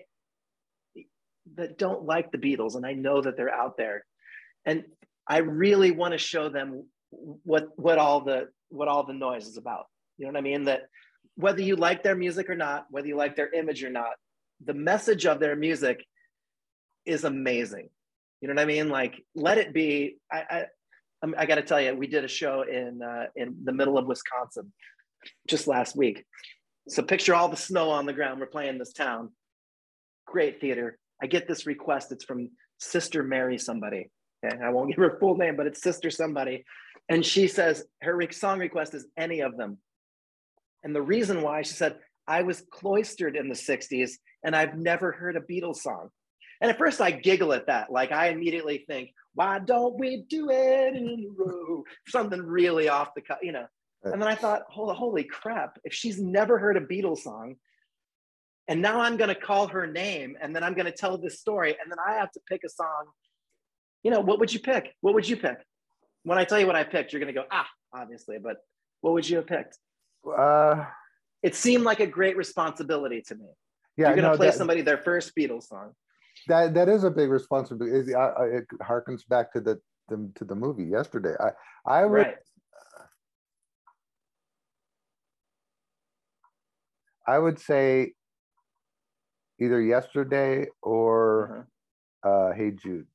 that 1.55 1.77
don't 1.77 2.03
like 2.03 2.31
the 2.31 2.37
Beatles, 2.37 2.75
and 2.75 2.85
I 2.85 2.93
know 2.93 3.21
that 3.21 3.37
they're 3.37 3.53
out 3.53 3.77
there. 3.77 4.03
And 4.65 4.83
I 5.27 5.37
really 5.37 5.91
want 5.91 6.13
to 6.13 6.17
show 6.17 6.49
them 6.49 6.85
what 7.11 7.69
what 7.77 7.97
all 7.97 8.21
the 8.21 8.49
what 8.69 8.87
all 8.87 9.05
the 9.05 9.13
noise 9.13 9.47
is 9.47 9.57
about. 9.57 9.85
You 10.17 10.25
know 10.25 10.33
what 10.33 10.39
I 10.39 10.41
mean? 10.41 10.65
That 10.65 10.83
whether 11.35 11.61
you 11.61 11.75
like 11.75 12.03
their 12.03 12.15
music 12.15 12.49
or 12.49 12.55
not, 12.55 12.87
whether 12.89 13.07
you 13.07 13.15
like 13.15 13.35
their 13.35 13.53
image 13.53 13.83
or 13.83 13.89
not, 13.89 14.13
the 14.63 14.73
message 14.73 15.25
of 15.25 15.39
their 15.39 15.55
music 15.55 16.03
is 17.05 17.23
amazing. 17.23 17.89
You 18.41 18.47
know 18.47 18.55
what 18.55 18.61
I 18.61 18.65
mean? 18.65 18.89
Like, 18.89 19.23
let 19.35 19.57
it 19.57 19.73
be. 19.73 20.17
I 20.31 20.65
I, 21.23 21.27
I 21.37 21.45
got 21.45 21.55
to 21.55 21.61
tell 21.61 21.79
you, 21.79 21.95
we 21.95 22.07
did 22.07 22.23
a 22.23 22.27
show 22.29 22.63
in 22.63 23.01
uh, 23.01 23.25
in 23.35 23.55
the 23.63 23.73
middle 23.73 23.97
of 23.97 24.07
Wisconsin 24.07 24.71
just 25.47 25.67
last 25.67 25.95
week. 25.95 26.23
So 26.87 27.01
picture 27.01 27.33
all 27.33 27.49
the 27.49 27.57
snow 27.57 27.89
on 27.89 28.05
the 28.05 28.13
ground. 28.13 28.39
We're 28.39 28.45
playing 28.47 28.77
this 28.77 28.93
town. 28.93 29.31
Great 30.25 30.61
theater. 30.61 30.97
I 31.21 31.27
get 31.27 31.47
this 31.47 31.65
request. 31.65 32.11
It's 32.11 32.25
from 32.25 32.49
Sister 32.79 33.23
Mary 33.23 33.57
somebody. 33.57 34.09
Okay, 34.43 34.57
I 34.63 34.69
won't 34.69 34.89
give 34.95 34.97
her 34.97 35.17
full 35.19 35.37
name, 35.37 35.55
but 35.55 35.67
it's 35.67 35.81
Sister 35.81 36.09
somebody, 36.09 36.65
and 37.09 37.25
she 37.25 37.47
says 37.47 37.85
her 38.01 38.19
song 38.31 38.59
request 38.59 38.93
is 38.93 39.07
any 39.17 39.41
of 39.41 39.57
them. 39.57 39.77
And 40.83 40.95
the 40.95 41.01
reason 41.01 41.41
why 41.41 41.63
she 41.63 41.73
said 41.73 41.97
I 42.27 42.43
was 42.43 42.63
cloistered 42.71 43.35
in 43.35 43.49
the 43.49 43.55
'60s 43.55 44.11
and 44.43 44.55
I've 44.55 44.77
never 44.77 45.11
heard 45.11 45.35
a 45.35 45.41
Beatles 45.41 45.77
song. 45.77 46.09
And 46.61 46.71
at 46.71 46.77
first 46.77 47.01
I 47.01 47.11
giggle 47.11 47.51
at 47.51 47.67
that. 47.67 47.91
Like 47.91 48.11
I 48.11 48.29
immediately 48.29 48.85
think, 48.87 49.09
Why 49.33 49.59
Don't 49.59 49.99
We 49.99 50.23
Do 50.29 50.49
It 50.49 50.95
in 50.95 51.05
the 51.05 51.33
Road? 51.35 51.83
Something 52.07 52.41
really 52.41 52.87
off 52.87 53.13
the 53.15 53.21
cut, 53.21 53.39
you 53.41 53.51
know. 53.51 53.65
And 54.13 54.21
then 54.21 54.29
I 54.29 54.35
thought, 54.35 54.63
holy, 54.69 54.95
holy 54.95 55.23
crap, 55.23 55.79
if 55.83 55.93
she's 55.93 56.19
never 56.19 56.59
heard 56.59 56.77
a 56.77 56.81
Beatles 56.81 57.19
song, 57.19 57.55
and 58.67 58.81
now 58.81 59.01
I'm 59.01 59.17
going 59.17 59.29
to 59.29 59.35
call 59.35 59.67
her 59.67 59.87
name, 59.87 60.37
and 60.41 60.55
then 60.55 60.63
I'm 60.63 60.73
going 60.73 60.85
to 60.85 60.91
tell 60.91 61.17
this 61.17 61.39
story, 61.39 61.75
and 61.81 61.91
then 61.91 61.97
I 62.05 62.13
have 62.13 62.31
to 62.31 62.39
pick 62.47 62.61
a 62.65 62.69
song. 62.69 63.05
You 64.03 64.11
know, 64.11 64.19
what 64.19 64.39
would 64.39 64.53
you 64.53 64.59
pick? 64.59 64.93
What 65.01 65.13
would 65.13 65.27
you 65.27 65.37
pick? 65.37 65.57
When 66.23 66.37
I 66.37 66.45
tell 66.45 66.59
you 66.59 66.67
what 66.67 66.75
I 66.75 66.83
picked, 66.83 67.13
you're 67.13 67.19
going 67.19 67.33
to 67.33 67.39
go, 67.39 67.45
ah, 67.51 67.67
obviously, 67.93 68.37
but 68.41 68.57
what 69.01 69.13
would 69.13 69.27
you 69.27 69.37
have 69.37 69.47
picked? 69.47 69.77
Uh, 70.25 70.85
it 71.43 71.55
seemed 71.55 71.83
like 71.83 71.99
a 71.99 72.07
great 72.07 72.37
responsibility 72.37 73.21
to 73.27 73.35
me. 73.35 73.45
Yeah, 73.97 74.07
you're 74.07 74.15
going 74.15 74.25
to 74.25 74.31
no, 74.31 74.37
play 74.37 74.47
that, 74.47 74.55
somebody 74.55 74.81
their 74.81 74.97
first 74.97 75.33
Beatles 75.35 75.63
song 75.63 75.93
that 76.47 76.73
that 76.73 76.89
is 76.89 77.03
a 77.03 77.11
big 77.11 77.29
responsibility. 77.29 78.11
It, 78.11 78.15
it 78.15 78.65
harkens 78.81 79.27
back 79.27 79.53
to 79.53 79.61
the, 79.61 79.79
the, 80.09 80.31
to 80.35 80.45
the 80.45 80.55
movie 80.55 80.85
yesterday. 80.85 81.35
I 81.39 81.51
I 81.85 82.05
would. 82.05 82.17
Right. 82.17 82.35
I 87.27 87.39
would 87.39 87.59
say 87.59 88.13
either 89.59 89.81
yesterday 89.81 90.67
or 90.81 91.67
uh-huh. 92.23 92.29
uh, 92.29 92.53
Hey 92.53 92.71
Jude. 92.71 93.07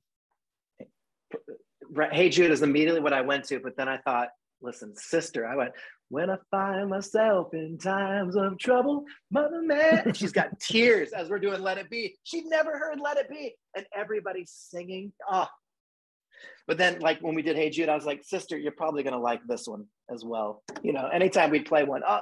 Hey 2.12 2.28
Jude 2.28 2.50
is 2.50 2.62
immediately 2.62 3.00
what 3.00 3.12
I 3.12 3.20
went 3.20 3.44
to, 3.46 3.60
but 3.60 3.76
then 3.76 3.88
I 3.88 3.98
thought 3.98 4.28
listen, 4.62 4.94
sister. 4.96 5.46
I 5.46 5.56
went, 5.56 5.72
when 6.08 6.30
I 6.30 6.36
find 6.50 6.90
myself 6.90 7.54
in 7.54 7.78
times 7.78 8.36
of 8.36 8.58
trouble, 8.58 9.04
mother 9.30 9.62
man. 9.62 10.02
And 10.06 10.16
she's 10.16 10.32
got 10.32 10.58
tears 10.60 11.12
as 11.12 11.28
we're 11.28 11.38
doing 11.38 11.62
Let 11.62 11.78
It 11.78 11.90
Be. 11.90 12.16
She'd 12.24 12.46
never 12.46 12.78
heard 12.78 13.00
Let 13.00 13.16
It 13.16 13.28
Be. 13.28 13.54
And 13.76 13.86
everybody's 13.94 14.50
singing. 14.50 15.12
Oh. 15.30 15.46
But 16.66 16.78
then, 16.78 17.00
like 17.00 17.20
when 17.20 17.34
we 17.34 17.42
did 17.42 17.56
Hey 17.56 17.70
Jude, 17.70 17.88
I 17.88 17.94
was 17.94 18.06
like, 18.06 18.24
sister, 18.24 18.56
you're 18.56 18.72
probably 18.72 19.02
going 19.02 19.14
to 19.14 19.20
like 19.20 19.40
this 19.46 19.66
one 19.66 19.86
as 20.12 20.24
well. 20.24 20.62
You 20.82 20.92
know, 20.92 21.06
anytime 21.08 21.50
we'd 21.50 21.66
play 21.66 21.84
one, 21.84 22.02
oh, 22.06 22.20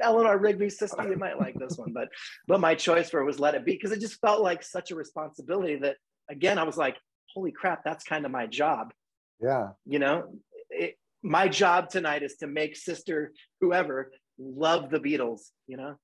Eleanor 0.00 0.38
Rigby's 0.38 0.78
sister, 0.78 1.08
you 1.08 1.16
might 1.16 1.38
like 1.38 1.54
this 1.58 1.76
one. 1.76 1.92
But 1.92 2.08
but 2.46 2.60
my 2.60 2.74
choice 2.74 3.10
for 3.10 3.20
it 3.20 3.24
was 3.24 3.38
Let 3.38 3.54
It 3.54 3.64
Be 3.64 3.72
because 3.72 3.92
it 3.92 4.00
just 4.00 4.20
felt 4.20 4.42
like 4.42 4.62
such 4.62 4.90
a 4.90 4.94
responsibility 4.94 5.76
that, 5.76 5.96
again, 6.30 6.58
I 6.58 6.64
was 6.64 6.76
like, 6.76 6.96
holy 7.34 7.52
crap, 7.52 7.84
that's 7.84 8.04
kind 8.04 8.24
of 8.24 8.30
my 8.30 8.46
job. 8.46 8.92
Yeah. 9.40 9.70
You 9.86 9.98
know, 9.98 10.24
it, 10.70 10.96
my 11.22 11.48
job 11.48 11.90
tonight 11.90 12.22
is 12.22 12.36
to 12.36 12.46
make 12.46 12.76
sister 12.76 13.32
whoever 13.60 14.10
love 14.38 14.90
the 14.90 15.00
Beatles, 15.00 15.50
you 15.66 15.76
know, 15.76 15.96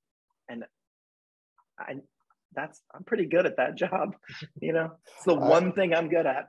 and 0.48 0.64
I 1.78 1.96
that's 2.54 2.80
I'm 2.94 3.04
pretty 3.04 3.26
good 3.26 3.46
at 3.46 3.56
that 3.56 3.74
job, 3.74 4.14
you 4.60 4.72
know. 4.72 4.92
It's 5.16 5.24
the 5.24 5.34
one 5.34 5.68
I, 5.68 5.70
thing 5.72 5.94
I'm 5.94 6.08
good 6.08 6.26
at. 6.26 6.46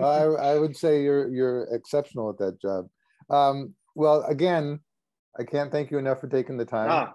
I 0.00 0.24
I 0.24 0.58
would 0.58 0.76
say 0.76 1.02
you're 1.02 1.28
you're 1.28 1.64
exceptional 1.74 2.30
at 2.30 2.38
that 2.38 2.60
job. 2.60 2.88
Um, 3.30 3.74
well, 3.94 4.22
again, 4.22 4.80
I 5.38 5.44
can't 5.44 5.70
thank 5.72 5.90
you 5.90 5.98
enough 5.98 6.20
for 6.20 6.28
taking 6.28 6.56
the 6.56 6.64
time. 6.64 6.90
Ah, 6.90 7.14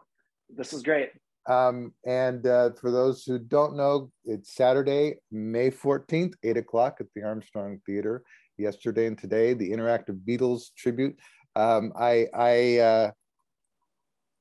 this 0.50 0.74
is 0.74 0.84
great. 0.84 1.10
Um, 1.50 1.94
and 2.06 2.46
uh, 2.46 2.72
for 2.80 2.92
those 2.92 3.24
who 3.24 3.40
don't 3.40 3.76
know, 3.76 4.12
it's 4.26 4.54
Saturday, 4.54 5.16
May 5.32 5.72
14th, 5.72 6.34
8 6.44 6.58
o'clock 6.58 6.98
at 7.00 7.08
the 7.16 7.24
Armstrong 7.24 7.80
Theater 7.86 8.24
yesterday 8.58 9.08
and 9.08 9.18
today, 9.18 9.54
the 9.54 9.72
interactive 9.72 10.20
Beatles 10.28 10.74
tribute. 10.78 11.18
Um, 11.56 11.92
I 11.98 12.28
I 12.34 12.78
uh, 12.78 13.12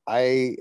I 0.07 0.57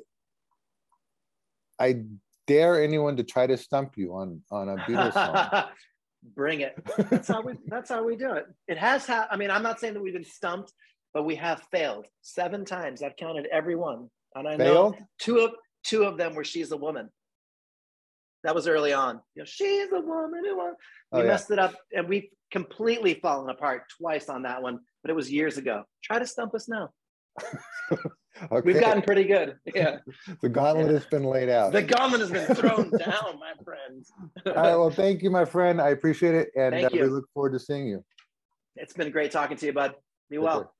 I 1.80 2.04
dare 2.46 2.82
anyone 2.82 3.18
to 3.18 3.24
try 3.24 3.48
to 3.48 3.58
stump 3.58 3.98
you 3.98 4.14
on 4.14 4.42
on 4.52 4.70
a 4.70 4.78
Beatles 4.78 5.14
song. 5.14 5.66
Bring 6.36 6.62
it. 6.62 6.76
That's 7.10 7.28
how 7.28 7.42
we. 7.42 7.54
That's 7.68 7.90
how 7.90 8.04
we 8.04 8.16
do 8.16 8.34
it. 8.34 8.48
It 8.68 8.78
has. 8.78 9.06
Ha- 9.06 9.28
I 9.30 9.38
mean, 9.38 9.52
I'm 9.52 9.64
not 9.64 9.80
saying 9.80 9.94
that 9.94 10.02
we've 10.02 10.14
been 10.14 10.24
stumped, 10.26 10.74
but 11.18 11.24
we 11.24 11.34
have 11.34 11.64
failed 11.72 12.06
seven 12.22 12.64
times. 12.64 13.02
I've 13.02 13.16
counted 13.16 13.48
every 13.52 13.76
one, 13.76 14.08
and 14.36 14.48
I 14.48 14.56
failed? 14.56 14.94
know 14.94 15.06
two 15.20 15.40
of 15.40 15.52
two 15.84 16.04
of 16.04 16.16
them 16.16 16.36
where 16.36 16.44
she's 16.44 16.72
a 16.72 16.78
woman. 16.78 17.10
That 18.44 18.54
was 18.54 18.68
early 18.68 18.94
on. 18.94 19.20
You 19.34 19.42
know, 19.42 19.46
she's 19.46 19.92
a 19.92 20.00
woman 20.00 20.46
who 20.46 20.58
won. 20.58 20.74
We 21.12 21.20
oh, 21.20 21.22
yeah. 21.24 21.28
messed 21.28 21.50
it 21.50 21.58
up, 21.58 21.74
and 21.92 22.08
we've 22.08 22.28
completely 22.52 23.16
fallen 23.16 23.50
apart 23.50 23.86
twice 24.00 24.30
on 24.30 24.44
that 24.44 24.62
one, 24.62 24.78
but 25.02 25.10
it 25.10 25.16
was 25.16 25.32
years 25.32 25.58
ago. 25.58 25.86
Try 26.04 26.20
to 26.20 26.28
stump 26.28 26.54
us 26.54 26.70
now. 26.70 26.92
okay. 27.92 28.62
We've 28.64 28.80
gotten 28.80 29.02
pretty 29.02 29.24
good. 29.24 29.56
Yeah. 29.74 29.98
the 30.44 30.50
gauntlet 30.50 30.86
yeah. 30.86 30.94
has 30.94 31.06
been 31.06 31.24
laid 31.24 31.50
out. 31.50 31.74
The 31.74 31.82
gauntlet 31.82 32.22
has 32.22 32.30
been 32.30 32.56
thrown 32.56 32.92
down, 33.00 33.40
my 33.40 33.54
friend. 33.66 34.06
All 34.46 34.54
right. 34.54 34.76
Well, 34.76 34.92
thank 34.92 35.24
you, 35.24 35.32
my 35.32 35.46
friend. 35.46 35.82
I 35.82 35.90
appreciate 35.90 36.36
it. 36.36 36.50
And 36.56 36.76
uh, 36.76 36.90
we 36.94 37.02
look 37.06 37.26
forward 37.34 37.54
to 37.54 37.60
seeing 37.60 37.88
you. 37.88 38.06
It's 38.76 38.94
been 38.94 39.10
great 39.10 39.32
talking 39.32 39.58
to 39.58 39.66
you, 39.66 39.74
bud. 39.74 39.96
Be 40.30 40.38
well. 40.38 40.72